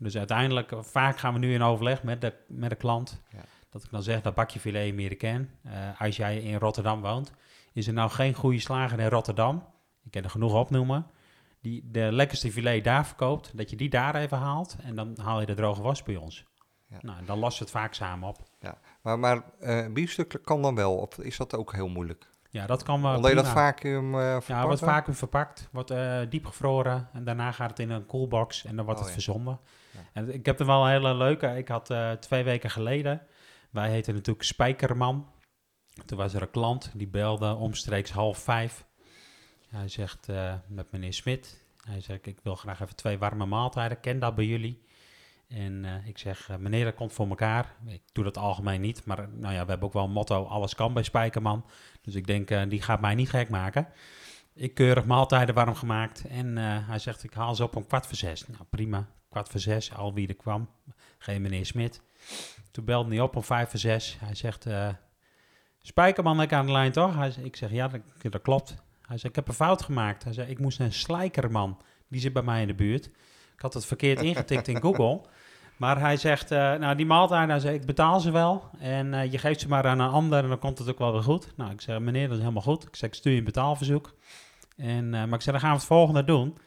Dus 0.03 0.17
uiteindelijk, 0.17 0.73
eh, 0.73 0.79
vaak 0.83 1.19
gaan 1.19 1.33
we 1.33 1.39
nu 1.39 1.55
in 1.55 1.63
overleg 1.63 2.03
met 2.03 2.21
de, 2.21 2.33
met 2.49 2.71
de 2.71 2.77
klant. 2.77 3.23
Ja. 3.31 3.39
Dat 3.71 3.85
ik 3.85 3.91
dan 3.91 4.03
zeg, 4.03 4.21
dat 4.21 4.35
bakje 4.35 4.61
filet 4.61 4.93
Amerikaan. 4.93 5.49
eh 5.63 6.01
als 6.01 6.17
jij 6.17 6.39
in 6.39 6.59
Rotterdam 6.59 7.01
woont, 7.01 7.33
is 7.73 7.87
er 7.87 7.93
nou 7.93 8.11
geen 8.11 8.35
goede 8.35 8.59
slager 8.61 9.01
in 9.01 9.09
Rotterdam? 9.09 9.65
Ik 10.05 10.11
kan 10.11 10.23
er 10.23 10.31
genoeg 10.31 10.55
opnoemen. 10.55 11.07
Die 11.61 11.89
de 11.91 12.09
lekkerste 12.13 12.53
filet 12.53 12.85
daar 12.85 13.07
verkoopt, 13.07 13.57
dat 13.57 13.71
je 13.71 13.77
die 13.77 13.89
daar 13.91 14.15
even 14.15 14.39
haalt. 14.39 14.77
En 14.83 14.95
dan 14.97 15.17
haal 15.23 15.41
je 15.41 15.47
de 15.47 15.55
droge 15.55 15.83
was 15.83 16.03
bij 16.03 16.17
ons. 16.17 16.45
Ja. 16.87 16.97
Nou, 17.01 17.25
dan 17.25 17.39
lost 17.39 17.59
het 17.59 17.71
vaak 17.71 17.95
samen 17.95 18.29
op. 18.29 18.39
Maar, 19.03 19.19
maar 19.19 19.43
eh, 19.61 19.87
biefstuk 19.93 20.39
kan 20.45 20.63
dan 20.63 20.75
wel, 20.75 20.97
of 20.97 21.19
is 21.19 21.37
dat 21.37 21.57
ook 21.57 21.73
heel 21.73 21.89
moeilijk? 21.89 22.31
Ja, 22.51 22.67
dat 22.67 22.83
kan 22.83 23.03
wel. 23.03 23.15
Omdat 23.17 23.31
je 23.31 23.37
dat 23.37 23.49
vacuüm 23.49 24.15
eh 24.15 24.21
Ja, 24.21 24.41
verpakken? 24.41 24.67
wordt 24.67 24.83
vacuüm 24.83 25.15
verpakt, 25.15 25.69
wordt 25.73 25.93
diep 26.31 26.47
gevroren 26.47 27.09
en 27.13 27.25
daarna 27.25 27.53
gaat 27.53 27.71
het 27.71 27.79
in 27.79 27.91
een 27.91 28.07
koelbox 28.07 28.65
en 28.65 28.77
dan 28.77 28.85
wordt 28.85 29.01
Oh, 29.01 29.07
het 29.07 29.15
ja. 29.17 29.23
verzonden. 29.23 29.59
En 30.13 30.35
ik 30.35 30.47
heb 30.47 30.61
er 30.61 30.67
wel 30.67 30.85
een 30.85 30.91
hele 30.91 31.15
leuke. 31.15 31.57
Ik 31.57 31.69
had 31.69 31.91
eh, 31.91 32.13
twee 32.13 32.45
weken 32.45 32.71
geleden, 32.71 33.23
wij 33.71 33.91
heten 33.91 34.15
natuurlijk 34.15 34.47
Spijkerman. 34.47 35.31
Toen 36.07 36.19
was 36.19 36.35
er 36.35 36.43
een 36.43 36.51
klant 36.51 36.91
die 36.95 37.09
belde 37.09 37.55
omstreeks 37.55 38.11
half 38.11 38.39
vijf. 38.39 38.85
Hij 39.69 39.89
zegt 39.89 40.29
eh, 40.29 40.55
met 40.67 40.93
meneer 40.93 41.13
Smit, 41.13 41.65
hij 41.87 42.01
zegt 42.01 42.27
ik 42.27 42.41
wil 42.43 42.55
graag 42.55 42.81
even 42.81 42.97
twee 42.97 43.19
warme 43.19 43.47
maaltijden, 43.47 44.01
ken 44.01 44.19
dat 44.19 44.35
bij 44.35 44.45
jullie? 44.45 44.83
En 45.49 45.85
eh, 45.85 46.07
ik 46.07 46.19
zeg, 46.19 46.59
meneer, 46.59 46.85
dat 46.85 46.95
komt 46.95 47.13
voor 47.13 47.29
elkaar. 47.29 47.75
Ik 47.87 48.03
doe 48.13 48.25
dat 48.25 48.39
algemeen 48.39 48.81
niet, 48.81 49.05
maar 49.05 49.29
nou 49.29 49.55
ja, 49.55 49.63
we 49.65 49.71
hebben 49.71 49.89
ook 49.89 49.93
wel 49.93 50.05
een 50.05 50.11
motto, 50.11 50.45
alles 50.45 50.75
kan 50.75 50.93
bij 50.93 51.03
Spijkerman. 51.03 51.65
Dus 52.03 52.15
ik 52.15 52.27
denk, 52.27 52.71
die 52.71 52.83
gaat 52.83 53.01
mij 53.01 53.15
niet 53.15 53.31
gek 53.31 53.49
maken. 53.49 53.89
Ik 54.55 54.75
keurig 54.75 55.05
maaltijden 55.05 55.55
warm 55.55 55.75
gemaakt. 55.75 56.25
En 56.25 56.57
hij 56.57 56.99
zegt, 56.99 57.25
ik 57.25 57.35
haal 57.35 57.55
ze 57.55 57.63
op 57.63 57.77
om 57.77 57.87
kwart 57.87 58.07
voor 58.07 58.17
zes. 58.17 58.47
Nou, 58.47 58.65
prima. 58.71 59.09
Kwart 59.33 59.49
voor 59.49 59.61
zes, 59.61 59.95
al 59.95 60.15
wie 60.15 60.29
er 60.29 60.35
kwam. 60.35 60.69
Geen 61.19 61.43
meneer 61.43 61.67
Smit. 61.67 62.01
Toen 62.71 62.85
belde 62.85 63.11
hij 63.11 63.21
op 63.21 63.37
om 63.37 63.43
vijf 63.43 63.71
voor 63.71 63.79
zes. 63.79 64.17
Hij 64.21 64.35
zegt, 64.35 64.67
eh 64.67 64.89
Spijkerman, 65.83 66.43
ik 66.43 66.53
aan 66.53 66.67
de 66.67 66.73
lijn 66.73 66.93
toch? 66.93 67.15
Hij, 67.15 67.33
ik 67.43 67.57
zeg, 67.57 67.71
ja, 67.71 67.89
dat, 67.89 68.01
dat 68.33 68.43
klopt. 68.43 68.77
Hij 69.01 69.19
zegt, 69.19 69.25
ik 69.25 69.35
heb 69.35 69.49
een 69.49 69.55
fout 69.55 69.83
gemaakt. 69.83 70.25
Hij 70.25 70.33
zei, 70.33 70.51
ik 70.51 70.59
moest 70.59 70.79
naar 70.79 70.87
een 70.87 70.93
Slijkerman. 70.93 71.79
Die 72.09 72.21
zit 72.21 72.33
bij 72.33 72.43
mij 72.43 72.61
in 72.61 72.67
de 72.67 72.75
buurt. 72.75 73.07
Ik 73.55 73.61
had 73.61 73.75
het 73.75 73.87
verkeerd 73.87 74.21
ingetikt 74.31 74.69
in 74.69 74.81
Google. 74.81 75.21
Maar 75.77 76.01
hij 76.01 76.17
zegt, 76.17 76.51
eh, 76.51 76.59
nou 76.59 76.97
die 76.97 77.07
maaltijden, 77.07 77.49
hij 77.49 77.59
zei, 77.59 77.75
ik 77.75 77.87
betaal 77.87 78.21
ze 78.21 78.31
wel. 78.31 78.65
En 78.79 79.15
eh, 79.15 79.33
je 79.33 79.39
geeft 79.39 79.61
ze 79.61 79.69
maar 79.69 79.87
aan 79.87 80.01
een 80.01 80.11
ander 80.11 80.43
en 80.43 80.49
dan 80.49 80.59
komt 80.59 80.79
het 80.79 80.89
ook 80.89 80.99
wel 80.99 81.13
weer 81.13 81.23
goed. 81.23 81.53
Nou, 81.57 81.71
ik 81.71 81.81
zeg, 81.81 81.99
meneer, 81.99 82.27
dat 82.27 82.37
is 82.37 82.43
helemaal 82.43 82.63
goed. 82.63 82.87
Ik 82.87 82.97
zeg, 82.97 83.09
ik 83.09 83.15
stuur 83.15 83.33
je 83.33 83.39
een 83.39 83.45
betaalverzoek. 83.45 84.15
En, 84.77 85.11
maar 85.11 85.33
ik 85.33 85.41
zeg, 85.41 85.53
dan 85.53 85.61
gaan 85.61 85.71
we 85.71 85.77
het 85.77 85.87
volgende 85.87 86.25
doen. 86.25 86.59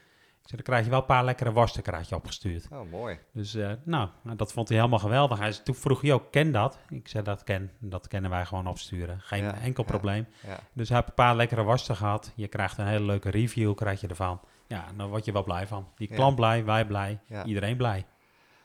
Dan 0.45 0.59
krijg 0.61 0.83
je 0.83 0.89
wel 0.89 0.99
een 0.99 1.05
paar 1.05 1.25
lekkere 1.25 1.51
worsten 1.51 1.83
krijg 1.83 2.09
je 2.09 2.15
opgestuurd. 2.15 2.67
Oh, 2.71 2.91
mooi. 2.91 3.19
Dus 3.33 3.55
eh, 3.55 3.71
nou, 3.83 4.09
nou, 4.21 4.37
dat 4.37 4.53
vond 4.53 4.67
hij 4.67 4.77
helemaal 4.77 4.99
geweldig. 4.99 5.37
Hij 5.39 5.51
toen 5.51 5.75
vroeg 5.75 6.01
hij 6.01 6.13
ook, 6.13 6.31
ken 6.31 6.51
dat? 6.51 6.79
Ik 6.89 7.07
zei, 7.07 7.23
dat 7.23 7.43
ken. 7.43 7.71
Dat 7.79 8.07
kennen 8.07 8.31
wij 8.31 8.45
gewoon 8.45 8.67
opsturen. 8.67 9.21
Geen 9.21 9.43
Ja, 9.43 9.57
enkel 9.57 9.83
ja. 9.83 9.89
probleem. 9.89 10.27
Ja. 10.47 10.59
Dus 10.73 10.87
hij 10.87 10.97
heeft 10.97 11.09
een 11.09 11.15
paar 11.15 11.35
lekkere 11.35 11.63
worsten 11.63 11.95
gehad. 11.95 12.31
Je 12.35 12.47
krijgt 12.47 12.77
een 12.77 12.87
hele 12.87 13.05
leuke 13.05 13.29
review, 13.29 13.75
krijg 13.75 14.01
je 14.01 14.07
ervan. 14.07 14.39
Ja, 14.67 14.85
dan 14.97 15.09
word 15.09 15.25
je 15.25 15.31
wel 15.31 15.43
blij 15.43 15.67
van. 15.67 15.91
Die 15.95 16.07
klant 16.07 16.35
blij, 16.35 16.65
wij 16.65 16.85
blij, 16.85 17.19
iedereen 17.45 17.77
blij. 17.77 18.05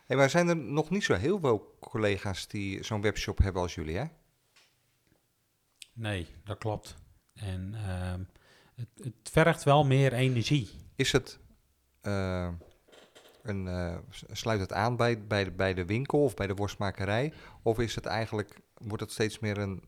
Hey, 0.07 0.17
maar 0.17 0.31
zijn 0.31 0.49
er 0.49 0.57
nog 0.57 0.91
niet 0.91 1.05
zo 1.05 1.15
heel 1.15 1.39
veel 1.39 1.77
collega's 1.81 2.49
die 2.49 2.85
zo'n 2.85 3.01
webshop 3.01 3.39
hebben 3.39 3.63
als 3.63 3.75
jullie, 3.75 3.97
hè? 3.97 4.05
Nee, 5.93 6.27
dat 6.45 6.59
klopt. 6.59 6.97
En 7.35 7.75
ehm, 7.75 8.21
het, 8.75 8.89
het 9.05 9.31
vergt 9.33 9.65
wel 9.65 9.85
meer 9.85 10.13
energie. 10.13 10.71
Is 10.97 11.13
het 11.13 11.39
eh, 12.01 12.49
een, 13.43 13.69
eh, 13.69 13.97
sluit 14.31 14.61
het 14.61 14.73
aan 14.73 14.97
bij, 14.97 15.27
bij, 15.27 15.45
de, 15.45 15.51
bij 15.51 15.75
de 15.75 15.85
winkel 15.85 16.25
of 16.25 16.35
bij 16.35 16.47
de 16.47 16.55
worstmakerij? 16.55 17.33
Of 17.63 17.79
is 17.79 17.95
het 17.95 18.07
eigenlijk, 18.07 18.61
wordt 18.75 19.03
het 19.03 19.13
steeds 19.13 19.39
meer 19.39 19.59
een 19.59 19.85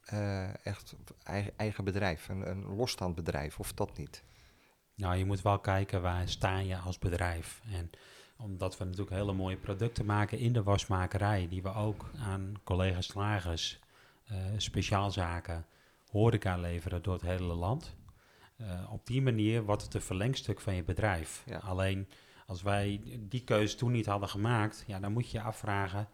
eh, 0.00 0.66
echt 0.66 0.94
eigen, 1.22 1.52
eigen 1.56 1.84
bedrijf, 1.84 2.28
een, 2.28 2.50
een 2.50 2.64
losstaand 2.64 3.14
bedrijf, 3.14 3.58
of 3.58 3.72
dat 3.72 3.96
niet? 3.96 4.22
Nou, 4.94 5.16
je 5.16 5.24
moet 5.24 5.42
wel 5.42 5.58
kijken 5.58 6.02
waar 6.02 6.28
sta 6.28 6.58
je 6.58 6.76
als 6.76 6.98
bedrijf. 6.98 7.60
En 7.72 7.90
omdat 8.38 8.78
we 8.78 8.84
natuurlijk 8.84 9.16
hele 9.16 9.32
mooie 9.32 9.56
producten 9.56 10.04
maken 10.04 10.38
in 10.38 10.52
de 10.52 10.62
wasmakerij, 10.62 11.48
die 11.48 11.62
we 11.62 11.74
ook 11.74 12.10
aan 12.18 12.54
collega's 12.64 13.06
slagers, 13.06 13.80
speciaalzaken, 14.56 15.66
horeca 16.10 16.56
leveren 16.56 17.02
door 17.02 17.14
het 17.14 17.22
hele 17.22 17.54
land. 17.54 17.96
Eh, 18.56 18.92
op 18.92 19.06
die 19.06 19.22
manier 19.22 19.64
wordt 19.64 19.82
het 19.82 19.94
een 19.94 20.00
verlengstuk 20.00 20.60
van 20.60 20.74
je 20.74 20.82
bedrijf. 20.82 21.42
Ja. 21.46 21.58
Alleen 21.58 22.08
als 22.46 22.62
wij 22.62 23.00
die 23.18 23.44
keuze 23.44 23.76
toen 23.76 23.92
niet 23.92 24.06
hadden 24.06 24.28
gemaakt, 24.28 24.84
ja, 24.86 25.00
dan 25.00 25.12
moet 25.12 25.30
je 25.30 25.38
je 25.38 25.44
afvragen, 25.44 26.08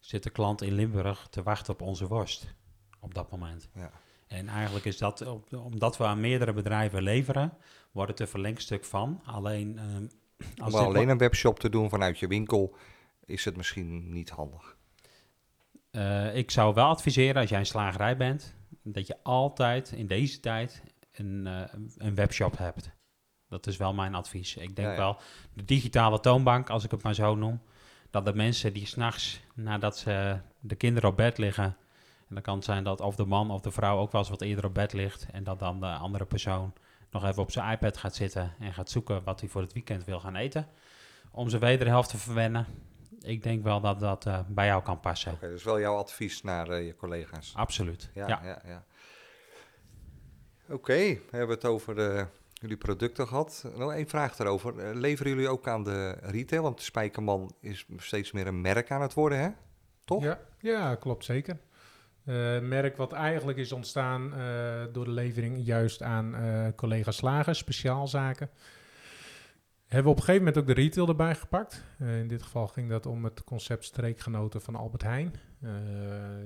zit 0.00 0.22
de 0.22 0.30
klant 0.30 0.62
in 0.62 0.72
Limburg 0.72 1.26
te 1.30 1.42
wachten 1.42 1.72
op 1.72 1.82
onze 1.82 2.06
worst 2.06 2.54
op 3.00 3.14
dat 3.14 3.30
moment? 3.30 3.68
Ja. 3.74 3.90
En 4.26 4.48
eigenlijk 4.48 4.84
is 4.84 4.98
dat, 4.98 5.26
op- 5.26 5.52
omdat 5.54 5.96
we 5.96 6.04
aan 6.04 6.20
meerdere 6.20 6.52
bedrijven 6.52 7.02
leveren, 7.02 7.52
wordt 7.90 8.10
het 8.10 8.20
een 8.20 8.28
verlengstuk 8.28 8.84
van. 8.84 9.20
Alleen 9.24 9.78
ehm, 9.78 9.96
Om 9.96 10.64
als 10.64 10.72
dit 10.72 10.82
alleen 10.82 11.08
een 11.08 11.18
webshop 11.18 11.58
te 11.58 11.68
doen 11.68 11.88
vanuit 11.88 12.18
je 12.18 12.26
winkel, 12.26 12.76
is 13.24 13.44
het 13.44 13.56
misschien 13.56 14.12
niet 14.12 14.30
handig. 14.30 14.76
Eh, 15.90 16.36
ik 16.36 16.50
zou 16.50 16.74
wel 16.74 16.86
adviseren 16.86 17.40
als 17.40 17.50
jij 17.50 17.58
een 17.58 17.66
slagerij 17.66 18.16
bent, 18.16 18.54
dat 18.82 19.06
je 19.06 19.16
altijd 19.22 19.92
in 19.92 20.06
deze 20.06 20.40
tijd 20.40 20.82
een, 21.12 21.46
eh, 21.46 21.62
een 21.96 22.14
webshop 22.14 22.58
hebt. 22.58 22.90
Dat 23.48 23.66
is 23.66 23.76
wel 23.76 23.94
mijn 23.94 24.14
advies. 24.14 24.56
Ik 24.56 24.76
denk 24.76 24.88
Ja, 24.88 24.94
ja. 24.94 24.98
wel, 24.98 25.16
de 25.54 25.64
digitale 25.64 26.20
toonbank, 26.20 26.70
als 26.70 26.84
ik 26.84 26.90
het 26.90 27.02
maar 27.02 27.14
zo 27.14 27.34
noem, 27.34 27.60
dat 28.10 28.24
de 28.24 28.34
mensen 28.34 28.72
die 28.72 28.86
s'nachts, 28.86 29.40
nadat 29.54 29.98
ze 29.98 30.38
de 30.60 30.74
kinderen 30.74 31.10
op 31.10 31.16
bed 31.16 31.38
liggen, 31.38 31.64
en 32.28 32.34
dan 32.34 32.42
kan 32.42 32.54
het 32.54 32.64
zijn 32.64 32.84
dat 32.84 33.00
of 33.00 33.16
de 33.16 33.24
man 33.24 33.50
of 33.50 33.60
de 33.60 33.70
vrouw 33.70 33.98
ook 33.98 34.12
wel 34.12 34.20
eens 34.20 34.30
wat 34.30 34.40
eerder 34.40 34.64
op 34.64 34.74
bed 34.74 34.92
ligt, 34.92 35.26
en 35.32 35.44
dat 35.44 35.58
dan 35.58 35.80
de 35.80 35.86
andere 35.86 36.24
persoon 36.24 36.72
nog 37.10 37.24
even 37.24 37.42
op 37.42 37.50
zijn 37.50 37.72
iPad 37.72 37.96
gaat 37.96 38.14
zitten 38.14 38.54
en 38.58 38.74
gaat 38.74 38.90
zoeken 38.90 39.24
wat 39.24 39.40
hij 39.40 39.48
voor 39.48 39.60
het 39.60 39.72
weekend 39.72 40.04
wil 40.04 40.20
gaan 40.20 40.36
eten, 40.36 40.66
om 41.30 41.48
zijn 41.48 41.60
wederhelft 41.62 42.08
te 42.08 42.18
verwennen. 42.18 42.66
Ik 43.20 43.42
denk 43.42 43.62
wel 43.62 43.80
dat 43.80 44.00
dat 44.00 44.26
eh, 44.26 44.38
bij 44.48 44.66
jou 44.66 44.82
kan 44.82 45.00
passen. 45.00 45.32
Oké, 45.32 45.48
dus 45.48 45.64
wel 45.64 45.80
jouw 45.80 45.96
advies 45.96 46.42
naar 46.42 46.68
eh, 46.68 46.86
je 46.86 46.96
collega's. 46.96 47.52
Absoluut. 47.56 48.10
Ja, 48.14 48.26
Ja. 48.26 48.40
ja, 48.64 48.84
Oké, 50.72 50.94
we 50.94 51.36
hebben 51.36 51.56
het 51.56 51.64
over 51.64 51.98
eh, 51.98 52.24
jullie 52.52 52.76
producten 52.76 53.28
gehad. 53.28 53.64
Nog 53.76 53.92
één 53.92 54.08
vraag 54.08 54.36
daarover. 54.36 54.78
Eh, 54.78 54.94
leveren 54.94 55.32
jullie 55.32 55.48
ook 55.48 55.68
aan 55.68 55.84
de 55.84 56.10
retail? 56.10 56.62
Want 56.62 56.82
Spijkerman 56.82 57.54
is 57.60 57.86
steeds 57.96 58.32
meer 58.32 58.46
een 58.46 58.60
merk 58.60 58.90
aan 58.90 59.02
het 59.02 59.14
worden, 59.14 59.38
hè? 59.38 59.48
Toch? 60.04 60.22
Ja, 60.22 60.40
ja 60.58 60.94
klopt 60.94 61.24
zeker. 61.24 61.58
Eh, 62.24 62.60
merk 62.60 62.96
wat 62.96 63.12
eigenlijk 63.12 63.58
is 63.58 63.72
ontstaan 63.72 64.30
door 64.92 65.04
de 65.04 65.10
levering 65.10 65.64
juist 65.64 66.02
aan 66.02 66.34
collega 66.76 67.10
slagers, 67.10 67.58
speciaalzaken. 67.58 68.50
Hebben 69.86 70.04
we 70.04 70.10
op 70.10 70.16
een 70.16 70.24
gegeven 70.24 70.46
moment 70.46 70.58
ook 70.58 70.76
de 70.76 70.82
retail 70.82 71.08
erbij 71.08 71.34
gepakt. 71.34 71.84
In 71.98 72.28
dit 72.28 72.42
geval 72.42 72.66
ging 72.66 72.88
dat 72.88 73.06
om 73.06 73.24
het 73.24 73.44
concept 73.44 73.84
streekgenoten 73.84 74.62
van 74.62 74.76
Albert 74.76 75.02
Heijn. 75.02 75.34
Eh 75.60 75.70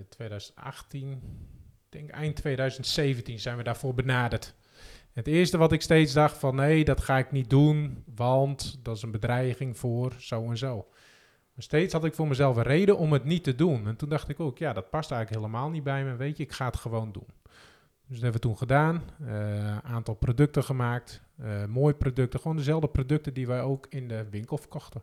2018, 0.09 1.13
ik 1.13 1.19
denk 1.89 2.11
eind 2.11 2.37
2017 2.37 3.39
zijn 3.39 3.57
we 3.57 3.63
daarvoor 3.63 3.95
benaderd. 3.95 4.55
Het 5.13 5.27
eerste 5.27 5.59
wat 5.59 5.73
ik 5.73 5.83
steeds 5.83 6.13
dacht 6.13 6.39
van 6.39 6.55
nee, 6.55 6.85
dat 6.85 7.01
ga 7.01 7.19
ik 7.19 7.31
niet 7.31 7.51
doen, 7.51 8.03
want 8.15 8.79
dat 8.83 8.97
is 8.97 9.03
een 9.03 9.11
bedreiging 9.11 9.79
voor 9.79 10.15
zo 10.19 10.51
en 10.51 10.59
zo. 10.59 10.77
Maar 11.55 11.65
steeds 11.65 11.93
had 11.93 12.05
ik 12.05 12.15
voor 12.15 12.29
mezelf 12.29 12.57
een 12.57 12.63
reden 12.63 12.99
om 12.99 13.13
het 13.13 13.25
niet 13.25 13.45
te 13.45 13.55
doen. 13.55 13.87
En 13.87 13.97
toen 13.97 14.09
dacht 14.09 14.29
ik 14.29 14.41
ook, 14.41 14.59
ja, 14.59 14.73
dat 14.73 14.91
past 14.91 15.11
eigenlijk 15.11 15.43
helemaal 15.43 15.71
niet 15.71 15.83
bij 15.83 16.05
me. 16.05 16.17
Weet 16.17 16.37
je, 16.37 16.43
ik 16.43 16.53
ga 16.53 16.67
het 16.67 16.77
gewoon 16.77 17.13
doen. 17.13 17.27
Dus 18.09 18.21
dat 18.21 18.23
hebben 18.23 18.33
we 18.33 18.39
toen 18.47 18.57
gedaan. 18.57 19.03
Een 19.21 19.83
aantal 19.83 20.15
producten 20.15 20.65
gemaakt. 20.65 21.23
eh 21.39 21.65
mooie 21.65 21.95
producten. 21.95 22.41
Gewoon 22.41 22.57
dezelfde 22.57 22.89
producten 22.89 23.35
die 23.35 23.47
wij 23.47 23.63
ook 23.63 23.87
in 23.89 24.09
de 24.09 24.27
winkel 24.31 24.59
verkochten. 24.59 25.03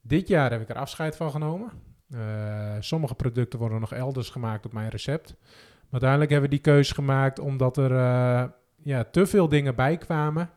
Dit 0.00 0.28
jaar 0.28 0.50
heb 0.50 0.60
ik 0.60 0.68
er 0.68 0.76
afscheid 0.76 1.16
van 1.16 1.30
genomen. 1.30 1.70
Eh, 2.10 2.76
sommige 2.80 3.14
producten 3.14 3.58
worden 3.58 3.80
nog 3.80 3.92
elders 3.92 4.30
gemaakt 4.30 4.66
op 4.66 4.72
mijn 4.72 4.88
recept. 4.88 5.34
Maar 5.40 5.90
uiteindelijk 5.90 6.30
hebben 6.30 6.50
we 6.50 6.56
die 6.56 6.64
keuze 6.64 6.94
gemaakt 6.94 7.38
omdat 7.38 7.76
er 7.76 7.92
eh, 7.92 8.44
ja, 8.76 9.04
te 9.04 9.26
veel 9.26 9.48
dingen 9.48 9.74
bij 9.74 9.96
kwamen. 9.98 10.50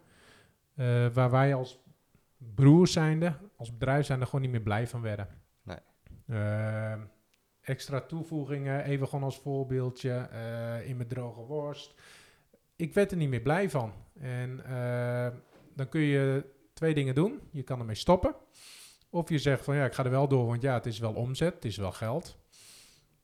eh, 0.76 1.08
waar 1.08 1.32
wij 1.32 1.54
als 1.54 1.80
broers 2.56 2.92
zijnde, 2.92 3.34
als 3.56 3.72
bedrijf 3.78 4.08
gewoon 4.08 4.42
niet 4.42 4.52
meer 4.52 4.62
blij 4.62 4.88
van 4.88 5.02
werden. 5.02 5.28
Nee. 5.64 6.98
Extra 7.62 8.02
toevoegingen, 8.02 8.84
even 8.84 9.08
gewoon 9.08 9.24
als 9.24 9.40
voorbeeldje, 9.40 10.30
in 10.86 10.96
mijn 10.96 11.08
droge 11.08 11.42
worst. 11.42 11.94
Ik 12.76 12.94
werd 12.94 13.12
er 13.12 13.18
niet 13.18 13.30
meer 13.30 13.42
blij 13.42 13.70
van. 13.70 13.94
En 14.20 14.62
dan 15.76 15.90
kun 15.90 16.02
je 16.02 16.46
twee 16.74 16.94
dingen 16.94 17.16
doen. 17.16 17.40
Je 17.52 17.64
kan 17.64 17.80
ermee 17.80 17.96
stoppen. 17.96 18.36
Of 19.10 19.30
je 19.30 19.40
zegt 19.40 19.64
van 19.64 19.76
ja, 19.76 19.86
ik 19.86 19.94
ga 19.94 20.04
er 20.04 20.10
wel 20.10 20.28
door, 20.28 20.46
want 20.46 20.62
ja, 20.62 20.74
het 20.74 20.86
is 20.86 21.00
wel 21.00 21.14
omzet, 21.14 21.54
het 21.54 21.66
is 21.66 21.78
wel 21.78 21.92
geld. 21.92 22.38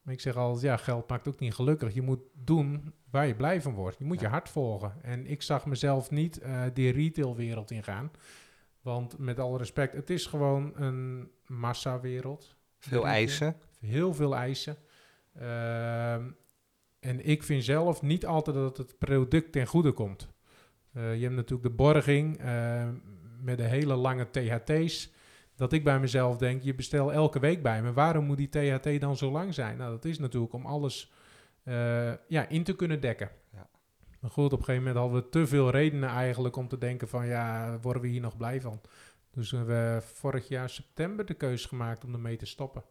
Maar 0.02 0.14
ik 0.14 0.20
zeg 0.20 0.36
altijd, 0.36 0.62
ja, 0.62 0.78
geld 0.78 1.10
maakt 1.10 1.28
ook 1.28 1.40
niet 1.40 1.54
gelukkig. 1.54 1.94
Je 1.94 2.02
moet 2.02 2.20
doen 2.34 2.94
waar 3.10 3.28
je 3.28 3.36
blij 3.36 3.62
van 3.62 3.74
wordt. 3.74 3.98
Je 3.98 4.06
moet 4.06 4.20
je 4.20 4.28
hart 4.28 4.50
volgen. 4.50 4.94
En 5.02 5.28
ik 5.28 5.42
zag 5.42 5.66
mezelf 5.66 6.12
niet 6.12 6.40
eh, 6.40 6.64
die 6.74 6.92
retailwereld 6.92 7.72
ingaan. 7.72 8.12
Want 8.82 9.18
met 9.18 9.40
alle 9.40 9.58
respect, 9.58 9.94
het 9.94 10.10
is 10.10 10.26
gewoon 10.26 10.72
een 10.76 11.32
massawereld. 11.46 12.56
Veel 12.80 13.08
eisen. 13.08 13.56
Heel 13.80 14.14
veel 14.14 14.36
eisen. 14.36 14.78
Ehm, 15.34 16.24
en 17.00 17.26
ik 17.26 17.44
vind 17.44 17.64
zelf 17.64 18.02
niet 18.02 18.26
altijd 18.26 18.56
dat 18.56 18.78
het 18.78 18.98
product 18.98 19.52
ten 19.52 19.68
goede 19.68 19.92
komt. 19.92 20.30
Eh, 20.94 21.16
je 21.16 21.22
hebt 21.22 21.36
natuurlijk 21.36 21.70
de 21.70 21.76
borging 21.76 22.38
eh, 22.38 22.90
met 23.42 23.58
de 23.58 23.64
hele 23.64 23.96
lange 23.96 24.30
THT's. 24.30 25.14
Dat 25.56 25.74
ik 25.74 25.84
bij 25.84 26.00
mezelf 26.00 26.38
denk, 26.38 26.62
je 26.62 26.76
bestel 26.76 27.14
elke 27.14 27.40
week 27.40 27.64
bij 27.64 27.82
me. 27.82 27.94
Waarom 27.94 28.26
moet 28.26 28.38
die 28.38 28.50
THT 28.50 29.02
dan 29.02 29.18
zo 29.18 29.32
lang 29.32 29.54
zijn? 29.54 29.78
Nou, 29.78 29.92
dat 29.92 30.06
is 30.06 30.20
natuurlijk 30.20 30.54
om 30.54 30.66
alles 30.66 31.12
eh, 31.64 32.14
ja, 32.28 32.48
in 32.48 32.64
te 32.64 32.76
kunnen 32.76 33.00
dekken. 33.00 33.30
Ja. 33.54 33.68
Maar 34.20 34.32
goed, 34.32 34.54
op 34.54 34.60
een 34.60 34.66
gegeven 34.66 34.84
moment 34.84 34.98
hadden 34.98 35.22
we 35.24 35.30
te 35.30 35.48
veel 35.48 35.70
redenen 35.70 36.10
eigenlijk 36.10 36.56
om 36.56 36.68
te 36.68 36.78
denken 36.78 37.08
van... 37.08 37.26
ja, 37.28 37.78
worden 37.82 38.02
we 38.02 38.08
hier 38.08 38.22
nog 38.22 38.38
blij 38.38 38.62
van? 38.62 38.82
Dus 39.32 39.52
we 39.52 39.58
hebben 39.58 40.04
vorig 40.04 40.48
jaar 40.48 40.70
september 40.70 41.26
de 41.26 41.34
keuze 41.34 41.68
gemaakt 41.68 42.04
om 42.04 42.14
ermee 42.14 42.36
te 42.38 42.46
stoppen. 42.46 42.84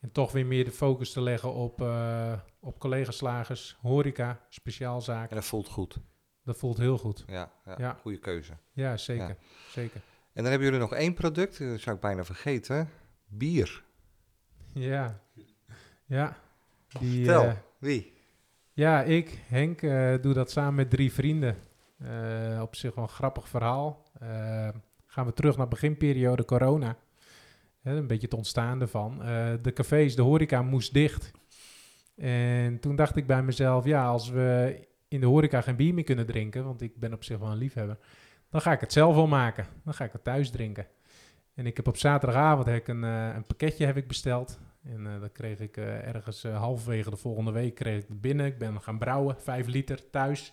En 0.00 0.12
toch 0.12 0.32
weer 0.32 0.46
meer 0.46 0.64
de 0.64 0.70
focus 0.72 1.12
te 1.12 1.20
leggen 1.20 1.52
op, 1.52 1.80
eh 1.80 2.32
op 2.60 2.78
collega-slagers, 2.78 3.76
horeca, 3.80 4.40
speciaalzaken. 4.48 5.30
En 5.30 5.36
dat 5.36 5.44
voelt 5.44 5.68
goed. 5.68 5.98
Dat 6.44 6.58
voelt 6.58 6.78
heel 6.78 6.98
goed. 6.98 7.24
Ja, 7.26 7.50
ja, 7.64 7.74
Ja. 7.78 7.98
goede 8.00 8.18
keuze. 8.18 8.52
Ja, 8.72 8.96
zeker. 8.96 9.28
Ja. 9.28 9.36
zeker. 9.70 10.00
En 10.36 10.42
dan 10.42 10.50
hebben 10.50 10.64
jullie 10.64 10.82
nog 10.82 10.94
één 10.94 11.14
product, 11.14 11.58
dat 11.58 11.80
zou 11.80 11.96
ik 11.96 12.02
bijna 12.02 12.24
vergeten. 12.24 12.88
Bier. 13.26 13.84
Ja, 14.72 15.20
ja. 16.04 16.36
Die, 17.00 17.24
Vertel, 17.24 17.42
eh, 17.42 17.52
wie? 17.78 18.12
ja, 18.72 19.02
ik, 19.02 19.38
Henk, 19.46 19.82
eh, 19.82 20.14
doe 20.20 20.34
dat 20.34 20.50
samen 20.50 20.74
met 20.74 20.90
drie 20.90 21.12
vrienden. 21.12 21.56
Eh, 21.98 22.60
op 22.62 22.76
zich 22.76 22.94
wel 22.94 23.04
een 23.04 23.10
grappig 23.10 23.48
verhaal. 23.48 24.02
Eh, 24.20 24.68
gaan 25.06 25.26
we 25.26 25.32
terug 25.32 25.56
naar 25.56 25.68
beginperiode 25.68 26.44
corona. 26.44 26.96
Een 27.82 28.06
beetje 28.06 28.26
het 28.26 28.36
ontstaan 28.36 28.80
ervan. 28.80 29.22
Eh, 29.22 29.52
de 29.62 29.72
cafés, 29.72 30.16
de 30.16 30.22
horeca 30.22 30.62
moest 30.62 30.92
dicht. 30.92 31.30
En 32.16 32.80
toen 32.80 32.96
dacht 32.96 33.16
ik 33.16 33.26
bij 33.26 33.42
mezelf, 33.42 33.84
ja, 33.84 34.06
als 34.06 34.28
we 34.28 34.80
in 35.08 35.20
de 35.20 35.26
horeca 35.26 35.60
geen 35.60 35.76
bier 35.76 35.94
meer 35.94 36.04
kunnen 36.04 36.26
drinken, 36.26 36.64
want 36.64 36.82
ik 36.82 36.96
ben 36.96 37.12
op 37.12 37.24
zich 37.24 37.38
wel 37.38 37.50
een 37.50 37.56
liefhebber, 37.56 37.98
dan 38.50 38.60
ga 38.60 38.72
ik 38.72 38.80
het 38.80 38.92
zelf 38.92 39.14
wel 39.14 39.26
maken. 39.26 39.66
Dan 39.84 39.94
ga 39.94 40.04
ik 40.04 40.12
het 40.12 40.24
thuis 40.24 40.50
drinken. 40.50 40.86
En 41.56 41.66
ik 41.66 41.76
heb 41.76 41.86
op 41.86 41.96
zaterdagavond 41.96 42.66
heb 42.66 42.76
ik 42.76 42.88
een, 42.88 43.04
eh, 43.04 43.34
een 43.34 43.46
pakketje 43.46 43.86
heb 43.86 43.96
ik 43.96 44.06
besteld. 44.06 44.58
En 44.82 45.06
eh, 45.06 45.20
dat 45.20 45.32
kreeg 45.32 45.58
ik 45.58 45.76
eh, 45.76 46.14
ergens 46.14 46.42
halverwege 46.42 47.10
de 47.10 47.16
volgende 47.16 47.52
week 47.52 47.74
kreeg 47.74 48.02
ik 48.02 48.08
het 48.08 48.20
binnen. 48.20 48.46
Ik 48.46 48.58
ben 48.58 48.80
gaan 48.80 48.98
brouwen, 48.98 49.36
5 49.38 49.66
liter 49.66 50.10
thuis, 50.10 50.52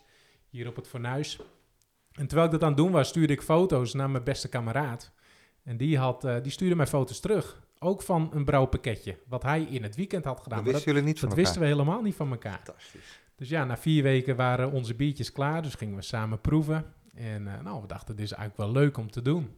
hier 0.49 0.67
op 0.67 0.75
het 0.75 0.87
fornuis. 0.87 1.39
En 2.11 2.27
terwijl 2.27 2.45
ik 2.45 2.53
dat 2.53 2.61
aan 2.61 2.67
het 2.67 2.77
doen 2.77 2.91
was, 2.91 3.07
stuurde 3.07 3.33
ik 3.33 3.41
foto's 3.41 3.93
naar 3.93 4.09
mijn 4.09 4.23
beste 4.23 4.49
kameraad. 4.49 5.11
En 5.63 5.77
die, 5.77 5.97
had, 5.97 6.21
die 6.21 6.51
stuurde 6.51 6.75
mij 6.75 6.87
foto's 6.87 7.19
terug. 7.19 7.61
Ook 7.79 8.01
van 8.01 8.29
een 8.33 8.45
brouwpakketje, 8.45 9.17
wat 9.27 9.43
hij 9.43 9.61
in 9.61 9.83
het 9.83 9.95
weekend 9.95 10.25
had 10.25 10.39
gedaan. 10.39 10.63
dat 10.63 10.73
wisten 10.73 10.93
jullie 10.93 11.07
niet 11.07 11.19
van 11.19 11.29
dat 11.29 11.37
elkaar. 11.37 11.53
wisten 11.53 11.61
we 11.61 11.77
helemaal 11.77 12.01
niet 12.01 12.15
van 12.15 12.31
elkaar. 12.31 12.61
Fantastisch. 12.63 13.21
Dus 13.35 13.49
ja, 13.49 13.65
na 13.65 13.77
vier 13.77 14.03
weken 14.03 14.35
waren 14.35 14.71
onze 14.71 14.95
biertjes 14.95 15.31
klaar. 15.31 15.61
Dus 15.61 15.75
gingen 15.75 15.95
we 15.95 16.01
samen 16.01 16.41
proeven. 16.41 16.93
En 17.13 17.47
eh, 17.47 17.61
nou, 17.61 17.81
we 17.81 17.87
dachten, 17.87 18.15
dit 18.15 18.25
is 18.25 18.31
eigenlijk 18.31 18.71
wel 18.71 18.81
leuk 18.83 18.97
om 18.97 19.11
te 19.11 19.21
doen. 19.21 19.57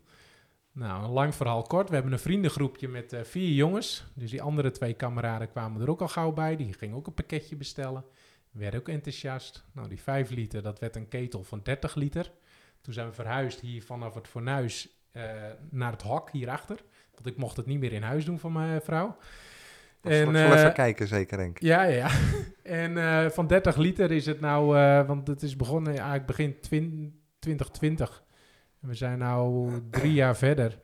Nou, 0.71 1.03
een 1.03 1.09
lang 1.09 1.35
verhaal 1.35 1.61
kort. 1.61 1.87
We 1.87 1.93
hebben 1.93 2.13
een 2.13 2.19
vriendengroepje 2.19 2.87
met 2.87 3.13
eh, 3.13 3.23
vier 3.23 3.53
jongens. 3.53 4.05
Dus 4.13 4.31
die 4.31 4.41
andere 4.41 4.71
twee 4.71 4.93
kameraden 4.93 5.49
kwamen 5.49 5.81
er 5.81 5.89
ook 5.89 6.01
al 6.01 6.07
gauw 6.07 6.31
bij. 6.31 6.55
Die 6.55 6.73
gingen 6.73 6.95
ook 6.95 7.07
een 7.07 7.13
pakketje 7.13 7.55
bestellen. 7.55 8.05
Werden 8.51 8.79
ook 8.79 8.89
enthousiast. 8.89 9.65
Nou, 9.71 9.87
die 9.87 10.01
vijf 10.01 10.29
liter, 10.29 10.61
dat 10.61 10.79
werd 10.79 10.95
een 10.95 11.07
ketel 11.07 11.43
van 11.43 11.59
30 11.63 11.95
liter. 11.95 12.31
Toen 12.81 12.93
zijn 12.93 13.07
we 13.07 13.13
verhuisd 13.13 13.59
hier 13.59 13.83
vanaf 13.83 14.13
het 14.13 14.27
fornuis 14.27 14.89
eh, 15.11 15.23
naar 15.69 15.91
het 15.91 16.01
hok 16.01 16.29
hierachter. 16.31 16.83
Want 17.13 17.27
ik 17.27 17.37
mocht 17.37 17.57
het 17.57 17.65
niet 17.65 17.79
meer 17.79 17.93
in 17.93 18.03
huis 18.03 18.25
doen 18.25 18.39
van 18.39 18.51
mijn 18.51 18.81
vrouw. 18.81 19.17
Wel 20.01 20.33
eh, 20.33 20.51
even 20.51 20.73
kijken, 20.73 21.07
zeker 21.07 21.37
denk 21.37 21.57
ik. 21.57 21.63
ja, 21.63 21.83
ja, 21.83 21.95
ja. 21.95 22.09
En 22.63 23.31
van 23.31 23.47
30 23.47 23.75
liter 23.75 24.11
is 24.11 24.25
het 24.25 24.39
nou, 24.39 24.65
want 25.07 25.27
het 25.27 25.41
is 25.41 25.55
begonnen 25.55 25.93
eigenlijk 25.93 26.25
begin 26.25 26.59
twin- 26.59 27.19
2020. 27.45 28.23
En 28.81 28.87
we 28.87 28.93
zijn 28.93 29.17
nou 29.19 29.71
drie 29.91 30.13
jaar 30.13 30.35
verder. 30.47 30.79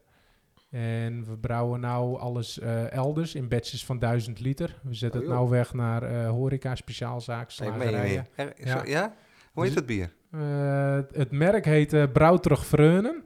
En 0.70 1.26
we 1.26 1.38
brouwen 1.38 1.80
nou 1.80 2.20
alles 2.20 2.60
eh, 2.60 2.92
elders 2.92 3.36
in 3.36 3.48
batches 3.48 3.86
van 3.86 4.00
1000 4.00 4.40
liter. 4.40 4.80
We 4.84 4.94
zetten 4.94 5.22
Oh, 5.22 5.28
het 5.28 5.36
nou 5.36 5.50
weg 5.50 5.74
naar 5.74 6.04
eh, 6.04 6.30
horeca, 6.30 6.76
speciaalzaak, 6.76 7.50
slagerijen. 7.50 8.26
Er- 8.36 8.54
Ja. 8.90 9.14
Hoe 9.54 9.64
heet 9.64 9.72
Dus- 9.72 9.76
het 9.76 9.86
bier? 9.86 10.14
Eh, 10.32 11.00
het 11.12 11.32
merk 11.32 11.66
heet 11.66 11.94
eh 11.94 12.04
Brouwterug 12.14 12.66
Vreunen. 12.66 13.24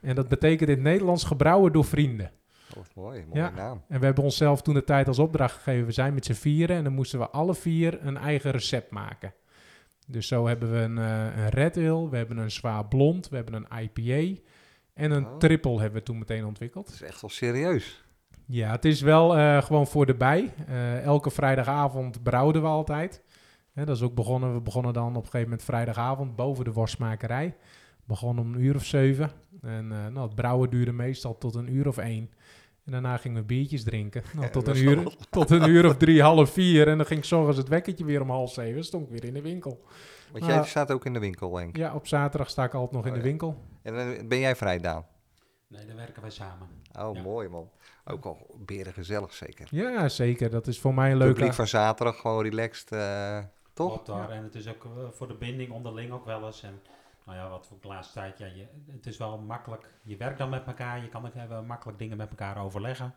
En 0.00 0.14
dat 0.14 0.28
betekent 0.28 0.68
in 0.68 0.74
het 0.74 0.84
Nederlands 0.84 1.24
gebrouwen 1.24 1.72
door 1.72 1.84
vrienden. 1.84 2.30
Oh, 2.76 2.82
mooi, 2.94 3.24
mooie 3.28 3.40
Ja. 3.40 3.50
naam. 3.50 3.82
En 3.88 3.98
we 4.00 4.04
hebben 4.06 4.24
onszelf 4.24 4.62
toen 4.62 4.74
de 4.74 4.84
tijd 4.84 5.08
als 5.08 5.18
opdracht 5.18 5.54
gegeven. 5.54 5.86
We 5.86 5.92
zijn 5.92 6.14
met 6.14 6.24
z'n 6.24 6.32
vieren 6.32 6.76
en 6.76 6.84
dan 6.84 6.92
moesten 6.92 7.18
we 7.18 7.28
alle 7.30 7.54
vier 7.54 7.98
een 8.06 8.16
eigen 8.16 8.50
recept 8.50 8.90
maken. 8.90 9.32
Dus 10.06 10.28
zo 10.28 10.46
hebben 10.46 10.72
we 10.72 10.78
een, 10.78 10.98
eh, 10.98 11.36
een 11.44 11.48
Red 11.48 11.76
Ale, 11.76 12.08
we 12.08 12.16
hebben 12.16 12.36
een 12.36 12.50
zwaar 12.50 12.86
blond, 12.86 13.28
we 13.28 13.36
hebben 13.36 13.54
een 13.54 13.82
IPA 13.82 14.40
en 14.94 15.10
een 15.10 15.26
Oh. 15.26 15.36
triple 15.36 15.72
hebben 15.80 15.98
we 15.98 16.02
toen 16.02 16.18
meteen 16.18 16.44
ontwikkeld. 16.44 16.86
Dat 16.86 16.94
is 16.94 17.02
echt 17.02 17.20
wel 17.20 17.30
serieus. 17.30 18.04
Ja, 18.46 18.70
het 18.70 18.84
is 18.84 19.00
wel 19.00 19.36
eh, 19.36 19.62
gewoon 19.62 19.86
voor 19.86 20.06
de 20.06 20.14
bij. 20.14 20.52
Eh, 20.66 21.02
elke 21.02 21.30
vrijdagavond 21.30 22.22
brouwden 22.22 22.62
we 22.62 22.68
altijd. 22.68 23.22
Hè, 23.72 23.84
dat 23.84 23.96
is 23.96 24.02
ook 24.02 24.14
begonnen. 24.14 24.54
We 24.54 24.60
begonnen 24.60 24.92
dan 24.92 25.08
op 25.08 25.14
een 25.16 25.22
gegeven 25.22 25.42
moment 25.42 25.62
vrijdagavond 25.62 26.36
boven 26.36 26.64
de 26.64 26.72
worstmakerij. 26.72 27.56
Begonnen 28.04 28.44
om 28.44 28.54
een 28.54 28.60
uur 28.60 28.74
of 28.74 28.84
zeven. 28.84 29.30
En 29.62 29.88
nou, 29.88 30.18
het 30.20 30.34
brouwen 30.34 30.70
duurde 30.70 30.92
meestal 30.92 31.38
tot 31.38 31.54
een 31.54 31.74
uur 31.74 31.88
of 31.88 31.98
één. 31.98 32.30
En 32.86 32.92
daarna 32.92 33.16
gingen 33.16 33.40
we 33.40 33.46
biertjes 33.46 33.84
drinken. 33.84 34.22
Nou, 34.34 34.50
tot, 34.50 34.66
een 34.68 34.76
uur, 34.76 35.16
tot 35.30 35.50
een 35.50 35.68
uur 35.68 35.86
of 35.86 35.96
drie, 35.96 36.22
half 36.22 36.50
vier. 36.50 36.88
En 36.88 36.96
dan 36.96 37.06
ging 37.06 37.24
s'ochtends 37.24 37.58
het 37.58 37.68
wekkertje 37.68 38.04
weer 38.04 38.20
om 38.20 38.30
half 38.30 38.52
zeven. 38.52 38.74
Dan 38.74 38.84
stond 38.84 39.04
ik 39.04 39.10
weer 39.10 39.24
in 39.24 39.34
de 39.34 39.42
winkel. 39.42 39.84
Want 40.32 40.44
jij 40.44 40.64
staat 40.64 40.90
ook 40.92 41.04
in 41.04 41.12
de 41.12 41.18
winkel, 41.18 41.50
denk 41.50 41.68
ik. 41.68 41.76
Ja, 41.76 41.94
op 41.94 42.06
zaterdag 42.06 42.50
sta 42.50 42.64
ik 42.64 42.74
altijd 42.74 42.92
nog 42.92 43.04
in 43.06 43.10
Oh, 43.10 43.16
de 43.16 43.22
ja. 43.22 43.28
winkel. 43.28 43.56
En 43.82 43.94
dan 43.94 44.28
ben 44.28 44.38
jij 44.38 44.56
vrij, 44.56 44.78
Daan? 44.78 45.06
Nee, 45.68 45.86
dan 45.86 45.96
werken 45.96 46.22
wij 46.22 46.30
samen. 46.30 46.68
Oh, 46.98 47.14
Ja. 47.16 47.22
mooi 47.22 47.48
man. 47.48 47.70
Ook 48.04 48.24
al 48.24 48.56
beren 48.58 48.92
gezellig 48.92 49.32
zeker. 49.32 49.66
Ja, 49.70 50.08
zeker. 50.08 50.50
Dat 50.50 50.66
is 50.66 50.80
voor 50.80 50.94
mij 50.94 51.12
een 51.12 51.18
Publiek 51.18 51.38
leuke... 51.38 51.54
van 51.54 51.66
zaterdag, 51.66 52.20
gewoon 52.20 52.42
relaxed, 52.42 52.92
eh, 52.92 53.38
toch? 53.74 53.92
Klopt 53.92 54.06
daar. 54.06 54.30
En 54.30 54.42
het 54.42 54.54
is 54.54 54.68
ook 54.68 54.84
eh, 54.84 54.90
voor 55.10 55.28
de 55.28 55.34
binding 55.34 55.70
onderling 55.70 56.12
ook 56.12 56.24
wel 56.24 56.46
eens. 56.46 56.62
En 56.62 56.80
nou 57.26 57.38
ja, 57.38 57.48
wat 57.48 57.66
voor 57.66 57.78
de 57.80 57.88
laatste 57.88 58.12
tijd, 58.14 58.38
ja, 58.38 58.46
je, 58.46 58.66
het 58.92 59.06
is 59.06 59.16
wel 59.16 59.38
makkelijk. 59.38 59.90
Je 60.02 60.16
werkt 60.16 60.38
dan 60.38 60.50
met 60.50 60.66
elkaar, 60.66 61.02
je 61.02 61.08
kan 61.08 61.26
ook 61.26 61.34
hebben 61.34 61.66
makkelijk 61.66 61.98
dingen 61.98 62.16
met 62.16 62.30
elkaar 62.30 62.58
overleggen. 62.58 63.14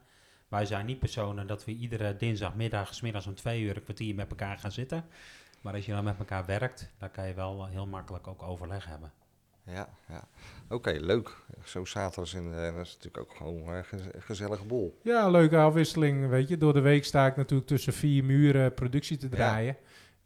Wij 0.48 0.66
zijn 0.66 0.86
niet 0.86 1.00
personen 1.00 1.48
dat 1.48 1.66
we 1.66 1.72
iedere 1.72 2.16
dinsdagmiddag, 2.16 2.94
's 2.94 3.02
middags 3.02 3.28
om 3.28 3.36
twee 3.36 3.62
uur, 3.62 3.76
een 3.76 3.84
kwartier 3.84 4.16
met 4.16 4.30
elkaar 4.30 4.58
gaan 4.58 4.72
zitten. 4.72 5.06
Maar 5.62 5.74
als 5.74 5.86
je 5.86 5.92
dan 5.92 6.04
met 6.04 6.20
elkaar 6.20 6.46
werkt, 6.46 6.90
dan 6.98 7.12
kan 7.12 7.28
je 7.28 7.34
wel 7.34 7.66
eh, 7.66 7.72
heel 7.72 7.88
makkelijk 7.88 8.28
ook 8.28 8.42
overleg 8.42 8.86
hebben. 8.86 9.12
Ja, 9.64 9.90
ja. 10.08 10.28
Oké, 10.70 10.92
leuk. 10.92 11.36
Zo 11.64 11.86
zaterdags 11.86 12.34
in, 12.34 12.54
eh, 12.54 12.76
dat 12.76 12.86
is 12.86 12.94
natuurlijk 12.96 13.18
ook 13.18 13.36
gewoon 13.36 13.74
eh, 13.74 13.84
een 13.92 14.22
gezellige 14.22 14.66
boel. 14.66 15.00
Ja, 15.04 15.30
leuke 15.30 15.58
afwisseling, 15.58 16.28
weet 16.28 16.48
je. 16.48 16.58
Door 16.58 16.74
de 16.74 16.80
week 16.80 17.06
sta 17.06 17.28
ik 17.28 17.36
natuurlijk 17.36 17.70
tussen 17.70 17.94
vier 17.94 18.24
muren 18.24 18.74
productie 18.74 19.18
te 19.18 19.30
draaien. 19.30 19.78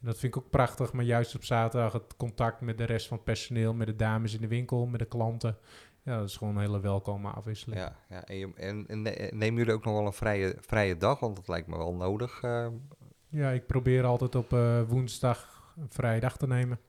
En 0.04 0.10
dat 0.10 0.20
vind 0.20 0.36
ik 0.36 0.42
ook 0.42 0.50
prachtig, 0.50 0.94
maar 0.94 1.06
juist 1.06 1.36
op 1.36 1.44
zaterdag 1.44 1.94
het 1.94 2.16
contact 2.18 2.62
met 2.62 2.78
de 2.78 2.84
rest 2.84 3.08
van 3.08 3.18
het 3.18 3.26
personeel, 3.26 3.74
met 3.74 3.88
de 3.88 3.96
dames 3.96 4.34
in 4.34 4.42
de 4.42 4.48
winkel, 4.48 4.86
met 4.86 5.00
de 5.00 5.06
klanten. 5.06 5.58
Ja, 6.02 6.18
dat 6.18 6.30
is 6.30 6.38
gewoon 6.38 6.56
een 6.56 6.62
hele 6.62 6.80
welkome 6.80 7.30
afwisseling. 7.30 7.82
Ja, 7.82 7.96
ja. 8.10 8.24
En, 8.26 8.38
je, 8.38 8.52
en, 8.56 8.86
en 8.88 9.02
ne- 9.02 9.30
nemen 9.34 9.58
jullie 9.60 9.74
ook 9.74 9.86
nog 9.86 9.94
wel 9.94 10.06
een 10.06 10.14
vrije, 10.14 10.56
vrije 10.60 10.98
dag? 10.98 11.20
Want 11.20 11.36
dat 11.36 11.48
lijkt 11.48 11.68
me 11.68 11.78
wel 11.78 11.94
nodig. 11.96 12.42
eh. 12.42 12.68
Ja, 13.30 13.50
ik 13.52 13.66
probeer 13.68 14.04
altijd 14.04 14.36
op 14.36 14.54
eh, 14.54 14.82
woensdag 14.88 15.72
een 15.78 15.90
vrije 15.90 16.20
dag 16.20 16.38
te 16.38 16.48
nemen. 16.48 16.80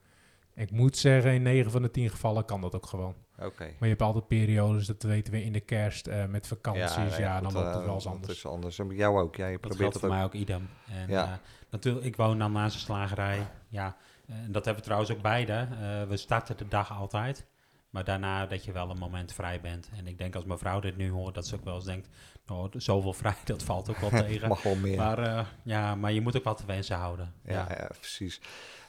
Ik 0.55 0.70
moet 0.70 0.96
zeggen, 0.96 1.32
in 1.34 1.42
9 1.42 1.70
van 1.70 1.82
de 1.82 1.90
10 1.90 2.11
gevallen 2.11 2.44
kan 2.44 2.61
dat 2.61 2.74
ook 2.74 2.86
gewoon. 2.86 3.14
Oké. 3.38 3.62
Maar 3.64 3.74
je 3.80 3.86
hebt 3.88 4.02
altijd 4.02 4.26
periodes, 4.28 4.86
dat 4.86 5.02
weten 5.02 5.32
we 5.32 5.44
in 5.44 5.52
de 5.52 5.61
kerst, 5.61 6.07
eh, 6.07 6.24
met 6.26 6.46
vakanties. 6.46 7.16
Ja, 7.16 7.32
nee, 7.32 7.42
dan 7.42 7.52
loopt 7.52 7.66
het 7.66 7.76
eh, 7.76 7.84
wel 7.84 7.94
eens 7.94 8.05
dat 8.05 8.12
anders. 8.12 8.32
is 8.36 8.46
anders. 8.46 8.78
En 8.78 8.88
jou 8.88 9.20
ook. 9.20 9.36
Jij 9.36 9.50
Dat 9.50 9.61
probeert 9.61 9.80
geldt 9.80 9.94
het 9.94 10.02
voor 10.02 10.11
ook. 10.12 10.16
mij 10.16 10.24
ook 10.24 10.34
idem. 10.34 10.68
En 10.90 11.09
Ja. 11.09 11.24
ja. 11.24 11.40
natuurlijk, 11.70 12.05
ik 12.07 12.16
woon 12.16 12.38
dan 12.38 12.52
naast 12.52 12.74
een 12.74 12.80
slagerij. 12.80 13.46
Ja, 13.68 13.96
en 14.26 14.52
dat 14.52 14.64
hebben 14.64 14.74
we 14.74 14.88
trouwens 14.88 15.12
ook 15.12 15.22
beide. 15.22 15.52
Eh, 15.52 16.02
we 16.09 16.16
starten 16.16 16.57
de 16.57 16.68
dag 16.68 16.92
altijd. 16.92 17.46
Maar 17.90 18.05
daarna 18.05 18.46
dat 18.46 18.64
je 18.64 18.72
wel 18.72 18.90
een 18.90 18.98
moment 18.98 19.32
vrij 19.32 19.61
bent. 19.61 19.90
En 19.96 20.07
ik 20.07 20.18
denk 20.18 20.34
als 20.34 20.44
mevrouw 20.44 20.80
dit 20.80 20.96
nu 20.96 21.11
hoort, 21.11 21.34
dat 21.34 21.46
ze 21.46 21.55
ook 21.55 21.64
wel 21.64 21.74
eens 21.74 21.84
denkt... 21.84 22.09
Nou, 22.46 22.68
zoveel 22.76 23.12
vrij, 23.12 23.34
dat 23.44 23.62
valt 23.62 23.90
ook 23.90 23.96
wel 23.96 24.11
tegen. 24.26 24.48
Mag 24.48 24.62
wel 24.62 24.74
meer. 24.74 24.96
Maar, 24.96 25.18
eh, 25.18 25.46
ja, 25.62 25.94
maar 25.94 26.12
je 26.12 26.20
moet 26.20 26.36
ook 26.36 26.44
wat 26.44 26.57
te 26.57 26.66
wensen 26.66 26.96
houden. 26.96 27.32
ja, 27.44 27.66
ja. 27.70 27.86
precies. 28.00 28.40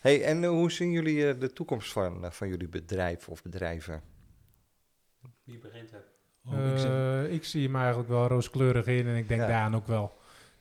Hey, 0.06 0.24
en 0.24 0.44
eh, 0.44 0.50
hoe 0.50 0.72
zien 0.72 0.92
jullie 0.92 1.28
eh, 1.30 1.40
de 1.40 1.54
toekomst 1.54 1.92
van, 1.92 2.26
eh, 2.26 2.32
van 2.32 2.48
jullie 2.48 2.68
bedrijf 2.68 3.30
of 3.30 3.42
bedrijven? 3.44 4.02
Wie 5.44 5.58
begint 5.60 5.92
er? 5.92 6.04
Eh, 6.52 7.34
ik 7.34 7.44
zie 7.44 7.66
hem 7.66 7.76
eigenlijk 7.76 8.10
wel 8.10 8.28
rooskleurig 8.28 8.86
in 8.86 9.08
en 9.08 9.16
ik 9.16 9.28
denk 9.28 9.42
Ja. 9.42 9.48
Daan 9.48 9.76
ook 9.76 9.88
wel. 9.88 10.18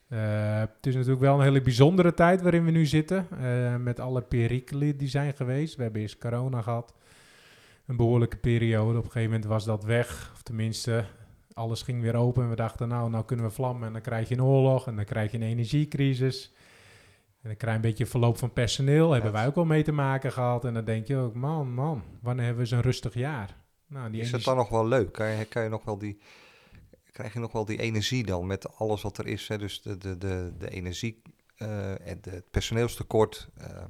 Eh, 0.08 0.58
het 0.58 0.86
is 0.86 0.94
natuurlijk 0.94 1.20
wel 1.20 1.34
een 1.38 1.44
hele 1.44 1.60
bijzondere 1.60 2.14
tijd 2.14 2.42
waarin 2.42 2.64
we 2.64 2.70
nu 2.70 2.86
zitten. 2.86 3.26
eh, 3.40 3.76
met 3.76 4.00
alle 4.00 4.22
perikelen 4.22 4.96
die 4.96 5.08
zijn 5.08 5.34
geweest. 5.34 5.76
We 5.76 5.82
hebben 5.82 6.00
eerst 6.00 6.18
corona 6.18 6.62
gehad. 6.62 6.94
Een 7.86 7.96
behoorlijke 7.96 8.36
periode. 8.36 8.98
Op 8.98 9.04
een 9.04 9.10
gegeven 9.10 9.30
moment 9.30 9.44
was 9.44 9.64
dat 9.64 9.84
weg. 9.84 10.30
Of 10.34 10.42
tenminste, 10.42 11.04
alles 11.52 11.82
ging 11.82 12.02
weer 12.02 12.14
open. 12.16 12.42
En 12.42 12.50
we 12.50 12.56
dachten, 12.56 12.88
nou, 12.88 13.10
nou 13.10 13.24
kunnen 13.24 13.44
we 13.46 13.50
vlammen. 13.52 13.86
En 13.86 13.92
dan 13.92 14.02
krijg 14.02 14.28
je 14.28 14.34
een 14.34 14.42
oorlog. 14.42 14.86
En 14.86 14.96
dan 14.96 15.04
krijg 15.04 15.30
je 15.30 15.36
een 15.36 15.42
energiecrisis. 15.42 16.52
En 17.44 17.50
dan 17.50 17.56
krijg 17.58 17.76
je 17.76 17.82
een 17.82 17.90
beetje 17.90 18.06
verloop 18.06 18.38
van 18.38 18.52
personeel. 18.52 19.10
Hebben 19.12 19.30
Ja. 19.30 19.36
wij 19.36 19.46
ook 19.46 19.54
wel 19.54 19.64
mee 19.64 19.82
te 19.82 19.92
maken 19.92 20.32
gehad. 20.32 20.64
En 20.64 20.74
dan 20.74 20.84
denk 20.84 21.06
je 21.06 21.16
ook, 21.16 21.34
man, 21.34 21.72
man, 21.74 22.02
wanneer 22.20 22.44
hebben 22.44 22.62
we 22.62 22.68
zo'n 22.68 22.80
rustig 22.80 23.14
jaar? 23.14 23.56
Nou, 23.86 24.10
die 24.10 24.20
Is 24.20 24.30
het 24.32 24.44
dan 24.44 24.56
nog 24.56 24.68
wel 24.68 24.86
leuk? 24.88 25.12
Kan 25.12 25.26
je, 25.28 25.44
kan 25.44 25.62
je 25.62 25.68
nog 25.68 25.84
wel 25.84 25.98
die, 25.98 26.18
krijg 27.12 27.32
je 27.32 27.38
nog 27.38 27.52
wel 27.52 27.64
die 27.64 27.78
energie 27.80 28.24
dan 28.26 28.46
met 28.46 28.76
alles 28.76 29.02
wat 29.02 29.18
er 29.18 29.26
is? 29.26 29.48
Hè? 29.48 29.58
Dus 29.58 29.82
de, 29.82 29.98
de, 29.98 30.18
de, 30.18 30.52
de 30.58 30.70
energie 30.70 31.22
eh, 31.56 32.08
en 32.08 32.18
het 32.22 32.50
personeelstekort. 32.50 33.48
eh, 33.56 33.84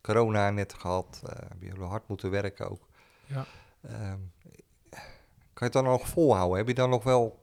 corona 0.00 0.50
net 0.50 0.74
gehad. 0.74 1.22
eh 1.26 1.32
hebben 1.48 1.68
jullie 1.68 1.82
hard 1.84 2.08
moeten 2.08 2.30
werken 2.30 2.70
ook. 2.70 2.88
Ja. 3.26 3.44
Ehm, 3.82 4.18
kan 4.90 4.98
je 5.54 5.64
het 5.64 5.72
dan 5.72 5.84
nog 5.84 6.08
volhouden? 6.08 6.56
Heb 6.58 6.68
je 6.68 6.74
dan 6.74 6.90
nog 6.90 7.04
wel 7.04 7.42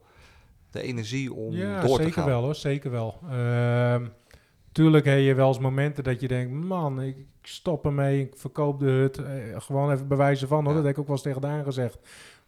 de 0.70 0.82
energie 0.82 1.32
om 1.32 1.52
ja, 1.52 1.80
door 1.80 1.96
te 1.96 2.02
zeker 2.02 2.12
gaan? 2.12 2.26
wel 2.26 2.42
hoor, 2.42 2.54
zeker 2.54 2.90
wel. 2.90 3.20
Ehm, 3.30 4.06
tuurlijk 4.72 5.04
heb 5.04 5.18
je 5.18 5.34
wel 5.34 5.48
eens 5.48 5.58
momenten 5.58 6.04
dat 6.04 6.20
je 6.20 6.28
denkt, 6.28 6.52
man, 6.66 7.00
ik 7.02 7.16
stop 7.42 7.84
ermee, 7.84 8.20
ik 8.20 8.36
verkoop 8.36 8.80
de 8.80 8.86
hut. 8.90 9.18
Eh, 9.18 9.60
gewoon 9.60 9.90
even 9.92 10.08
bewijzen 10.08 10.48
van, 10.48 10.64
hoor. 10.64 10.74
Dat 10.74 10.82
heb 10.82 10.92
ik 10.92 10.98
ook 10.98 11.06
wel 11.06 11.14
eens 11.14 11.24
tegen 11.24 11.40
Daan 11.40 11.64
gezegd. 11.64 11.98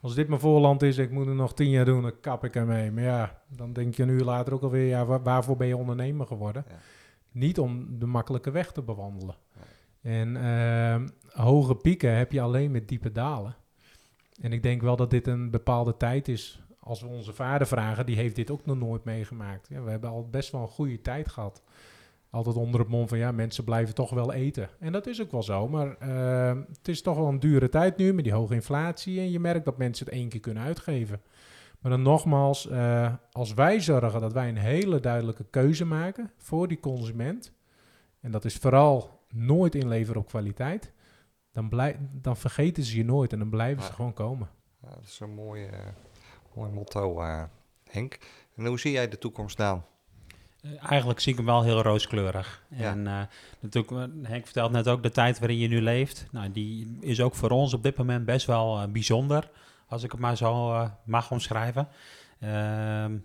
Als 0.00 0.14
dit 0.14 0.28
mijn 0.28 0.40
voorland 0.40 0.82
is, 0.82 0.98
ik 0.98 1.10
moet 1.10 1.26
er 1.26 1.34
nog 1.34 1.54
tien 1.54 1.70
jaar 1.70 1.84
doen, 1.84 2.02
dan 2.02 2.20
kap 2.20 2.44
ik 2.44 2.56
ermee. 2.56 2.90
Maar 2.90 3.02
ja, 3.04 3.42
dan 3.48 3.72
denk 3.72 3.94
je 3.94 4.02
een 4.02 4.08
uur 4.08 4.24
later 4.24 4.54
ook 4.54 4.62
alweer, 4.62 4.86
ja, 4.88 5.04
wa- 5.04 5.22
waarvoor 5.22 5.56
ben 5.56 5.66
je 5.66 5.76
ondernemer 5.76 6.26
geworden? 6.26 6.64
Ja. 6.68 6.74
Niet 7.32 7.58
om 7.58 7.98
de 7.98 8.06
makkelijke 8.06 8.50
weg 8.50 8.72
te 8.72 8.82
bewandelen. 8.82 9.34
En 10.00 10.36
ehm, 10.36 11.08
hoge 11.32 11.74
pieken 11.74 12.16
heb 12.16 12.32
je 12.32 12.40
alleen 12.40 12.70
met 12.70 12.88
diepe 12.88 13.12
dalen. 13.12 13.54
En 14.40 14.52
ik 14.52 14.62
denk 14.62 14.82
wel 14.82 14.96
dat 14.96 15.10
dit 15.10 15.26
een 15.26 15.50
bepaalde 15.50 15.96
tijd 15.96 16.28
is. 16.28 16.62
Als 16.80 17.00
we 17.00 17.06
onze 17.08 17.32
vader 17.32 17.66
vragen, 17.66 18.06
die 18.06 18.16
heeft 18.16 18.36
dit 18.36 18.50
ook 18.50 18.66
nog 18.66 18.78
nooit 18.78 19.04
meegemaakt. 19.04 19.68
Ja, 19.68 19.82
we 19.82 19.90
hebben 19.90 20.10
al 20.10 20.28
best 20.30 20.52
wel 20.52 20.60
een 20.60 20.68
goede 20.68 21.00
tijd 21.00 21.28
gehad. 21.28 21.62
Altijd 22.34 22.56
onder 22.56 22.80
het 22.80 22.88
mom 22.88 23.08
van 23.08 23.18
ja, 23.18 23.32
mensen 23.32 23.64
blijven 23.64 23.94
toch 23.94 24.10
wel 24.10 24.32
eten. 24.32 24.68
En 24.78 24.92
dat 24.92 25.06
is 25.06 25.22
ook 25.22 25.30
wel 25.30 25.42
zo, 25.42 25.68
maar 25.68 25.96
ehm, 25.98 26.62
het 26.68 26.88
is 26.88 27.02
toch 27.02 27.16
wel 27.16 27.28
een 27.28 27.40
dure 27.40 27.68
tijd 27.68 27.96
nu 27.96 28.12
met 28.12 28.24
die 28.24 28.32
hoge 28.32 28.54
inflatie. 28.54 29.20
En 29.20 29.30
je 29.30 29.40
merkt 29.40 29.64
dat 29.64 29.78
mensen 29.78 30.06
het 30.06 30.14
één 30.14 30.28
keer 30.28 30.40
kunnen 30.40 30.62
uitgeven. 30.62 31.22
Maar 31.80 31.90
dan 31.90 32.02
nogmaals, 32.02 32.68
eh, 32.68 33.12
als 33.32 33.54
wij 33.54 33.80
zorgen 33.80 34.20
dat 34.20 34.32
wij 34.32 34.48
een 34.48 34.56
hele 34.56 35.00
duidelijke 35.00 35.44
keuze 35.50 35.84
maken 35.84 36.30
voor 36.36 36.68
die 36.68 36.80
consument. 36.80 37.52
En 38.20 38.30
dat 38.30 38.44
is 38.44 38.56
vooral 38.56 39.20
nooit 39.28 39.74
inleveren 39.74 40.20
op 40.20 40.28
kwaliteit. 40.28 40.92
Dan, 41.52 41.68
blij, 41.68 41.98
dan 42.12 42.36
vergeten 42.36 42.82
ze 42.82 42.96
je 42.96 43.04
nooit 43.04 43.32
en 43.32 43.38
dan 43.38 43.50
blijven 43.50 43.82
ze 43.82 43.92
gewoon 43.92 44.12
komen. 44.12 44.48
Ja, 44.82 44.88
dat 44.88 45.04
is 45.04 45.20
een 45.20 45.34
mooi, 45.34 45.66
eh, 45.66 45.78
mooi 46.54 46.70
motto, 46.70 47.20
eh, 47.20 47.42
Henk. 47.90 48.18
En 48.56 48.66
hoe 48.66 48.78
zie 48.78 48.92
jij 48.92 49.08
de 49.08 49.18
toekomst 49.18 49.56
dan? 49.56 49.84
Eh, 50.64 50.90
Eigenlijk 50.90 51.20
zie 51.20 51.30
ik 51.32 51.38
hem 51.38 51.46
wel 51.46 51.62
heel 51.62 51.82
rooskleurig. 51.82 52.62
Ja. 52.68 52.90
En 52.90 53.06
eh, 53.06 53.20
natuurlijk, 53.60 53.92
eh, 53.92 54.28
Henk 54.30 54.44
vertelt 54.44 54.72
net 54.72 54.88
ook 54.88 55.02
de 55.02 55.10
tijd 55.10 55.38
waarin 55.38 55.58
je 55.58 55.68
nu 55.68 55.80
leeft. 55.82 56.26
Nou, 56.30 56.52
die 56.52 56.98
is 57.00 57.20
ook 57.20 57.34
voor 57.34 57.50
ons 57.50 57.74
op 57.74 57.82
dit 57.82 57.96
moment 57.96 58.24
best 58.24 58.46
wel 58.46 58.88
bijzonder, 58.90 59.50
als 59.88 60.02
ik 60.02 60.10
het 60.10 60.20
maar 60.20 60.36
zo 60.36 60.72
eh, 60.72 60.90
mag 61.04 61.30
omschrijven. 61.30 61.88
Ehm, 62.40 63.16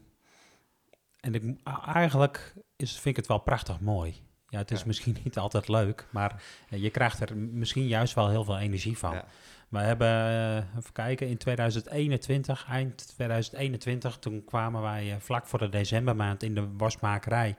en 1.20 1.34
ik, 1.36 1.44
eigenlijk 1.86 2.54
is, 2.76 2.92
vind 2.92 3.06
ik 3.06 3.16
het 3.16 3.28
wel 3.28 3.40
prachtig 3.40 3.80
mooi. 3.80 4.16
Ja, 4.48 4.58
het 4.58 4.72
is 4.72 4.80
Ja. 4.80 4.88
misschien 4.88 5.18
niet 5.24 5.38
altijd 5.38 5.68
leuk, 5.68 6.08
maar 6.12 6.44
je 6.70 6.90
krijgt 6.90 7.20
er 7.30 7.38
misschien 7.38 7.88
juist 7.88 8.14
wel 8.14 8.30
heel 8.30 8.44
veel 8.44 8.58
energie 8.60 8.98
van. 8.98 9.14
Ja. 9.14 9.26
We 9.70 9.80
hebben, 9.80 10.07
eh, 10.07 10.78
even 10.78 10.91
kijken, 10.93 11.28
in 11.28 11.38
2021, 11.38 12.65
eind 12.70 13.07
2021, 13.07 14.17
toen 14.17 14.43
kwamen 14.45 14.82
wij 14.82 15.11
eh, 15.11 15.20
vlak 15.20 15.45
voor 15.45 15.59
de 15.59 15.70
decembermaand 15.70 16.43
in 16.43 16.55
de 16.55 16.67
wasmakerij 16.78 17.57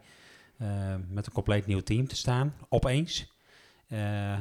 eh, 0.59 0.69
met 1.09 1.27
een 1.27 1.33
compleet 1.33 1.67
nieuw 1.67 1.81
team 1.81 2.09
te 2.09 2.17
staan, 2.17 2.55
opeens. 2.69 3.39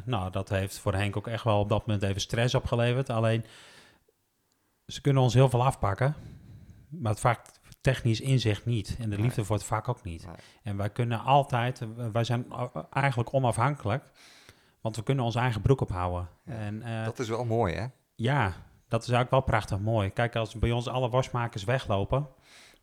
Nou, 0.06 0.32
dat 0.32 0.50
heeft 0.50 0.80
voor 0.80 0.94
Henk 0.94 1.18
ook 1.18 1.28
echt 1.28 1.44
wel 1.44 1.60
op 1.60 1.70
dat 1.70 1.86
moment 1.86 2.04
even 2.04 2.22
stress 2.22 2.56
opgeleverd. 2.56 3.10
Alleen, 3.10 3.46
ze 4.88 5.02
kunnen 5.02 5.24
ons 5.24 5.34
heel 5.34 5.50
veel 5.50 5.64
afpakken, 5.64 6.16
maar 6.90 7.12
het 7.12 7.22
vak 7.22 7.42
technisch 7.82 8.22
inzicht 8.22 8.66
niet. 8.66 8.96
En 9.00 9.10
de 9.10 9.22
liefde 9.22 9.46
voor 9.46 9.56
het 9.56 9.66
vak 9.66 9.88
ook 9.88 10.04
niet. 10.04 10.28
En 10.64 10.78
wij 10.78 10.90
kunnen 10.90 11.24
altijd, 11.24 11.82
wij 12.12 12.24
zijn 12.24 12.46
eigenlijk 12.90 13.34
onafhankelijk, 13.34 14.12
want 14.82 14.96
we 14.96 15.04
kunnen 15.04 15.26
onze 15.26 15.40
eigen 15.40 15.62
broek 15.62 15.82
ophouden. 15.82 16.30
Ja, 16.46 16.54
en, 16.54 16.82
eh, 16.82 17.06
Dat 17.06 17.20
is 17.20 17.30
wel 17.30 17.46
mooi, 17.46 17.74
hè? 17.76 17.86
ja, 18.16 18.46
dat 18.88 19.02
is 19.02 19.10
eigenlijk 19.10 19.30
wel 19.32 19.42
prachtig 19.42 19.80
mooi. 19.80 20.10
Kijk, 20.10 20.36
als 20.36 20.56
bij 20.56 20.72
ons 20.72 20.88
alle 20.88 21.10
wasmakers 21.10 21.64
weglopen, 21.64 22.28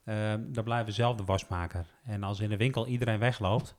eh, 0.05 0.15
dan 0.39 0.65
blijven 0.65 0.87
we 0.87 0.93
zelf 0.93 1.17
de 1.17 1.25
wasmaker. 1.25 1.87
En 2.05 2.23
als 2.23 2.41
in 2.41 2.49
de 2.49 2.57
winkel 2.57 2.87
iedereen 2.87 3.19
wegloopt, 3.19 3.77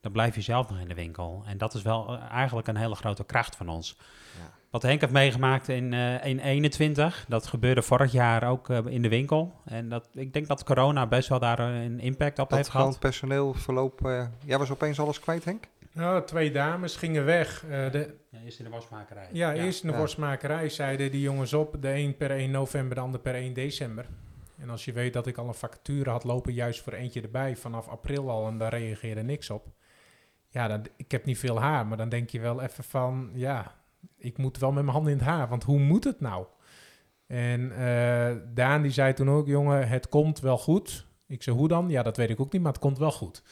dan 0.00 0.12
blijf 0.12 0.34
je 0.34 0.40
zelf 0.40 0.70
nog 0.70 0.78
in 0.78 0.88
de 0.88 0.94
winkel. 0.94 1.42
En 1.46 1.58
dat 1.58 1.74
is 1.74 1.82
wel 1.82 2.08
eh, 2.14 2.30
eigenlijk 2.30 2.68
een 2.68 2.76
hele 2.76 2.94
grote 2.94 3.24
kracht 3.24 3.56
van 3.56 3.68
ons. 3.68 3.96
Ja. 4.38 4.50
Wat 4.70 4.82
Henk 4.82 5.00
heeft 5.00 5.12
meegemaakt 5.12 5.68
in 5.68 5.90
2021, 5.90 7.24
dat 7.28 7.46
gebeurde 7.46 7.82
vorig 7.82 8.12
jaar 8.12 8.48
ook 8.48 8.68
in 8.68 9.02
de 9.02 9.08
winkel. 9.08 9.52
En 9.64 9.88
dat, 9.88 10.08
ik 10.12 10.32
denk 10.32 10.46
dat 10.46 10.64
corona 10.64 11.06
best 11.06 11.28
wel 11.28 11.38
daar 11.38 11.58
een 11.58 12.00
impact 12.00 12.38
op 12.38 12.48
Dat 12.48 12.58
heeft 12.58 12.70
gewoon 12.70 12.86
gehad. 12.86 13.00
personeelverloop... 13.00 14.06
eh 14.06 14.26
jij 14.44 14.58
was 14.58 14.70
opeens 14.70 15.00
alles 15.00 15.20
kwijt, 15.20 15.44
Henk? 15.44 15.64
Nou, 15.94 16.24
twee 16.24 16.50
dames 16.50 16.96
gingen 16.96 17.24
weg. 17.24 17.64
Eh, 17.64 17.90
de, 17.90 18.14
Ja, 18.30 18.38
eerst 18.44 18.58
in 18.58 18.64
de 18.64 18.70
wasmakerij. 18.70 19.28
ja, 19.32 19.54
eerst 19.54 19.80
in 19.82 19.86
de 19.88 19.92
Ja. 19.92 19.98
worstmakerij 19.98 20.68
zeiden 20.68 21.10
die 21.10 21.20
jongens 21.20 21.52
op. 21.52 21.76
De 21.82 21.92
een 21.92 22.16
per 22.16 22.30
1 22.30 22.50
november, 22.50 22.94
de 22.94 23.00
ander 23.02 23.20
per 23.20 23.34
1 23.34 23.52
december. 23.54 24.06
En 24.58 24.70
als 24.70 24.84
je 24.84 24.92
weet 24.92 25.12
dat 25.12 25.26
ik 25.26 25.36
al 25.38 25.48
een 25.48 25.54
vacature 25.54 26.10
had 26.10 26.24
lopen, 26.24 26.52
juist 26.52 26.80
voor 26.82 26.92
eentje 26.92 27.20
erbij, 27.22 27.56
vanaf 27.56 27.88
april 27.88 28.30
al, 28.30 28.46
en 28.46 28.58
daar 28.58 28.70
reageerde 28.78 29.22
niks 29.22 29.50
op. 29.50 29.66
Ja, 30.48 30.68
dan, 30.68 30.84
ik 30.96 31.10
heb 31.10 31.24
niet 31.24 31.38
veel 31.38 31.60
haar, 31.60 31.86
maar 31.86 31.96
dan 31.96 32.08
denk 32.08 32.30
je 32.30 32.40
wel 32.40 32.62
even 32.62 32.84
van, 32.84 33.30
ja, 33.34 33.74
ik 34.18 34.38
moet 34.38 34.58
wel 34.58 34.72
met 34.72 34.82
mijn 34.82 34.94
handen 34.94 35.12
in 35.12 35.18
het 35.18 35.26
haar, 35.28 35.48
want 35.48 35.64
hoe 35.64 35.78
moet 35.78 36.04
het 36.04 36.20
nou? 36.20 36.46
En 37.26 37.72
eh, 37.76 38.36
Daan 38.54 38.82
die 38.82 38.90
zei 38.90 39.12
toen 39.12 39.30
ook, 39.30 39.46
jongen, 39.46 39.88
het 39.88 40.08
komt 40.08 40.40
wel 40.40 40.58
goed. 40.58 41.06
Ik 41.26 41.42
zei, 41.42 41.56
hoe 41.56 41.68
dan? 41.68 41.88
Ja, 41.90 42.02
dat 42.02 42.16
weet 42.16 42.30
ik 42.30 42.40
ook 42.40 42.52
niet, 42.52 42.62
maar 42.62 42.72
het 42.72 42.80
komt 42.80 42.98
wel 42.98 43.12
goed. 43.12 43.42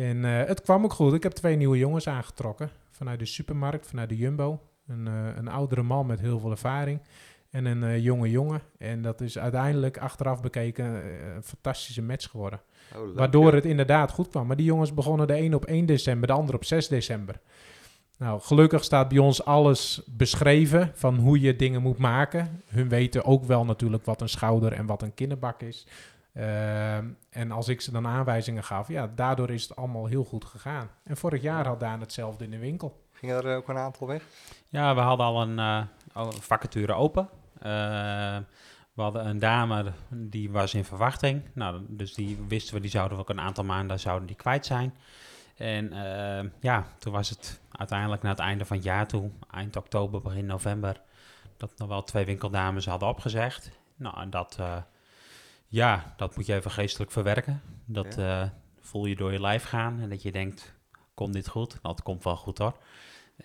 En 0.00 0.24
eh, 0.24 0.46
het 0.46 0.60
kwam 0.60 0.84
ook 0.84 0.92
goed. 0.92 1.12
Ik 1.12 1.22
heb 1.22 1.32
twee 1.32 1.56
nieuwe 1.56 1.78
jongens 1.78 2.08
aangetrokken. 2.08 2.70
Vanuit 2.90 3.18
de 3.18 3.24
supermarkt, 3.24 3.86
vanuit 3.86 4.08
de 4.08 4.16
Jumbo. 4.16 4.60
Een, 4.86 5.06
eh, 5.06 5.36
een 5.36 5.48
oudere 5.48 5.82
man 5.82 6.06
met 6.06 6.20
heel 6.20 6.38
veel 6.38 6.50
ervaring. 6.50 7.00
En 7.50 7.64
een 7.64 7.82
eh, 7.82 7.98
jonge 7.98 8.30
jongen. 8.30 8.62
En 8.78 9.02
dat 9.02 9.20
is 9.20 9.38
uiteindelijk 9.38 9.98
achteraf 9.98 10.40
bekeken 10.40 10.84
een 11.36 11.42
fantastische 11.42 12.02
match 12.02 12.30
geworden. 12.30 12.60
Oh, 12.96 13.16
Waardoor 13.16 13.52
het 13.52 13.64
inderdaad 13.64 14.10
goed 14.10 14.28
kwam. 14.28 14.46
Maar 14.46 14.56
die 14.56 14.66
jongens 14.66 14.94
begonnen 14.94 15.26
de 15.26 15.38
een 15.38 15.54
op 15.54 15.64
1 15.64 15.86
december, 15.86 16.28
de 16.28 16.34
ander 16.34 16.54
op 16.54 16.64
6 16.64 16.88
december. 16.88 17.40
Nou, 18.18 18.40
gelukkig 18.40 18.84
staat 18.84 19.08
bij 19.08 19.18
ons 19.18 19.44
alles 19.44 20.02
beschreven 20.06 20.90
van 20.94 21.16
hoe 21.16 21.40
je 21.40 21.56
dingen 21.56 21.82
moet 21.82 21.98
maken. 21.98 22.62
Hun 22.66 22.88
weten 22.88 23.24
ook 23.24 23.44
wel 23.44 23.64
natuurlijk 23.64 24.04
wat 24.04 24.20
een 24.20 24.28
schouder 24.28 24.72
en 24.72 24.86
wat 24.86 25.02
een 25.02 25.14
kinderbak 25.14 25.62
is. 25.62 25.86
Ehm, 26.40 27.08
en 27.30 27.50
als 27.50 27.68
ik 27.68 27.80
ze 27.80 27.92
dan 27.92 28.06
aanwijzingen 28.06 28.64
gaf, 28.64 28.88
ja, 28.88 29.10
daardoor 29.14 29.50
is 29.50 29.62
het 29.62 29.76
allemaal 29.76 30.06
heel 30.06 30.24
goed 30.24 30.44
gegaan. 30.44 30.90
En 31.04 31.16
vorig 31.16 31.42
jaar 31.42 31.66
had 31.66 31.80
Daan 31.80 32.00
hetzelfde 32.00 32.44
in 32.44 32.50
de 32.50 32.58
winkel. 32.58 33.06
Ging 33.12 33.32
er 33.32 33.56
ook 33.56 33.68
een 33.68 33.78
aantal 33.78 34.06
weg? 34.06 34.22
Ja, 34.68 34.94
we 34.94 35.00
hadden 35.00 35.26
al 35.26 35.42
een, 35.42 35.58
eh, 35.58 35.82
al 36.12 36.26
een 36.26 36.42
vacature 36.42 36.92
open. 36.92 37.28
Eh, 37.58 38.38
we 38.92 39.02
hadden 39.02 39.26
een 39.26 39.38
dame, 39.38 39.92
die 40.08 40.50
was 40.50 40.74
in 40.74 40.84
verwachting. 40.84 41.42
Nou, 41.52 41.84
dus 41.88 42.14
die 42.14 42.38
wisten 42.48 42.74
we, 42.74 42.80
die 42.80 42.90
zouden 42.90 43.16
we 43.16 43.22
ook 43.22 43.30
een 43.30 43.40
aantal 43.40 43.64
maanden 43.64 44.00
zouden 44.00 44.26
die 44.26 44.36
kwijt 44.36 44.66
zijn. 44.66 44.94
En 45.56 45.92
eh, 45.92 46.50
ja, 46.60 46.86
toen 46.98 47.12
was 47.12 47.30
het 47.30 47.60
uiteindelijk 47.70 48.22
naar 48.22 48.32
het 48.32 48.40
einde 48.40 48.64
van 48.64 48.76
het 48.76 48.84
jaar 48.84 49.06
toe, 49.06 49.30
eind 49.50 49.76
oktober, 49.76 50.20
begin 50.20 50.46
november, 50.46 51.00
dat 51.56 51.72
nog 51.76 51.88
wel 51.88 52.04
twee 52.04 52.24
winkeldames 52.24 52.86
hadden 52.86 53.08
opgezegd. 53.08 53.70
Nou, 53.96 54.20
en 54.20 54.30
dat, 54.30 54.56
eh, 54.60 54.76
ja, 55.70 56.14
dat 56.16 56.36
moet 56.36 56.46
je 56.46 56.54
even 56.54 56.70
geestelijk 56.70 57.10
verwerken. 57.10 57.62
Dat 57.84 58.18
eh, 58.18 58.42
voel 58.80 59.06
je 59.06 59.16
door 59.16 59.32
je 59.32 59.40
lijf 59.40 59.64
gaan 59.64 60.00
en 60.00 60.08
dat 60.08 60.22
je 60.22 60.32
denkt, 60.32 60.74
komt 61.14 61.32
dit 61.32 61.48
goed? 61.48 61.78
Nou, 61.82 61.94
het 61.94 62.04
komt 62.04 62.24
wel 62.24 62.36
goed 62.36 62.58
hoor. 62.58 62.76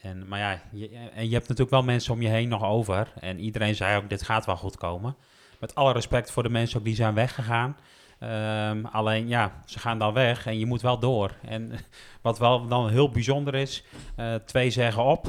En, 0.01 0.27
maar 0.27 0.39
ja, 0.39 0.61
je, 0.71 0.89
en 0.89 1.25
je 1.25 1.33
hebt 1.33 1.47
natuurlijk 1.47 1.69
wel 1.69 1.83
mensen 1.83 2.13
om 2.13 2.21
je 2.21 2.27
heen 2.27 2.49
nog 2.49 2.63
over. 2.63 3.13
En 3.19 3.39
iedereen 3.39 3.75
zei 3.75 3.97
ook, 3.97 4.09
dit 4.09 4.23
gaat 4.23 4.45
wel 4.45 4.57
goed 4.57 4.77
komen. 4.77 5.15
Met 5.59 5.75
alle 5.75 5.93
respect 5.93 6.31
voor 6.31 6.43
de 6.43 6.49
mensen 6.49 6.79
ook 6.79 6.85
die 6.85 6.95
zijn 6.95 7.13
weggegaan. 7.13 7.77
Ehm, 8.19 8.85
alleen 8.85 9.27
ja, 9.27 9.61
ze 9.65 9.79
gaan 9.79 9.99
dan 9.99 10.13
weg 10.13 10.45
en 10.45 10.59
je 10.59 10.65
moet 10.65 10.81
wel 10.81 10.99
door. 10.99 11.35
En 11.41 11.71
wat 12.21 12.39
wel 12.39 12.67
dan 12.67 12.89
heel 12.89 13.09
bijzonder 13.09 13.55
is, 13.55 13.83
eh, 14.15 14.35
twee 14.35 14.69
zeggen 14.69 15.03
op. 15.03 15.27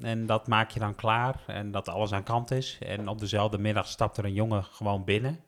En 0.00 0.26
dat 0.26 0.46
maak 0.46 0.70
je 0.70 0.80
dan 0.80 0.94
klaar 0.94 1.42
en 1.46 1.70
dat 1.70 1.88
alles 1.88 2.12
aan 2.12 2.22
kant 2.22 2.50
is. 2.50 2.78
En 2.80 3.08
op 3.08 3.18
dezelfde 3.18 3.58
middag 3.58 3.86
stapt 3.86 4.16
er 4.16 4.24
een 4.24 4.32
jongen 4.32 4.64
gewoon 4.64 5.04
binnen. 5.04 5.40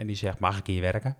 En 0.00 0.06
die 0.06 0.16
zegt, 0.16 0.38
mag 0.38 0.58
ik 0.58 0.66
hier 0.66 0.80
werken? 0.80 1.16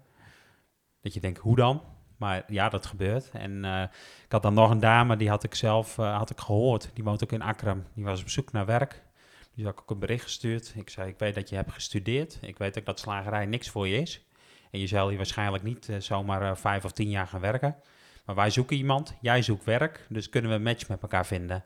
Dat 1.01 1.15
je 1.15 1.21
denkt, 1.21 1.39
hoe 1.39 1.57
dan? 1.57 1.83
Maar 2.17 2.45
ja, 2.47 2.69
dat 2.69 2.87
gebeurt. 2.87 3.31
En 3.31 3.65
eh, 3.65 3.83
ik 4.25 4.33
had 4.33 4.43
dan 4.43 4.55
nog 4.55 4.71
een 4.71 4.81
dame, 4.81 5.17
die 5.17 5.29
had 5.29 5.45
ik 5.45 5.55
zelf 5.55 5.99
eh, 5.99 6.17
had 6.17 6.31
ik 6.31 6.41
gehoord. 6.41 6.91
Die 6.95 7.05
woont 7.05 7.23
ook 7.23 7.33
in 7.33 7.43
Akram. 7.43 7.85
Die 7.95 8.05
was 8.05 8.21
op 8.21 8.29
zoek 8.29 8.53
naar 8.53 8.67
werk. 8.67 9.03
Die 9.55 9.65
had 9.65 9.73
ik 9.73 9.81
ook 9.81 9.91
een 9.91 9.99
bericht 9.99 10.23
gestuurd. 10.23 10.73
Ik 10.77 10.91
zei, 10.91 11.09
ik 11.09 11.19
weet 11.19 11.35
dat 11.35 11.49
je 11.49 11.57
hebt 11.57 11.73
gestudeerd. 11.73 12.39
Ik 12.41 12.59
weet 12.59 12.79
ook 12.79 12.85
dat 12.85 12.99
slagerij 12.99 13.47
niks 13.47 13.69
voor 13.69 13.89
je 13.89 13.97
is. 13.97 14.27
En 14.71 14.81
je 14.81 14.87
zal 14.87 15.09
hier 15.09 15.17
waarschijnlijk 15.17 15.63
niet 15.63 15.89
eh, 15.89 15.97
zomaar 15.99 16.59
vijf 16.59 16.85
of 16.85 16.93
tien 16.93 17.11
jaar 17.11 17.27
gaan 17.27 17.41
werken. 17.41 17.77
Maar 18.25 18.35
wij 18.35 18.51
zoeken 18.51 18.77
iemand, 18.77 19.17
jij 19.21 19.43
zoekt 19.43 19.65
werk. 19.65 20.07
Dus 20.09 20.29
kunnen 20.29 20.51
we 20.51 20.57
een 20.57 20.63
match 20.63 20.89
met 20.89 21.03
elkaar 21.03 21.27
vinden. 21.27 21.65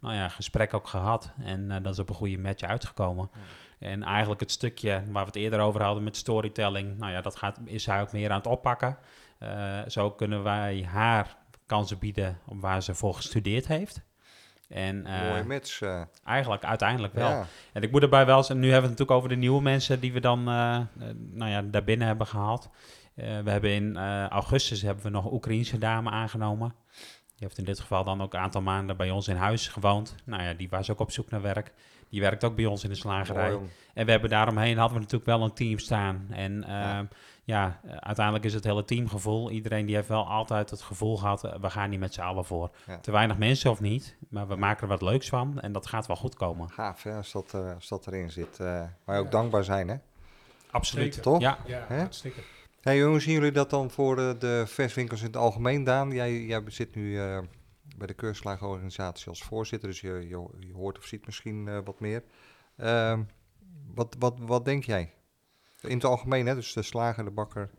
Nou 0.00 0.14
ja, 0.14 0.28
gesprek 0.28 0.74
ook 0.74 0.86
gehad. 0.86 1.32
En 1.42 1.82
dat 1.82 1.92
is 1.92 1.98
op 1.98 2.08
een 2.08 2.14
goede 2.14 2.38
match 2.38 2.62
uitgekomen. 2.62 3.30
En 3.84 4.02
eigenlijk 4.02 4.40
het 4.40 4.50
stukje 4.50 5.02
waar 5.10 5.22
we 5.24 5.30
het 5.30 5.36
eerder 5.36 5.60
over 5.60 5.82
hadden 5.82 6.04
met 6.04 6.16
storytelling. 6.16 6.98
Nou 6.98 7.12
ja, 7.12 7.20
dat 7.20 7.36
gaat, 7.36 7.58
is 7.64 7.86
hij 7.86 8.00
ook 8.00 8.12
meer 8.12 8.30
aan 8.30 8.36
het 8.36 8.46
oppakken. 8.46 8.98
Eh, 9.38 9.80
zo 9.88 10.10
kunnen 10.10 10.42
wij 10.42 10.86
haar 10.88 11.36
kansen 11.66 11.98
bieden 11.98 12.38
op 12.46 12.60
waar 12.60 12.82
ze 12.82 12.94
voor 12.94 13.14
gestudeerd 13.14 13.66
heeft. 13.66 14.02
En 14.68 15.06
eh, 15.06 15.28
Mooie 15.28 15.44
match. 15.44 15.80
eh, 15.80 16.02
eigenlijk 16.24 16.64
uiteindelijk 16.64 17.14
wel. 17.14 17.28
ja. 17.28 17.46
En 17.72 17.82
ik 17.82 17.90
moet 17.90 18.02
erbij 18.02 18.26
wel 18.26 18.36
nu 18.40 18.44
hebben 18.46 18.60
we 18.68 18.72
het 18.72 18.82
natuurlijk 18.82 19.10
over 19.10 19.28
de 19.28 19.36
nieuwe 19.36 19.62
mensen 19.62 20.00
die 20.00 20.12
we 20.12 20.20
dan 20.20 20.44
nou 20.44 21.50
ja, 21.50 21.62
daarbinnen 21.62 22.06
hebben 22.06 22.26
gehaald. 22.26 22.70
Eh, 23.14 23.40
we 23.40 23.50
hebben 23.50 23.70
in 23.70 23.96
augustus 24.28 24.82
hebben 24.82 25.04
we 25.04 25.10
nog 25.10 25.24
een 25.24 25.32
Oekraïense 25.32 25.78
dame 25.78 26.10
aangenomen. 26.10 26.74
Die 27.26 27.46
heeft 27.46 27.58
in 27.58 27.64
dit 27.64 27.80
geval 27.80 28.04
dan 28.04 28.22
ook 28.22 28.34
een 28.34 28.40
aantal 28.40 28.62
maanden 28.62 28.96
bij 28.96 29.10
ons 29.10 29.28
in 29.28 29.36
huis 29.36 29.68
gewoond. 29.68 30.14
Nou 30.24 30.42
ja, 30.42 30.54
die 30.54 30.68
was 30.68 30.90
ook 30.90 31.00
op 31.00 31.10
zoek 31.10 31.30
naar 31.30 31.42
werk. 31.42 31.72
Die 32.14 32.22
werkt 32.22 32.44
ook 32.44 32.56
bij 32.56 32.66
ons 32.66 32.84
in 32.84 32.90
de 32.90 32.96
slagerij. 32.96 33.58
En 33.94 34.04
we 34.04 34.10
hebben 34.10 34.30
daaromheen 34.30 34.76
hadden 34.76 34.96
we 34.96 35.02
natuurlijk 35.02 35.30
wel 35.30 35.42
een 35.42 35.52
team 35.52 35.78
staan. 35.78 36.26
En 36.30 36.64
eh, 36.64 36.70
Ja. 36.70 37.06
ja. 37.44 37.80
eh, 37.84 37.96
uiteindelijk 37.96 38.44
is 38.44 38.54
het 38.54 38.64
hele 38.64 38.84
teamgevoel. 38.84 39.50
Iedereen 39.50 39.86
die 39.86 39.94
heeft 39.94 40.08
wel 40.08 40.28
altijd 40.28 40.70
het 40.70 40.82
gevoel 40.82 41.16
gehad, 41.16 41.44
eh, 41.44 41.54
we 41.60 41.70
gaan 41.70 41.90
hier 41.90 41.98
met 41.98 42.14
z'n 42.14 42.20
allen 42.20 42.44
voor. 42.44 42.70
Ja. 42.86 42.98
Te 42.98 43.10
weinig 43.10 43.38
mensen 43.38 43.70
of 43.70 43.80
niet, 43.80 44.16
maar 44.28 44.46
we 44.48 44.56
maken 44.56 44.82
er 44.82 44.88
wat 44.88 45.02
leuks 45.02 45.28
van. 45.28 45.60
En 45.60 45.72
dat 45.72 45.86
gaat 45.86 46.06
wel 46.06 46.16
goed 46.16 46.34
komen. 46.34 46.70
Gaaf 46.70 47.02
hè, 47.02 47.16
als 47.16 47.32
dat, 47.32 47.54
eh, 47.54 47.74
als 47.74 47.88
dat 47.88 48.06
erin 48.06 48.30
zit. 48.30 48.60
eh 48.60 48.82
waar 49.04 49.16
je 49.16 49.22
ook 49.22 49.30
dankbaar 49.30 49.64
zijn 49.64 49.88
hè. 49.88 49.96
Absoluut. 50.70 51.22
Toch? 51.22 51.40
Ja, 51.40 51.58
Ja, 51.66 51.84
hartstikke. 51.88 52.40
Hey, 52.80 53.02
hoe 53.02 53.20
zien 53.20 53.34
jullie 53.34 53.52
dat 53.52 53.70
dan 53.70 53.90
voor 53.90 54.16
de, 54.16 54.64
verswinkels 54.66 55.20
in 55.20 55.26
het 55.26 55.36
algemeen, 55.36 55.84
Daan? 55.84 56.10
Jij, 56.10 56.40
jij 56.44 56.62
zit 56.66 56.94
nu 56.94 57.20
eh, 57.20 57.38
bij 57.96 58.06
de 58.06 58.14
keurslagenorganisatie 58.14 59.28
als 59.28 59.42
voorzitter, 59.42 59.88
dus 59.88 60.00
je, 60.00 60.12
je, 60.28 60.48
je 60.58 60.72
hoort 60.72 60.98
of 60.98 61.04
ziet 61.04 61.26
misschien 61.26 61.68
eh, 61.68 61.78
wat 61.84 62.00
meer. 62.00 62.24
Ehm, 62.76 63.22
wat, 63.94 64.16
wat, 64.18 64.34
wat 64.38 64.64
denk 64.64 64.84
jij? 64.84 65.12
In 65.80 65.94
het 65.94 66.04
algemeen, 66.04 66.46
hè? 66.46 66.54
dus 66.54 66.72
de 66.72 66.82
slager, 66.82 67.24
de 67.24 67.30
bakker. 67.30 67.70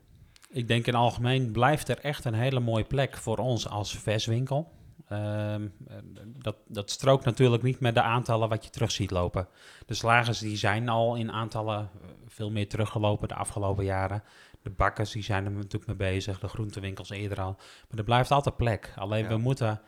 Ik 0.50 0.68
denk 0.68 0.86
in 0.88 0.94
het 0.94 1.02
algemeen 1.02 1.52
blijft 1.52 1.90
er 1.90 2.00
echt 2.00 2.26
een 2.26 2.34
hele 2.34 2.60
mooie 2.60 2.84
plek 2.84 3.18
voor 3.18 3.38
ons 3.38 3.70
als 3.70 3.98
verswinkel. 3.98 4.72
Ehm, 5.08 5.68
eh, 5.88 5.96
dat, 6.26 6.56
dat 6.68 6.92
strookt 6.92 7.26
natuurlijk 7.26 7.64
niet 7.64 7.80
met 7.80 7.94
de 7.94 8.02
aantallen 8.02 8.50
wat 8.50 8.64
je 8.64 8.70
terug 8.70 8.92
ziet 8.92 9.12
lopen. 9.12 9.48
De 9.86 9.94
slagers 9.94 10.40
die 10.40 10.58
zijn 10.58 10.90
al 10.90 11.16
in 11.16 11.32
aantallen 11.32 11.80
eh, 11.80 12.10
veel 12.28 12.52
meer 12.52 12.70
teruggelopen 12.70 13.28
de 13.28 13.36
afgelopen 13.36 13.86
jaren. 13.86 14.24
De 14.62 14.70
bakkers 14.70 15.12
die 15.12 15.24
zijn 15.24 15.46
er 15.46 15.52
natuurlijk 15.52 15.86
mee 15.86 16.12
bezig, 16.12 16.40
de 16.40 16.48
groentewinkels 16.48 17.10
eerder 17.10 17.42
al. 17.42 17.56
Maar 17.90 17.98
er 17.98 18.04
blijft 18.04 18.32
altijd 18.32 18.58
plek. 18.58 18.94
Alleen 18.96 19.24
Ja. 19.24 19.30
we 19.30 19.38
moeten, 19.38 19.82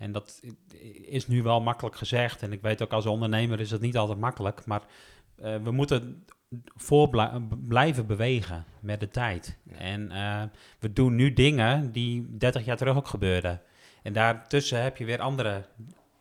en 0.00 0.12
dat 0.12 0.40
is 1.02 1.26
nu 1.26 1.42
wel 1.42 1.60
makkelijk 1.60 1.96
gezegd, 1.96 2.42
en 2.42 2.52
ik 2.52 2.62
weet 2.62 2.82
ook 2.82 2.92
als 2.92 3.06
ondernemer 3.06 3.60
is 3.60 3.70
het 3.70 3.80
niet 3.80 3.96
altijd 3.96 4.18
makkelijk, 4.18 4.64
maar 4.66 4.82
eh, 5.36 5.56
we 5.62 5.70
moeten 5.70 6.24
voor 6.74 7.08
blij- 7.08 7.40
blijven 7.66 8.06
bewegen 8.06 8.64
met 8.80 9.00
de 9.00 9.08
tijd. 9.08 9.58
Ja. 9.62 9.76
En 9.76 10.10
eh, 10.10 10.42
we 10.78 10.92
doen 10.92 11.14
nu 11.14 11.32
dingen 11.32 11.92
die 11.92 12.36
30 12.36 12.64
jaar 12.64 12.76
terug 12.76 12.96
ook 12.96 13.08
gebeurden. 13.08 13.60
En 14.02 14.12
daartussen 14.12 14.82
heb 14.82 14.96
je 14.96 15.04
weer 15.04 15.20
andere 15.20 15.64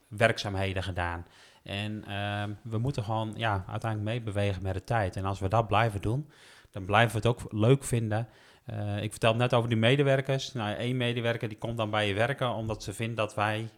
werkzaamheden 0.08 0.84
gedaan. 0.84 1.26
En 1.64 2.04
eh, 2.06 2.44
we 2.64 2.78
moeten 2.78 3.04
gewoon 3.04 3.34
ja, 3.36 3.64
uiteindelijk 3.68 4.12
meebewegen 4.12 4.64
met 4.64 4.74
de 4.74 4.84
tijd. 4.84 5.16
En 5.16 5.26
als 5.26 5.40
we 5.40 5.48
dat 5.48 5.68
blijven 5.68 6.02
doen, 6.02 6.30
dan 6.72 6.86
blijven 6.86 7.22
we 7.22 7.28
het 7.28 7.38
ook 7.38 7.52
leuk 7.54 7.84
vinden. 7.84 8.28
Eh, 8.72 9.04
ik 9.04 9.12
vertelde 9.12 9.38
net 9.38 9.54
over 9.54 9.70
die 9.70 9.78
medewerkers. 9.78 10.54
Nou, 10.54 10.76
één 10.76 10.98
medewerker 10.98 11.48
die 11.50 11.58
komt 11.58 11.78
dan 11.78 11.90
bij 11.90 12.08
je 12.08 12.14
werken 12.14 12.50
omdat 12.54 12.84
ze 12.84 12.94
vindt 12.94 13.18
dat 13.18 13.36
wij, 13.36 13.70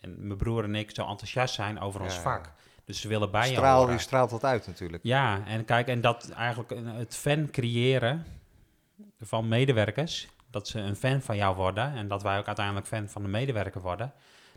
en 0.00 0.26
mijn 0.26 0.38
broer 0.38 0.64
en 0.64 0.74
ik, 0.74 0.90
zo 0.94 1.06
enthousiast 1.06 1.54
zijn 1.54 1.80
over 1.80 2.00
ons 2.00 2.14
Ja. 2.14 2.20
vak. 2.20 2.52
Dus 2.84 3.00
ze 3.00 3.08
willen 3.08 3.30
bij 3.30 3.48
je 3.48 3.54
Straal, 3.54 3.78
horen. 3.78 3.90
die 3.90 4.00
straalt 4.00 4.30
dat 4.30 4.44
uit 4.44 4.66
natuurlijk. 4.66 5.02
Ja, 5.02 5.40
en 5.46 5.64
kijk, 5.64 5.86
en 5.88 6.00
dat 6.00 6.30
eigenlijk 6.30 6.72
het 6.84 7.16
fan 7.16 7.50
creëren 7.50 8.26
van 9.20 9.48
medewerkers, 9.48 10.28
dat 10.50 10.68
ze 10.68 10.78
een 10.80 10.96
fan 10.96 11.20
van 11.20 11.36
jou 11.36 11.56
worden 11.56 11.94
en 11.94 12.08
dat 12.08 12.22
wij 12.22 12.38
ook 12.38 12.46
uiteindelijk 12.46 12.86
fan 12.86 13.08
van 13.08 13.22
de 13.22 13.28
medewerker 13.28 13.80
worden, 13.80 14.12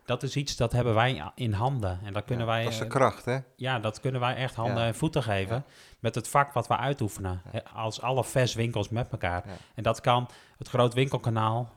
dat 0.05 0.23
is 0.23 0.35
iets 0.35 0.55
dat 0.55 0.71
hebben 0.71 0.93
wij 0.93 1.31
in 1.35 1.53
handen. 1.53 1.99
En 2.03 2.13
dat 2.13 2.25
kunnen 2.25 2.45
Ja, 2.45 2.51
wij, 2.51 2.63
dat 2.63 2.71
is 2.71 2.77
de 2.77 2.83
eh, 2.83 2.89
kracht, 2.89 3.25
hè? 3.25 3.37
ja, 3.55 3.79
dat 3.79 3.99
kunnen 3.99 4.21
wij 4.21 4.35
echt 4.35 4.55
handen 4.55 4.77
Ja. 4.81 4.85
en 4.87 4.95
voeten 4.95 5.23
geven 5.23 5.55
Ja. 5.55 5.63
met 5.99 6.15
het 6.15 6.27
vak 6.27 6.53
wat 6.53 6.67
we 6.67 6.77
uitoefenen. 6.77 7.41
Als 7.73 8.01
alle 8.01 8.23
verswinkels 8.23 8.89
met 8.89 9.11
elkaar. 9.11 9.43
En 9.75 9.83
dat 9.83 10.01
kan 10.01 10.27
het 10.57 10.67
groot 10.67 10.93
winkelkanaal 10.93 11.69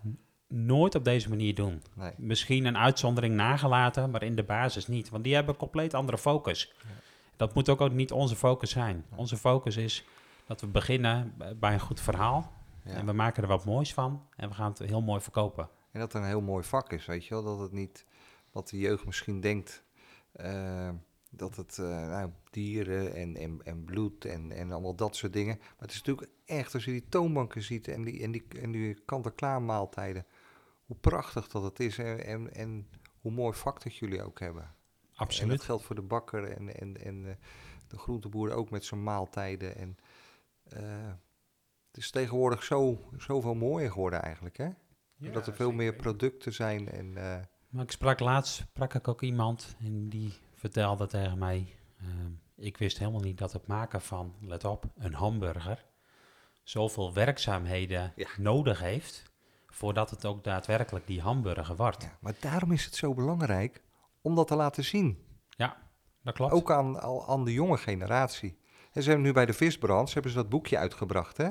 nooit 0.49 0.95
op 0.95 1.05
deze 1.05 1.29
manier 1.29 1.55
doen. 1.55 1.83
Nee. 1.95 2.13
Misschien 2.17 2.65
een 2.65 2.79
uitzondering 2.79 3.35
nagelaten, 3.35 4.11
maar 4.11 4.23
in 4.23 4.35
de 4.37 4.43
basis 4.45 4.87
niet. 4.87 5.09
Want 5.11 5.25
die 5.25 5.35
hebben 5.35 5.53
een 5.53 5.61
compleet 5.61 5.95
andere 5.95 6.19
focus. 6.19 6.73
Dat 7.37 7.55
moet 7.55 7.69
ook, 7.69 7.81
ook 7.81 7.93
niet 7.93 8.13
onze 8.13 8.37
focus 8.37 8.71
zijn. 8.71 9.05
Onze 9.15 9.37
focus 9.37 9.77
is 9.77 10.05
dat 10.47 10.61
we 10.61 10.67
beginnen 10.67 11.35
bij 11.57 11.73
een 11.73 11.81
goed 11.81 12.01
verhaal. 12.01 12.53
En 12.85 13.07
we 13.07 13.13
maken 13.13 13.43
er 13.43 13.49
wat 13.49 13.65
moois 13.65 13.95
van. 13.95 14.23
En 14.37 14.49
we 14.49 14.55
gaan 14.55 14.69
het 14.71 14.79
heel 14.79 15.01
mooi 15.03 15.21
verkopen. 15.21 15.69
En 15.93 16.01
dat 16.01 16.13
het 16.13 16.23
een 16.23 16.29
heel 16.29 16.41
mooi 16.41 16.65
vak 16.65 16.93
is, 16.93 17.07
weet 17.07 17.25
je 17.27 17.35
wel. 17.35 17.43
Dat 17.45 17.59
het 17.59 17.73
niet, 17.73 18.05
wat 18.57 18.69
de 18.69 18.79
jeugd 18.79 19.07
misschien 19.07 19.41
denkt, 19.41 19.83
eh, 20.33 20.91
dat 21.31 21.57
het 21.57 21.79
eh, 21.79 22.09
nou, 22.09 22.31
dieren 22.51 23.15
en, 23.15 23.37
en, 23.37 23.61
en 23.65 23.85
bloed 23.85 24.25
en, 24.25 24.53
en 24.53 24.73
allemaal 24.73 24.95
dat 24.95 25.17
soort 25.17 25.33
dingen. 25.33 25.57
Maar 25.59 25.75
het 25.79 25.91
is 25.91 26.03
natuurlijk 26.03 26.31
echt, 26.45 26.75
als 26.75 26.85
je 26.85 26.91
die 26.91 27.09
toonbanken 27.09 27.63
ziet 27.63 27.89
en 27.89 28.05
die, 28.05 28.23
en 28.23 28.33
die, 28.33 28.47
en 28.61 28.73
die 28.73 28.95
kant-en-klaar 29.05 29.63
maaltijden, 29.63 30.27
hoe 30.85 30.97
prachtig 30.97 31.49
dat 31.49 31.63
het 31.63 31.81
is 31.81 31.99
en, 31.99 32.25
en, 32.25 32.55
en 32.55 32.89
hoe 33.21 33.33
mooi 33.33 33.57
vak 33.57 33.83
dat 33.83 33.97
jullie 33.97 34.23
ook 34.23 34.41
hebben. 34.41 34.63
En 34.63 34.73
dat 35.11 35.19
Absoluut. 35.19 35.63
geldt 35.63 35.85
voor 35.85 35.95
de 35.95 36.03
bakker 36.03 36.51
en, 36.51 36.81
en, 36.81 37.05
en 37.05 37.27
eh, 37.29 37.35
de 37.89 37.99
groenteboer 37.99 38.53
ook 38.53 38.71
met 38.71 38.85
zijn 38.85 39.03
maaltijden. 39.03 39.77
En, 39.77 39.99
het 41.87 42.05
is 42.05 42.11
tegenwoordig 42.11 42.63
zo, 42.63 42.99
zoveel 43.17 43.55
mooier 43.55 43.91
geworden 43.91 44.23
eigenlijk, 44.23 44.57
hè? 44.57 44.69
dat 45.17 45.47
er 45.47 45.55
veel 45.55 45.73
meer 45.73 45.95
producten 45.95 46.53
zijn 46.53 46.89
en... 46.89 47.17
Maar 47.77 47.85
ik 47.85 47.91
sprak 47.91 48.21
laatst 48.21 48.55
sprak 48.55 48.95
ik 48.95 49.09
ook 49.09 49.23
iemand 49.23 49.77
en 49.85 50.09
die 50.09 50.33
vertelde 50.55 51.07
tegen 51.07 51.39
mij... 51.39 51.75
ehm, 52.01 52.31
ik 52.57 52.77
wist 52.77 52.99
helemaal 52.99 53.21
niet 53.21 53.39
dat 53.39 53.53
het 53.53 53.67
maken 53.67 54.01
van, 54.01 54.35
let 54.41 54.65
op, 54.65 54.85
een 54.97 55.15
hamburger... 55.15 55.85
zoveel 56.63 57.13
werkzaamheden 57.13 58.13
Ja. 58.17 58.29
nodig 58.39 58.81
heeft... 58.81 59.23
voordat 59.67 60.11
het 60.11 60.25
ook 60.25 60.45
daadwerkelijk 60.45 61.07
die 61.07 61.21
hamburger 61.21 61.77
wordt. 61.77 62.03
Ja, 62.03 62.17
maar 62.21 62.35
daarom 62.41 62.73
is 62.73 62.85
het 62.85 62.95
zo 62.95 63.15
belangrijk 63.15 63.83
om 64.23 64.35
dat 64.35 64.47
te 64.49 64.57
laten 64.57 64.85
zien. 64.85 65.25
Dat 66.23 66.35
klopt. 66.35 66.53
Ook 66.53 66.71
aan, 66.71 67.01
al- 67.01 67.29
aan 67.29 67.45
de 67.45 67.53
jonge 67.53 67.77
generatie. 67.77 68.59
En 68.93 69.03
ze 69.03 69.09
hebben 69.09 69.27
nu 69.27 69.33
bij 69.33 69.47
de 69.47 69.53
visbrand, 69.53 70.07
ze 70.09 70.15
hebben 70.15 70.33
ze 70.33 70.37
dat 70.39 70.49
boekje 70.49 70.79
uitgebracht, 70.79 71.37
hè? 71.37 71.51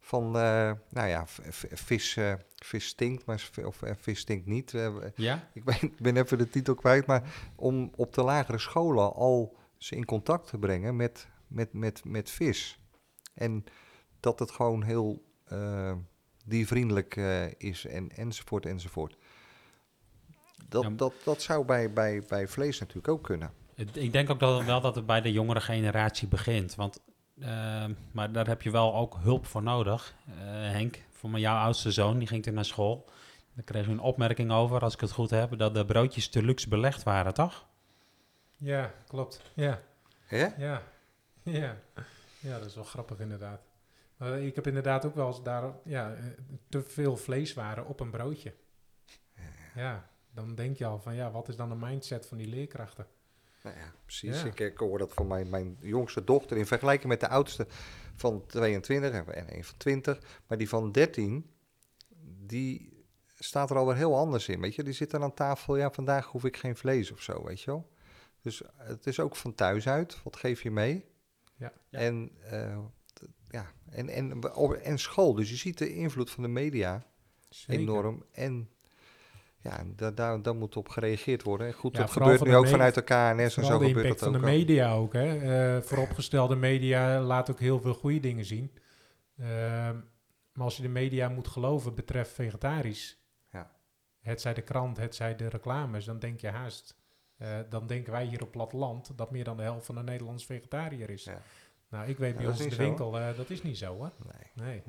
Van, 0.00 0.36
eh, 0.36 0.72
nou 0.88 1.08
ja, 1.08 1.24
vis, 1.26 2.16
eh, 2.16 2.32
vis 2.56 2.86
stinkt, 2.86 3.24
maar 3.24 3.50
of 3.64 3.82
eh, 3.82 3.92
vis 3.98 4.18
stinkt 4.18 4.46
niet. 4.46 4.74
Ja? 5.14 5.48
ik, 5.54 5.64
ben, 5.64 5.76
ik 5.80 5.98
ben 6.00 6.16
even 6.16 6.38
de 6.38 6.50
titel 6.50 6.74
kwijt, 6.74 7.06
maar 7.06 7.50
om 7.56 7.92
op 7.96 8.14
de 8.14 8.22
lagere 8.22 8.58
scholen 8.58 9.14
al 9.14 9.56
ze 9.76 9.96
in 9.96 10.04
contact 10.04 10.48
te 10.48 10.58
brengen 10.58 10.96
met, 10.96 11.28
met, 11.46 11.72
met, 11.72 12.04
met 12.04 12.30
vis. 12.30 12.78
En 13.34 13.64
dat 14.20 14.38
het 14.38 14.50
gewoon 14.50 14.82
heel 14.82 15.22
diervriendelijk 16.44 17.16
is 17.56 17.86
en, 17.86 18.08
enzovoort, 18.08 18.66
enzovoort. 18.66 19.16
Dat, 20.68 20.82
Ja. 20.82 20.90
dat, 20.90 21.14
dat 21.24 21.42
zou 21.42 21.64
bij, 21.64 21.92
bij, 21.92 22.22
bij 22.28 22.48
vlees 22.48 22.78
natuurlijk 22.78 23.08
ook 23.08 23.22
kunnen. 23.22 23.52
Ik 23.92 24.12
denk 24.12 24.30
ook 24.30 24.40
dat 24.40 24.64
wel 24.64 24.80
dat 24.80 24.94
het 24.94 25.06
bij 25.06 25.20
de 25.20 25.32
jongere 25.32 25.60
generatie 25.60 26.28
begint. 26.28 26.74
Want, 26.74 27.00
eh, 27.40 27.84
maar 28.12 28.32
daar 28.32 28.46
heb 28.46 28.62
je 28.62 28.70
wel 28.70 28.94
ook 28.94 29.16
hulp 29.20 29.46
voor 29.46 29.62
nodig. 29.62 30.14
Eh, 30.26 30.34
Henk, 30.48 31.04
voor 31.10 31.30
mijn 31.30 31.42
jouw 31.42 31.56
oudste 31.56 31.90
zoon, 31.92 32.18
die 32.18 32.28
ging 32.28 32.42
toen 32.42 32.54
naar 32.54 32.64
school. 32.64 33.04
Daar 33.54 33.64
kreeg 33.64 33.86
u 33.86 33.90
een 33.90 34.00
opmerking 34.00 34.52
over, 34.52 34.80
als 34.80 34.94
ik 34.94 35.00
het 35.00 35.12
goed 35.12 35.30
heb, 35.30 35.58
dat 35.58 35.74
de 35.74 35.84
broodjes 35.84 36.28
te 36.28 36.42
luxe 36.42 36.68
belegd 36.68 37.02
waren, 37.02 37.34
toch? 37.34 37.66
Ja, 38.56 38.92
klopt. 39.06 39.40
Ja, 39.54 39.80
Hè? 40.24 40.46
ja, 40.56 40.82
ja. 41.42 41.76
Ja, 42.40 42.58
dat 42.58 42.66
is 42.66 42.74
wel 42.74 42.84
grappig 42.84 43.18
inderdaad. 43.18 43.60
Maar 44.16 44.40
ik 44.40 44.54
heb 44.54 44.66
inderdaad 44.66 45.04
ook 45.04 45.14
wel 45.14 45.26
eens 45.26 45.42
daar 45.42 45.72
ja, 45.84 46.14
te 46.68 46.82
veel 46.82 47.16
vleeswaren 47.16 47.86
op 47.86 48.00
een 48.00 48.10
broodje. 48.10 48.54
Ja, 49.74 50.08
dan 50.30 50.54
denk 50.54 50.76
je 50.76 50.84
al 50.86 50.98
van 50.98 51.14
ja, 51.14 51.30
wat 51.30 51.48
is 51.48 51.56
dan 51.56 51.68
de 51.68 51.74
mindset 51.74 52.26
van 52.26 52.38
die 52.38 52.46
leerkrachten? 52.48 53.06
Nou 53.62 53.76
ja, 53.76 53.94
precies. 54.04 54.42
Ja. 54.42 54.46
Ik, 54.46 54.60
ik 54.60 54.78
hoor 54.78 54.98
dat 54.98 55.12
van 55.12 55.26
mijn, 55.26 55.48
mijn 55.48 55.76
jongste 55.80 56.24
dochter 56.24 56.56
in 56.56 56.66
vergelijking 56.66 57.08
met 57.08 57.20
de 57.20 57.28
oudste 57.28 57.66
van 58.14 58.46
22 58.46 59.10
en 59.10 59.34
en 59.34 59.56
een 59.56 59.64
van 59.64 59.76
20. 59.76 60.18
Maar 60.46 60.58
die 60.58 60.68
van 60.68 60.92
13, 60.92 61.50
die 62.46 63.04
staat 63.38 63.70
er 63.70 63.76
alweer 63.76 63.96
heel 63.96 64.16
anders 64.16 64.48
in. 64.48 64.60
Weet 64.60 64.74
je, 64.74 64.82
die 64.82 64.92
zit 64.92 65.10
dan 65.10 65.22
aan 65.22 65.34
tafel. 65.34 65.76
Ja, 65.76 65.90
vandaag 65.90 66.26
hoef 66.26 66.44
ik 66.44 66.56
geen 66.56 66.76
vlees 66.76 67.10
of 67.12 67.22
zo, 67.22 67.44
weet 67.44 67.60
je 67.60 67.70
wel. 67.70 67.90
Dus 68.42 68.62
het 68.76 69.06
is 69.06 69.20
ook 69.20 69.36
van 69.36 69.54
thuis 69.54 69.88
uit. 69.88 70.22
Wat 70.22 70.36
geef 70.36 70.62
je 70.62 70.70
mee? 70.70 71.04
Ja. 71.56 71.72
Ja. 71.88 71.98
En, 71.98 72.30
eh, 72.42 72.78
ja, 73.48 73.72
en, 73.90 74.08
en, 74.08 74.40
en 74.82 74.98
school. 74.98 75.34
Dus 75.34 75.50
je 75.50 75.56
ziet 75.56 75.78
de 75.78 75.94
invloed 75.94 76.30
van 76.30 76.42
de 76.42 76.48
media 76.48 77.06
Zeker. 77.48 77.82
enorm. 77.82 78.24
En 78.32 78.70
ja, 79.62 79.84
daar, 79.96 80.14
daar, 80.14 80.42
daar 80.42 80.54
moet 80.54 80.76
op 80.76 80.88
gereageerd 80.88 81.42
worden. 81.42 81.66
En 81.66 81.72
goed, 81.72 81.96
Ja, 81.96 82.00
dat 82.02 82.10
gebeurt 82.10 82.38
van 82.38 82.46
nu 82.46 82.52
de 82.52 82.58
ook 82.58 82.68
vanuit 82.68 82.94
de 82.94 83.02
KNS 83.02 83.56
en 83.56 83.64
zo 83.64 83.78
de 83.78 83.86
gebeurt 83.86 84.08
dat 84.08 84.18
van 84.18 84.28
ook 84.28 84.34
de 84.34 84.40
al. 84.40 84.52
media 84.52 84.92
ook. 84.92 85.12
Hè. 85.12 85.36
Eh, 85.76 85.82
vooropgestelde 85.82 86.56
media 86.56 87.20
laat 87.20 87.50
ook 87.50 87.60
heel 87.60 87.80
veel 87.80 87.94
goede 87.94 88.20
dingen 88.20 88.44
zien. 88.44 88.72
Ehm, 89.38 89.96
maar 90.52 90.64
als 90.64 90.76
je 90.76 90.82
de 90.82 90.88
media 90.88 91.28
moet 91.28 91.48
geloven 91.48 91.94
betreft 91.94 92.32
vegetarisch, 92.32 93.18
Ja. 93.52 93.70
het 94.20 94.40
zij 94.40 94.54
de 94.54 94.62
krant, 94.62 94.96
het 94.96 95.14
zij 95.14 95.36
de 95.36 95.48
reclames, 95.48 96.04
dan 96.04 96.18
denk 96.18 96.40
je 96.40 96.48
haast, 96.48 96.96
eh, 97.36 97.58
dan 97.68 97.86
denken 97.86 98.12
wij 98.12 98.24
hier 98.24 98.42
op 98.42 98.50
platteland 98.50 99.18
dat 99.18 99.30
meer 99.30 99.44
dan 99.44 99.56
de 99.56 99.62
helft 99.62 99.86
van 99.86 99.94
de 99.94 100.02
Nederlanders 100.02 100.46
vegetariër 100.46 101.10
is. 101.10 101.24
Ja. 101.24 101.42
Nou, 101.88 102.08
ik 102.08 102.18
weet 102.18 102.36
bij 102.36 102.46
ons 102.46 102.58
de 102.58 102.76
winkel, 102.76 103.18
eh, 103.18 103.36
dat 103.36 103.50
is 103.50 103.62
niet 103.62 103.78
zo 103.78 104.02
hè. 104.04 104.08
Nee. 104.64 104.64
Nee. 104.64 104.82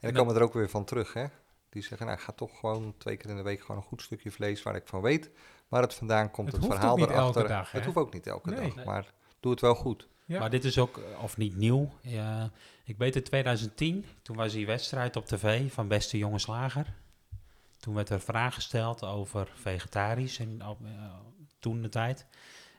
En 0.00 0.08
dan 0.08 0.12
komen 0.12 0.36
er 0.36 0.42
ook 0.42 0.52
weer 0.52 0.68
van 0.68 0.84
terug, 0.84 1.12
hè. 1.12 1.24
Die 1.70 1.82
zeggen, 1.82 2.06
nou, 2.06 2.18
ga 2.18 2.32
toch 2.32 2.58
gewoon 2.58 2.94
twee 2.98 3.16
keer 3.16 3.30
in 3.30 3.36
de 3.36 3.42
week 3.42 3.60
gewoon 3.60 3.76
een 3.76 3.82
goed 3.82 4.02
stukje 4.02 4.30
vlees 4.30 4.62
waar 4.62 4.74
ik 4.76 4.86
van 4.86 5.00
weet 5.00 5.30
waar 5.68 5.82
het 5.82 5.94
vandaan 5.94 6.30
komt. 6.30 6.52
Het 6.52 6.64
verhaal 6.64 6.92
ook 6.92 6.98
niet 6.98 7.08
erachter. 7.08 7.40
elke 7.42 7.48
dag, 7.48 7.72
het 7.72 7.84
hoeft 7.84 7.96
ook 7.96 8.12
niet 8.12 8.26
elke 8.26 8.50
Nee. 8.50 8.72
dag, 8.74 8.84
maar 8.84 9.12
doe 9.40 9.50
het 9.50 9.60
wel 9.60 9.74
goed. 9.74 10.08
Ja. 10.24 10.38
Maar 10.38 10.50
dit 10.50 10.64
is 10.64 10.78
ook, 10.78 10.98
eh, 10.98 11.22
of 11.22 11.36
niet 11.36 11.56
nieuw. 11.56 11.90
Ja, 12.00 12.50
ik 12.84 12.98
weet 12.98 13.16
in 13.16 13.22
2010, 13.22 14.04
toen 14.22 14.36
was 14.36 14.52
die 14.52 14.66
wedstrijd 14.66 15.16
op 15.16 15.26
tv 15.26 15.72
van 15.72 15.88
Beste 15.88 16.18
Jonge 16.18 16.38
Slager. 16.38 16.94
Toen 17.78 17.94
werd 17.94 18.08
er 18.08 18.20
vraag 18.20 18.54
gesteld 18.54 19.04
over 19.04 19.52
vegetarisch 19.54 20.38
en 20.38 20.66
op, 20.66 20.78
eh, 20.84 20.90
toen 21.58 21.82
de 21.82 21.88
tijd. 21.88 22.26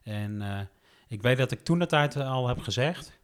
En 0.03 0.41
eh, 0.41 0.59
ik 1.07 1.21
weet 1.21 1.37
dat 1.37 1.51
ik 1.51 1.63
toen 1.63 1.79
de 1.79 1.85
tijd 1.85 2.15
al 2.15 2.47
heb 2.47 2.59
gezegd, 2.59 3.19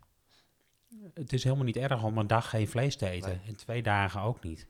het 1.13 1.34
is 1.34 1.43
helemaal 1.43 1.65
niet 1.65 1.78
erg 1.78 2.03
om 2.03 2.18
een 2.18 2.28
dag 2.28 2.49
geen 2.49 2.68
vlees 2.68 2.95
te 2.95 3.09
eten. 3.09 3.30
Nee. 3.30 3.39
En 3.47 3.55
twee 3.55 3.82
dagen 3.82 4.22
ook 4.22 4.43
niet. 4.43 4.68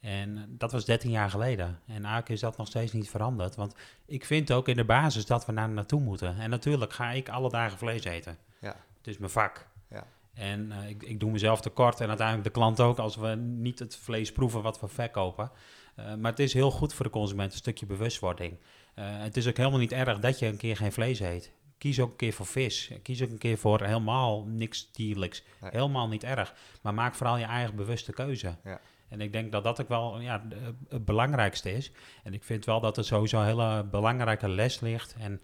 En 0.00 0.36
eh, 0.36 0.42
dat 0.48 0.72
was 0.72 0.84
13 0.84 1.10
jaar 1.10 1.30
geleden. 1.30 1.66
En 1.86 1.94
eigenlijk 1.94 2.28
is 2.28 2.40
dat 2.40 2.56
nog 2.56 2.66
steeds 2.66 2.92
niet 2.92 3.10
veranderd. 3.10 3.54
Want 3.54 3.74
ik 4.06 4.24
vind 4.24 4.52
ook 4.52 4.68
in 4.68 4.76
de 4.76 4.84
basis 4.84 5.26
dat 5.26 5.46
we 5.46 5.52
naar 5.52 5.68
naartoe 5.68 6.00
moeten. 6.00 6.38
En 6.38 6.50
natuurlijk 6.50 6.92
ga 6.92 7.10
ik 7.10 7.28
alle 7.28 7.50
dagen 7.50 7.78
vlees 7.78 8.04
eten. 8.04 8.38
Ja. 8.60 8.76
Het 8.98 9.06
is 9.06 9.18
mijn 9.18 9.30
vak. 9.30 9.66
Ja. 9.90 10.06
En 10.34 10.72
eh, 10.72 10.88
ik, 10.88 11.02
ik 11.02 11.20
doe 11.20 11.30
mezelf 11.30 11.60
tekort 11.60 12.00
en 12.00 12.08
uiteindelijk 12.08 12.46
de 12.46 12.52
klant 12.52 12.80
ook 12.80 12.98
als 12.98 13.16
we 13.16 13.28
niet 13.36 13.78
het 13.78 13.96
vlees 13.96 14.32
proeven 14.32 14.62
wat 14.62 14.80
we 14.80 14.88
verkopen. 14.88 15.50
Eh, 15.94 16.14
maar 16.14 16.30
het 16.30 16.40
is 16.40 16.52
heel 16.52 16.70
goed 16.70 16.94
voor 16.94 17.04
de 17.04 17.10
consument, 17.10 17.52
een 17.52 17.58
stukje 17.58 17.86
bewustwording. 17.86 18.58
Het 18.98 19.36
is 19.36 19.48
ook 19.48 19.56
helemaal 19.56 19.78
niet 19.78 19.92
erg 19.92 20.18
dat 20.18 20.38
je 20.38 20.46
een 20.46 20.56
keer 20.56 20.76
geen 20.76 20.92
vlees 20.92 21.20
eet. 21.20 21.52
Kies 21.78 22.00
ook 22.00 22.10
een 22.10 22.16
keer 22.16 22.32
voor 22.32 22.46
vis. 22.46 22.90
Kies 23.02 23.22
ook 23.22 23.30
een 23.30 23.38
keer 23.38 23.58
voor 23.58 23.82
helemaal 23.82 24.44
niks 24.44 24.92
dierlijks. 24.92 25.42
Nee. 25.60 25.70
Helemaal 25.70 26.08
niet 26.08 26.24
erg. 26.24 26.54
Maar 26.82 26.94
maak 26.94 27.14
vooral 27.14 27.36
je 27.36 27.44
eigen 27.44 27.76
bewuste 27.76 28.12
keuze. 28.12 28.56
Ja. 28.64 28.80
En 29.08 29.20
ik 29.20 29.32
denk 29.32 29.52
dat 29.52 29.64
dat 29.64 29.80
ook 29.80 29.88
wel 29.88 30.20
ja, 30.20 30.42
het 30.88 31.04
belangrijkste 31.04 31.72
is. 31.72 31.92
En 32.22 32.34
ik 32.34 32.44
vind 32.44 32.64
wel 32.64 32.80
dat 32.80 32.96
er 32.96 33.04
sowieso 33.04 33.38
een 33.38 33.46
hele 33.46 33.84
belangrijke 33.84 34.48
les 34.48 34.80
ligt. 34.80 35.16
En 35.18 35.40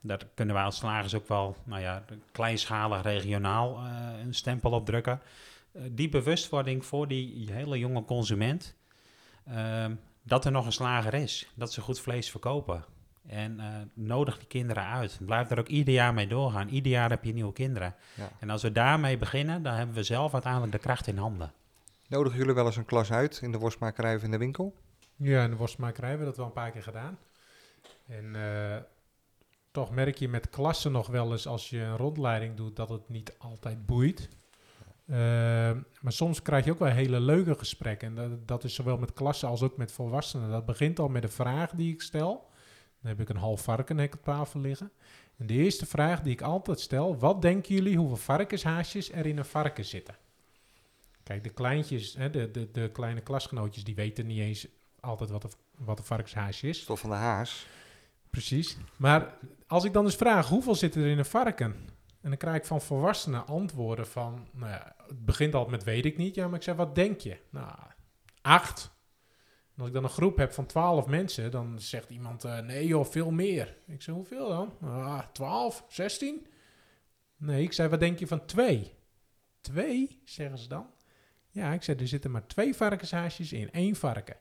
daar 0.00 0.20
kunnen 0.34 0.54
wij 0.54 0.64
als 0.64 0.76
slagers 0.76 1.14
ook 1.14 1.28
wel, 1.28 1.56
nou 1.64 1.80
ja, 1.82 2.04
kleinschalig 2.32 3.02
regionaal 3.02 3.76
eh, 3.76 4.20
een 4.24 4.34
stempel 4.34 4.70
op 4.70 4.86
drukken. 4.86 5.20
Eh, 5.72 5.82
die 5.90 6.08
bewustwording 6.08 6.84
voor 6.84 7.08
die 7.08 7.52
hele 7.52 7.78
jonge 7.78 8.04
consument. 8.04 8.76
ehm, 9.46 9.94
dat 10.22 10.44
er 10.44 10.52
nog 10.52 10.66
een 10.66 10.72
slager 10.72 11.14
is. 11.14 11.48
Dat 11.54 11.72
ze 11.72 11.80
goed 11.80 12.00
vlees 12.00 12.30
verkopen. 12.30 12.84
En 13.26 13.60
eh, 13.60 13.66
nodig 13.94 14.38
die 14.38 14.46
kinderen 14.46 14.84
uit. 14.84 15.18
Blijf 15.20 15.50
er 15.50 15.58
ook 15.58 15.68
ieder 15.68 15.94
jaar 15.94 16.14
mee 16.14 16.26
doorgaan. 16.26 16.68
Ieder 16.68 16.92
jaar 16.92 17.10
heb 17.10 17.24
je 17.24 17.32
nieuwe 17.32 17.52
kinderen. 17.52 17.94
Ja. 18.14 18.30
En 18.40 18.50
als 18.50 18.62
we 18.62 18.72
daarmee 18.72 19.18
beginnen, 19.18 19.62
dan 19.62 19.74
hebben 19.74 19.94
we 19.94 20.02
zelf 20.02 20.32
uiteindelijk 20.32 20.72
de 20.72 20.78
kracht 20.78 21.06
in 21.06 21.16
handen. 21.16 21.52
Nodigen 22.08 22.38
jullie 22.38 22.54
wel 22.54 22.66
eens 22.66 22.76
een 22.76 22.84
klas 22.84 23.12
uit 23.12 23.40
in 23.42 23.52
de 23.52 23.58
worstmakerij 23.58 24.16
of 24.16 24.22
in 24.22 24.30
de 24.30 24.38
winkel? 24.38 24.74
Ja, 25.16 25.44
in 25.44 25.50
de 25.50 25.56
worstmakerij 25.56 26.08
hebben 26.08 26.26
we 26.26 26.32
dat 26.32 26.40
wel 26.40 26.46
een 26.46 26.62
paar 26.62 26.70
keer 26.70 26.82
gedaan. 26.82 27.18
En 28.06 28.34
eh, 28.34 28.82
toch 29.70 29.90
merk 29.90 30.16
je 30.16 30.28
met 30.28 30.50
klassen 30.50 30.92
nog 30.92 31.06
wel 31.06 31.32
eens 31.32 31.46
als 31.46 31.70
je 31.70 31.80
een 31.80 31.96
rondleiding 31.96 32.56
doet 32.56 32.76
dat 32.76 32.88
het 32.88 33.08
niet 33.08 33.34
altijd 33.38 33.86
boeit. 33.86 34.28
Eh, 35.06 35.16
maar 36.00 36.12
soms 36.12 36.42
krijg 36.42 36.64
je 36.64 36.70
ook 36.70 36.78
wel 36.78 36.88
hele 36.88 37.20
leuke 37.20 37.54
gesprekken. 37.54 38.08
En 38.08 38.14
dat, 38.14 38.48
dat 38.48 38.64
is 38.64 38.74
zowel 38.74 38.98
met 38.98 39.12
klassen 39.12 39.48
als 39.48 39.62
ook 39.62 39.76
met 39.76 39.92
volwassenen. 39.92 40.50
Dat 40.50 40.66
begint 40.66 40.98
al 40.98 41.08
met 41.08 41.22
een 41.22 41.30
vraag 41.30 41.70
die 41.70 41.92
ik 41.92 42.02
stel. 42.02 42.50
Dan 43.00 43.10
heb 43.10 43.20
ik 43.20 43.28
een 43.28 43.36
half 43.36 43.62
varkenhek 43.62 44.14
op 44.14 44.24
tafel 44.24 44.60
liggen. 44.60 44.90
En 45.36 45.46
de 45.46 45.54
eerste 45.54 45.86
vraag 45.86 46.22
die 46.22 46.32
ik 46.32 46.42
altijd 46.42 46.80
stel: 46.80 47.18
wat 47.18 47.42
denken 47.42 47.74
jullie 47.74 47.96
hoeveel 47.96 48.16
varkenshaasjes 48.16 49.12
er 49.12 49.26
in 49.26 49.38
een 49.38 49.44
varken 49.44 49.84
zitten? 49.84 50.14
Kijk, 51.28 51.44
de 51.44 51.50
kleintjes, 51.50 52.14
hè, 52.14 52.30
de, 52.30 52.50
de, 52.50 52.70
de 52.70 52.90
kleine 52.92 53.20
klasgenootjes, 53.20 53.84
die 53.84 53.94
weten 53.94 54.26
niet 54.26 54.38
eens 54.38 54.66
altijd 55.00 55.30
wat 55.30 55.44
een, 55.44 55.50
wat 55.78 55.98
een 55.98 56.04
varkenshaasje 56.04 56.68
is. 56.68 56.80
Stof 56.80 57.00
van 57.00 57.10
de 57.10 57.16
haas. 57.16 57.66
Precies. 58.30 58.76
Maar 58.96 59.38
als 59.66 59.84
ik 59.84 59.92
dan 59.92 60.04
dus 60.04 60.14
vraag, 60.14 60.48
hoeveel 60.48 60.74
zit 60.74 60.94
er 60.94 61.06
in 61.06 61.18
een 61.18 61.24
varken? 61.24 61.74
En 62.20 62.28
dan 62.28 62.36
krijg 62.36 62.56
ik 62.56 62.64
van 62.64 62.80
volwassenen 62.80 63.46
antwoorden 63.46 64.06
van, 64.06 64.48
nou 64.52 64.70
ja, 64.70 64.94
het 65.06 65.24
begint 65.24 65.54
altijd 65.54 65.70
met 65.70 65.84
weet 65.84 66.04
ik 66.04 66.16
niet. 66.16 66.34
Ja, 66.34 66.46
maar 66.46 66.56
ik 66.56 66.62
zeg, 66.62 66.76
wat 66.76 66.94
denk 66.94 67.20
je? 67.20 67.36
Nou, 67.50 67.72
acht. 68.42 68.90
En 69.74 69.78
als 69.78 69.88
ik 69.88 69.94
dan 69.94 70.04
een 70.04 70.10
groep 70.10 70.36
heb 70.36 70.52
van 70.52 70.66
twaalf 70.66 71.06
mensen, 71.06 71.50
dan 71.50 71.80
zegt 71.80 72.10
iemand, 72.10 72.44
eh, 72.44 72.58
nee 72.58 72.86
joh, 72.86 73.04
veel 73.04 73.30
meer. 73.30 73.76
Ik 73.86 74.02
zeg, 74.02 74.14
hoeveel 74.14 74.48
dan? 74.48 74.76
Ah, 74.80 75.22
twaalf, 75.32 75.84
zestien? 75.88 76.46
Nee, 77.36 77.62
ik 77.62 77.72
zei, 77.72 77.88
wat 77.88 78.00
denk 78.00 78.18
je 78.18 78.26
van 78.26 78.46
twee? 78.46 78.94
Twee, 79.60 80.22
zeggen 80.24 80.58
ze 80.58 80.68
dan. 80.68 80.96
Ja, 81.58 81.72
ik 81.72 81.82
zei, 81.82 81.98
er 81.98 82.08
zitten 82.08 82.30
maar 82.30 82.46
twee 82.46 82.74
varkenshaasjes 82.74 83.52
in 83.52 83.70
één 83.70 83.96
varken. 83.96 84.36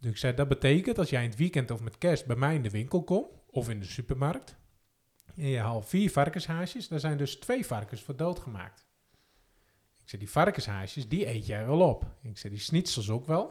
Dus 0.00 0.10
ik 0.10 0.16
zei, 0.16 0.34
dat 0.34 0.48
betekent 0.48 0.98
als 0.98 1.10
jij 1.10 1.22
in 1.22 1.28
het 1.28 1.38
weekend 1.38 1.70
of 1.70 1.80
met 1.80 1.98
kerst 1.98 2.26
bij 2.26 2.36
mij 2.36 2.54
in 2.54 2.62
de 2.62 2.70
winkel 2.70 3.04
komt, 3.04 3.28
of 3.50 3.68
in 3.70 3.78
de 3.78 3.84
supermarkt, 3.84 4.56
en 5.34 5.48
je 5.48 5.58
haalt 5.58 5.88
vier 5.88 6.10
varkenshaasjes, 6.10 6.88
dan 6.88 7.00
zijn 7.00 7.16
dus 7.16 7.36
twee 7.36 7.66
varkens 7.66 8.02
voor 8.02 8.16
dood 8.16 8.38
gemaakt. 8.38 8.86
Ik 10.02 10.08
zei, 10.08 10.22
die 10.22 10.30
varkenshaasjes, 10.30 11.08
die 11.08 11.28
eet 11.28 11.46
jij 11.46 11.66
wel 11.66 11.80
op. 11.80 12.16
Ik 12.22 12.38
zei, 12.38 12.52
die 12.52 12.62
schnitzels 12.62 13.10
ook 13.10 13.26
wel. 13.26 13.44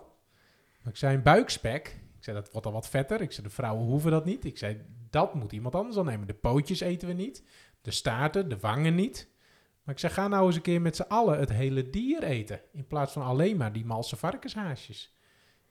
Maar 0.81 0.93
ik 0.93 0.99
zei, 0.99 1.15
een 1.15 1.23
buikspek, 1.23 1.87
ik 2.17 2.23
zei, 2.23 2.35
dat 2.35 2.51
wordt 2.51 2.67
al 2.67 2.73
wat 2.73 2.89
vetter. 2.89 3.21
Ik 3.21 3.31
zei, 3.31 3.47
de 3.47 3.53
vrouwen 3.53 3.85
hoeven 3.85 4.11
dat 4.11 4.25
niet. 4.25 4.45
Ik 4.45 4.57
zei, 4.57 4.81
dat 5.09 5.33
moet 5.33 5.51
iemand 5.51 5.75
anders 5.75 5.97
al 5.97 6.03
nemen. 6.03 6.27
De 6.27 6.33
pootjes 6.33 6.79
eten 6.79 7.07
we 7.07 7.13
niet, 7.13 7.43
de 7.81 7.91
staarten, 7.91 8.49
de 8.49 8.59
wangen 8.59 8.95
niet. 8.95 9.29
Maar 9.85 9.93
ik 9.93 9.99
zei, 9.99 10.13
ga 10.13 10.27
nou 10.27 10.45
eens 10.45 10.55
een 10.55 10.61
keer 10.61 10.81
met 10.81 10.95
z'n 10.95 11.05
allen 11.07 11.39
het 11.39 11.49
hele 11.49 11.89
dier 11.89 12.23
eten, 12.23 12.61
in 12.71 12.87
plaats 12.87 13.11
van 13.13 13.23
alleen 13.23 13.57
maar 13.57 13.73
die 13.73 13.85
malse 13.85 14.15
varkenshaasjes. 14.15 15.13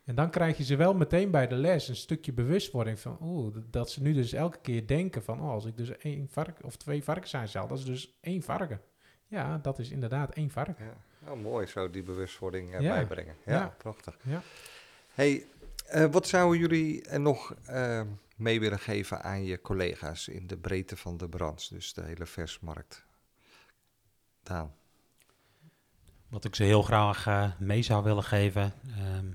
En 0.04 0.14
dan 0.14 0.30
krijg 0.30 0.56
je 0.56 0.64
ze 0.64 0.76
wel 0.76 0.94
meteen 0.94 1.30
bij 1.30 1.46
de 1.46 1.54
les 1.54 1.88
een 1.88 1.96
stukje 1.96 2.32
bewustwording 2.32 3.00
van, 3.00 3.18
oeh, 3.22 3.56
dat 3.70 3.90
ze 3.90 4.02
nu 4.02 4.12
dus 4.12 4.32
elke 4.32 4.58
keer 4.62 4.86
denken 4.86 5.22
van, 5.24 5.40
oh, 5.40 5.50
als 5.50 5.64
ik 5.64 5.76
dus 5.76 5.96
één 5.98 6.28
vark 6.30 6.58
of 6.62 6.76
twee 6.76 7.04
varkenshaasjes 7.04 7.54
haal, 7.54 7.68
dat 7.68 7.78
is 7.78 7.84
dus 7.84 8.18
één 8.20 8.42
varken. 8.42 8.80
Ja, 9.26 9.58
dat 9.58 9.78
is 9.78 9.90
inderdaad 9.90 10.30
één 10.34 10.50
varken. 10.50 10.84
Ja. 10.84 11.30
Oh, 11.30 11.40
mooi 11.42 11.66
zo 11.66 11.90
die 11.90 12.02
bewustwording 12.02 12.74
eh, 12.74 12.80
Ja. 12.80 12.90
bijbrengen. 12.94 13.34
Ja, 13.46 13.52
Ja. 13.52 13.74
prachtig. 13.78 14.16
Ja. 14.22 14.42
Hey, 15.14 15.46
eh, 15.86 16.04
wat 16.04 16.28
zouden 16.28 16.58
jullie 16.60 17.02
eh, 17.02 17.18
nog 17.18 17.54
mee 18.36 18.60
willen 18.60 18.78
geven 18.78 19.22
aan 19.22 19.44
je 19.44 19.60
collega's 19.60 20.28
in 20.28 20.46
de 20.46 20.56
breedte 20.56 20.96
van 20.96 21.16
de 21.16 21.28
branche, 21.28 21.74
dus 21.74 21.92
de 21.94 22.02
hele 22.04 22.26
versmarkt? 22.26 23.04
Wat 26.28 26.44
ik 26.44 26.54
ze 26.54 26.62
heel 26.64 26.82
graag 26.82 27.26
eh, 27.26 27.50
mee 27.58 27.82
zou 27.82 28.02
willen 28.04 28.24
geven. 28.24 28.72
ehm, 28.96 29.32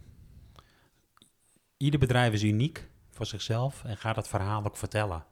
ieder 1.78 1.99
bedrijf 1.99 2.34
is 2.34 2.43
uniek. 2.43 2.88
voor 3.12 3.26
zichzelf 3.28 3.84
en 3.84 3.97
gaat 3.97 4.16
het 4.16 4.28
verhaal 4.28 4.66
ook 4.66 4.78
vertellen. 4.78 5.26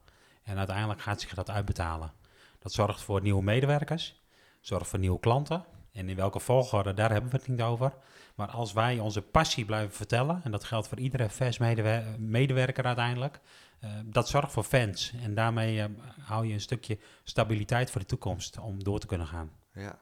En 0.43 0.57
uiteindelijk 0.57 1.01
gaat 1.01 1.21
zich 1.21 1.33
dat 1.33 1.49
uitbetalen. 1.49 2.13
Dat 2.59 2.73
zorgt 2.73 3.01
voor 3.01 3.21
nieuwe 3.21 3.43
medewerkers, 3.43 4.21
zorgt 4.61 4.87
voor 4.87 4.99
nieuwe 4.99 5.19
klanten. 5.19 5.65
En 5.91 6.09
in 6.09 6.15
welke 6.15 6.39
volgorde, 6.39 6.93
daar 6.93 7.11
hebben 7.11 7.31
we 7.31 7.37
het 7.37 7.47
niet 7.47 7.61
over. 7.61 7.93
Maar 8.35 8.47
als 8.47 8.73
wij 8.73 8.99
onze 8.99 9.21
passie 9.21 9.65
blijven 9.65 9.95
vertellen, 9.95 10.41
en 10.43 10.51
dat 10.51 10.63
geldt 10.63 10.87
voor 10.87 10.99
iedere 10.99 11.29
vers 11.29 11.57
medewer- 11.57 12.19
medewerker 12.19 12.83
uiteindelijk, 12.85 13.39
eh, 13.79 13.89
dat 14.05 14.29
zorgt 14.29 14.51
voor 14.51 14.63
fans. 14.63 15.13
En 15.21 15.33
daarmee 15.33 15.81
eh, 15.81 15.85
hou 16.19 16.47
je 16.47 16.53
een 16.53 16.61
stukje 16.61 16.99
stabiliteit 17.23 17.91
voor 17.91 18.01
de 18.01 18.07
toekomst 18.07 18.59
om 18.59 18.83
door 18.83 18.99
te 18.99 19.07
kunnen 19.07 19.27
gaan. 19.27 19.51
Ja. 19.77 19.99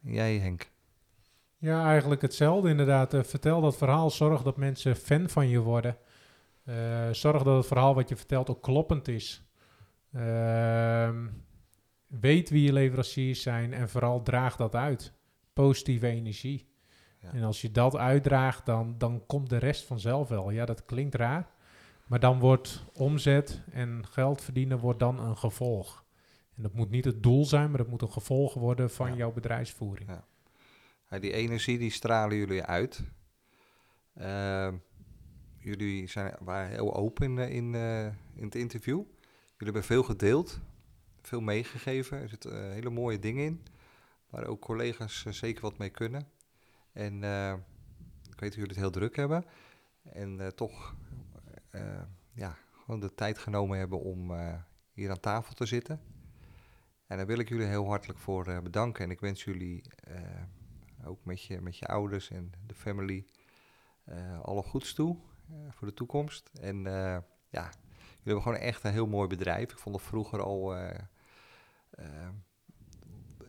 Jij 0.00 0.38
Henk. 0.38 0.70
Ja, 1.58 1.86
eigenlijk 1.86 2.22
hetzelfde 2.22 2.68
inderdaad. 2.68 3.14
Eh, 3.14 3.22
vertel 3.22 3.60
dat 3.60 3.76
verhaal, 3.76 4.10
zorg 4.10 4.42
dat 4.42 4.56
mensen 4.56 4.96
fan 4.96 5.28
van 5.28 5.48
je 5.48 5.58
worden. 5.58 5.96
Eh, 6.64 7.10
zorg 7.10 7.42
dat 7.42 7.56
het 7.56 7.66
verhaal 7.66 7.94
wat 7.94 8.08
je 8.08 8.16
vertelt 8.16 8.50
ook 8.50 8.62
kloppend 8.62 9.08
is. 9.08 9.42
Ehm, 10.12 11.26
weet 12.06 12.50
wie 12.50 12.62
je 12.62 12.72
leveranciers 12.72 13.42
zijn 13.42 13.72
en 13.72 13.88
vooral 13.88 14.22
draag 14.22 14.56
dat 14.56 14.74
uit. 14.74 15.12
Positieve 15.52 16.06
energie. 16.06 16.68
Ja. 17.20 17.32
En 17.32 17.42
als 17.42 17.60
je 17.60 17.70
dat 17.70 17.96
uitdraagt, 17.96 18.66
dan, 18.66 18.94
dan 18.98 19.26
komt 19.26 19.48
de 19.48 19.56
rest 19.56 19.84
vanzelf 19.84 20.28
wel. 20.28 20.50
Ja, 20.50 20.64
dat 20.64 20.84
klinkt 20.84 21.14
raar. 21.14 21.48
Maar 22.06 22.20
dan 22.20 22.38
wordt 22.38 22.84
omzet 22.92 23.62
en 23.70 24.06
geld 24.06 24.42
verdienen 24.42 24.78
wordt 24.78 24.98
dan 24.98 25.18
een 25.20 25.36
gevolg. 25.36 26.03
En 26.56 26.62
dat 26.62 26.74
moet 26.74 26.90
niet 26.90 27.04
het 27.04 27.22
doel 27.22 27.44
zijn, 27.44 27.68
maar 27.68 27.78
dat 27.78 27.88
moet 27.88 28.02
een 28.02 28.12
gevolg 28.12 28.54
worden 28.54 28.90
van 28.90 29.10
Ja. 29.10 29.16
jouw 29.16 29.32
bedrijfsvoering. 29.32 30.08
Ja. 30.08 30.24
Ja, 31.10 31.18
die 31.18 31.32
energie 31.32 31.78
die 31.78 31.90
stralen 31.90 32.36
jullie 32.36 32.62
uit. 32.62 33.02
Ehm, 34.14 34.76
jullie 35.58 36.06
zijn, 36.08 36.36
waren 36.40 36.68
heel 36.68 36.94
open 36.94 37.26
in, 37.26 37.38
eh, 37.38 37.54
in, 37.54 37.74
eh, 37.74 38.06
in 38.34 38.44
het 38.44 38.54
interview. 38.54 38.96
Jullie 39.56 39.72
hebben 39.72 39.84
veel 39.84 40.02
gedeeld, 40.02 40.60
veel 41.22 41.40
meegegeven. 41.40 42.18
Er 42.20 42.28
zitten 42.28 42.64
eh, 42.64 42.72
hele 42.72 42.90
mooie 42.90 43.18
dingen 43.18 43.44
in, 43.44 43.62
waar 44.30 44.46
ook 44.46 44.60
collega's 44.60 45.24
zeker 45.28 45.62
wat 45.62 45.78
mee 45.78 45.90
kunnen. 45.90 46.28
En 46.92 47.14
ik 48.30 48.40
weet 48.40 48.50
dat 48.50 48.54
jullie 48.54 48.68
het 48.68 48.76
heel 48.78 48.90
druk 48.90 49.16
hebben. 49.16 49.44
En 50.02 50.52
toch 50.54 50.94
ja, 52.32 52.56
gewoon 52.72 53.00
de 53.00 53.14
tijd 53.14 53.38
genomen 53.38 53.78
hebben 53.78 54.00
om 54.00 54.32
hier 54.92 55.10
aan 55.10 55.20
tafel 55.20 55.54
te 55.54 55.66
zitten. 55.66 56.00
En 57.06 57.16
daar 57.16 57.26
wil 57.26 57.38
ik 57.38 57.48
jullie 57.48 57.66
heel 57.66 57.86
hartelijk 57.86 58.18
voor 58.18 58.46
eh, 58.46 58.58
bedanken. 58.58 59.04
En 59.04 59.10
ik 59.10 59.20
wens 59.20 59.44
jullie 59.44 59.82
eh, 59.96 60.20
ook 61.04 61.24
met 61.24 61.42
je, 61.42 61.60
met 61.60 61.78
je 61.78 61.86
ouders 61.86 62.30
en 62.30 62.52
de 62.66 62.74
family 62.74 63.26
eh, 64.04 64.40
alle 64.40 64.62
goeds 64.62 64.94
toe 64.94 65.16
voor 65.70 65.88
de 65.88 65.94
toekomst. 65.94 66.50
En 66.60 66.82
ja, 67.48 67.70
jullie 67.70 68.22
hebben 68.22 68.42
gewoon 68.42 68.58
echt 68.58 68.84
een 68.84 68.92
heel 68.92 69.06
mooi 69.06 69.28
bedrijf. 69.28 69.72
Ik 69.72 69.78
vond 69.78 69.96
het 69.96 70.04
vroeger 70.04 70.42
al... 70.42 70.74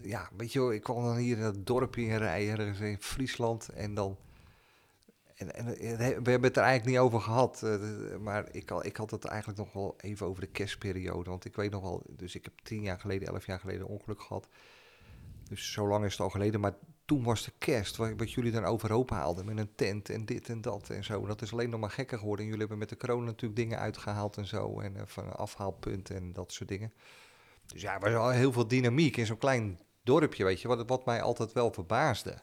ja, 0.01 0.29
weet 0.37 0.53
je 0.53 0.59
wel, 0.59 0.73
ik 0.73 0.81
kwam 0.81 1.03
dan 1.03 1.15
hier 1.15 1.37
in 1.37 1.43
het 1.43 1.65
dorpje 1.65 2.01
in 2.01 2.17
rijden, 2.17 2.57
ergens 2.57 2.79
in 2.79 3.01
Friesland. 3.01 3.69
En 3.69 3.93
dan... 3.93 4.17
En, 5.35 5.55
en 5.55 5.65
we 6.23 6.29
hebben 6.31 6.43
het 6.43 6.57
er 6.57 6.63
eigenlijk 6.63 6.85
niet 6.85 6.97
over 6.97 7.21
gehad. 7.21 7.63
eh, 7.63 8.17
maar 8.17 8.47
ik, 8.51 8.71
al, 8.71 8.85
ik 8.85 8.97
had 8.97 9.11
het 9.11 9.25
eigenlijk 9.25 9.59
nog 9.59 9.73
wel 9.73 9.95
even 9.97 10.25
over 10.25 10.41
de 10.41 10.47
kerstperiode. 10.47 11.29
Want 11.29 11.45
ik 11.45 11.55
weet 11.55 11.71
nog 11.71 11.81
wel, 11.81 12.03
dus 12.09 12.35
ik 12.35 12.43
heb 12.43 12.53
tien 12.63 12.81
jaar 12.81 12.99
geleden, 12.99 13.27
elf 13.27 13.45
jaar 13.45 13.59
geleden 13.59 13.87
ongeluk 13.87 14.21
gehad. 14.21 14.47
Dus 15.49 15.71
zo 15.71 15.87
lang 15.87 16.05
is 16.05 16.11
het 16.11 16.21
al 16.21 16.29
geleden. 16.29 16.59
Maar 16.59 16.75
toen 17.05 17.23
was 17.23 17.43
de 17.43 17.51
kerst, 17.57 17.97
wat, 17.97 18.31
jullie 18.31 18.51
dan 18.51 18.65
overhoop 18.65 19.09
haalden 19.09 19.45
met 19.45 19.57
een 19.57 19.75
tent 19.75 20.09
en 20.09 20.25
dit 20.25 20.49
en 20.49 20.61
dat 20.61 20.89
en 20.89 21.03
zo. 21.03 21.25
Dat 21.25 21.41
is 21.41 21.53
alleen 21.53 21.69
nog 21.69 21.79
maar 21.79 21.89
gekker 21.89 22.17
geworden. 22.17 22.45
En 22.45 22.51
jullie 22.51 22.67
hebben 22.67 22.87
met 22.87 22.89
de 22.89 23.07
corona 23.07 23.25
natuurlijk 23.25 23.55
dingen 23.59 23.79
uitgehaald 23.79 24.37
en 24.37 24.45
zo. 24.45 24.79
En 24.79 24.95
eh, 24.95 25.01
van 25.05 25.35
afhaalpunt 25.35 26.09
en 26.09 26.33
dat 26.33 26.51
soort 26.51 26.69
dingen. 26.69 26.93
Dus 27.65 27.81
ja, 27.81 27.93
er 27.93 27.99
was 27.99 28.13
al 28.13 28.29
heel 28.29 28.51
veel 28.51 28.67
dynamiek 28.67 29.17
in 29.17 29.25
zo'n 29.25 29.37
klein 29.37 29.79
dorpje, 30.03 30.43
weet 30.43 30.61
je. 30.61 30.67
Wat, 30.67 30.87
wat 30.87 31.05
mij 31.05 31.21
altijd 31.21 31.53
wel 31.53 31.73
verbaasde. 31.73 32.41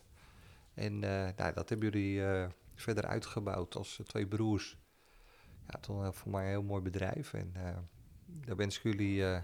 En 0.75 1.05
eh, 1.05 1.29
nou, 1.37 1.53
dat 1.55 1.69
hebben 1.69 1.91
jullie 1.91 2.23
verder 2.83 3.07
uitgebouwd 3.07 3.77
als 3.77 3.99
eh, 3.99 4.07
twee 4.07 4.27
broers. 4.27 4.79
Ja, 5.67 5.79
toch 5.81 6.17
voor 6.17 6.31
mij 6.31 6.43
een 6.43 6.49
heel 6.49 6.63
mooi 6.63 6.83
bedrijf. 6.83 7.33
En 7.33 7.51
eh, 7.55 7.63
daar 8.47 8.57
wens 8.57 8.77
ik 8.77 8.83
jullie 8.83 9.25
eh, 9.25 9.41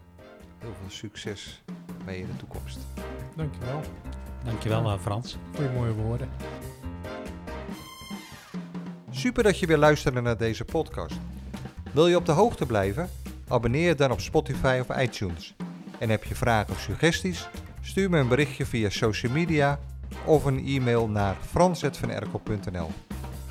heel 0.59 0.75
veel 0.81 0.91
succes 0.91 1.63
mee 2.05 2.21
in 2.21 2.27
de 2.27 2.37
toekomst. 2.37 2.79
Dankjewel 3.37 3.81
Dankjewel 4.45 4.91
eh, 4.91 4.99
Frans. 4.99 5.37
voor 5.53 5.65
je 5.65 5.71
mooie 5.71 5.93
woorden. 5.93 6.29
Super 9.11 9.43
dat 9.43 9.59
je 9.59 9.67
weer 9.67 9.79
luisterde 9.79 10.21
naar 10.21 10.37
deze 10.37 10.65
podcast. 10.65 11.17
Wil 11.93 12.07
je 12.07 12.17
op 12.17 12.27
de 12.27 12.33
hoogte 12.33 12.67
blijven? 12.67 13.11
Abonneer 13.49 13.89
je 13.89 13.95
dan 13.95 14.11
op 14.11 14.21
Spotify 14.21 14.83
of 14.89 14.97
iTunes. 14.97 15.55
En 15.99 16.11
heb 16.11 16.25
je 16.25 16.35
vragen 16.35 16.75
of 16.75 16.81
suggesties? 16.81 17.49
Stuur 17.81 18.11
me 18.11 18.19
een 18.19 18.29
berichtje 18.29 18.67
via 18.67 18.91
social 18.91 19.33
media 19.33 19.79
of 20.27 20.45
een 20.45 20.67
e-mail 20.67 21.09
naar 21.09 21.35
frans.vanerkel.nl. 21.35 23.08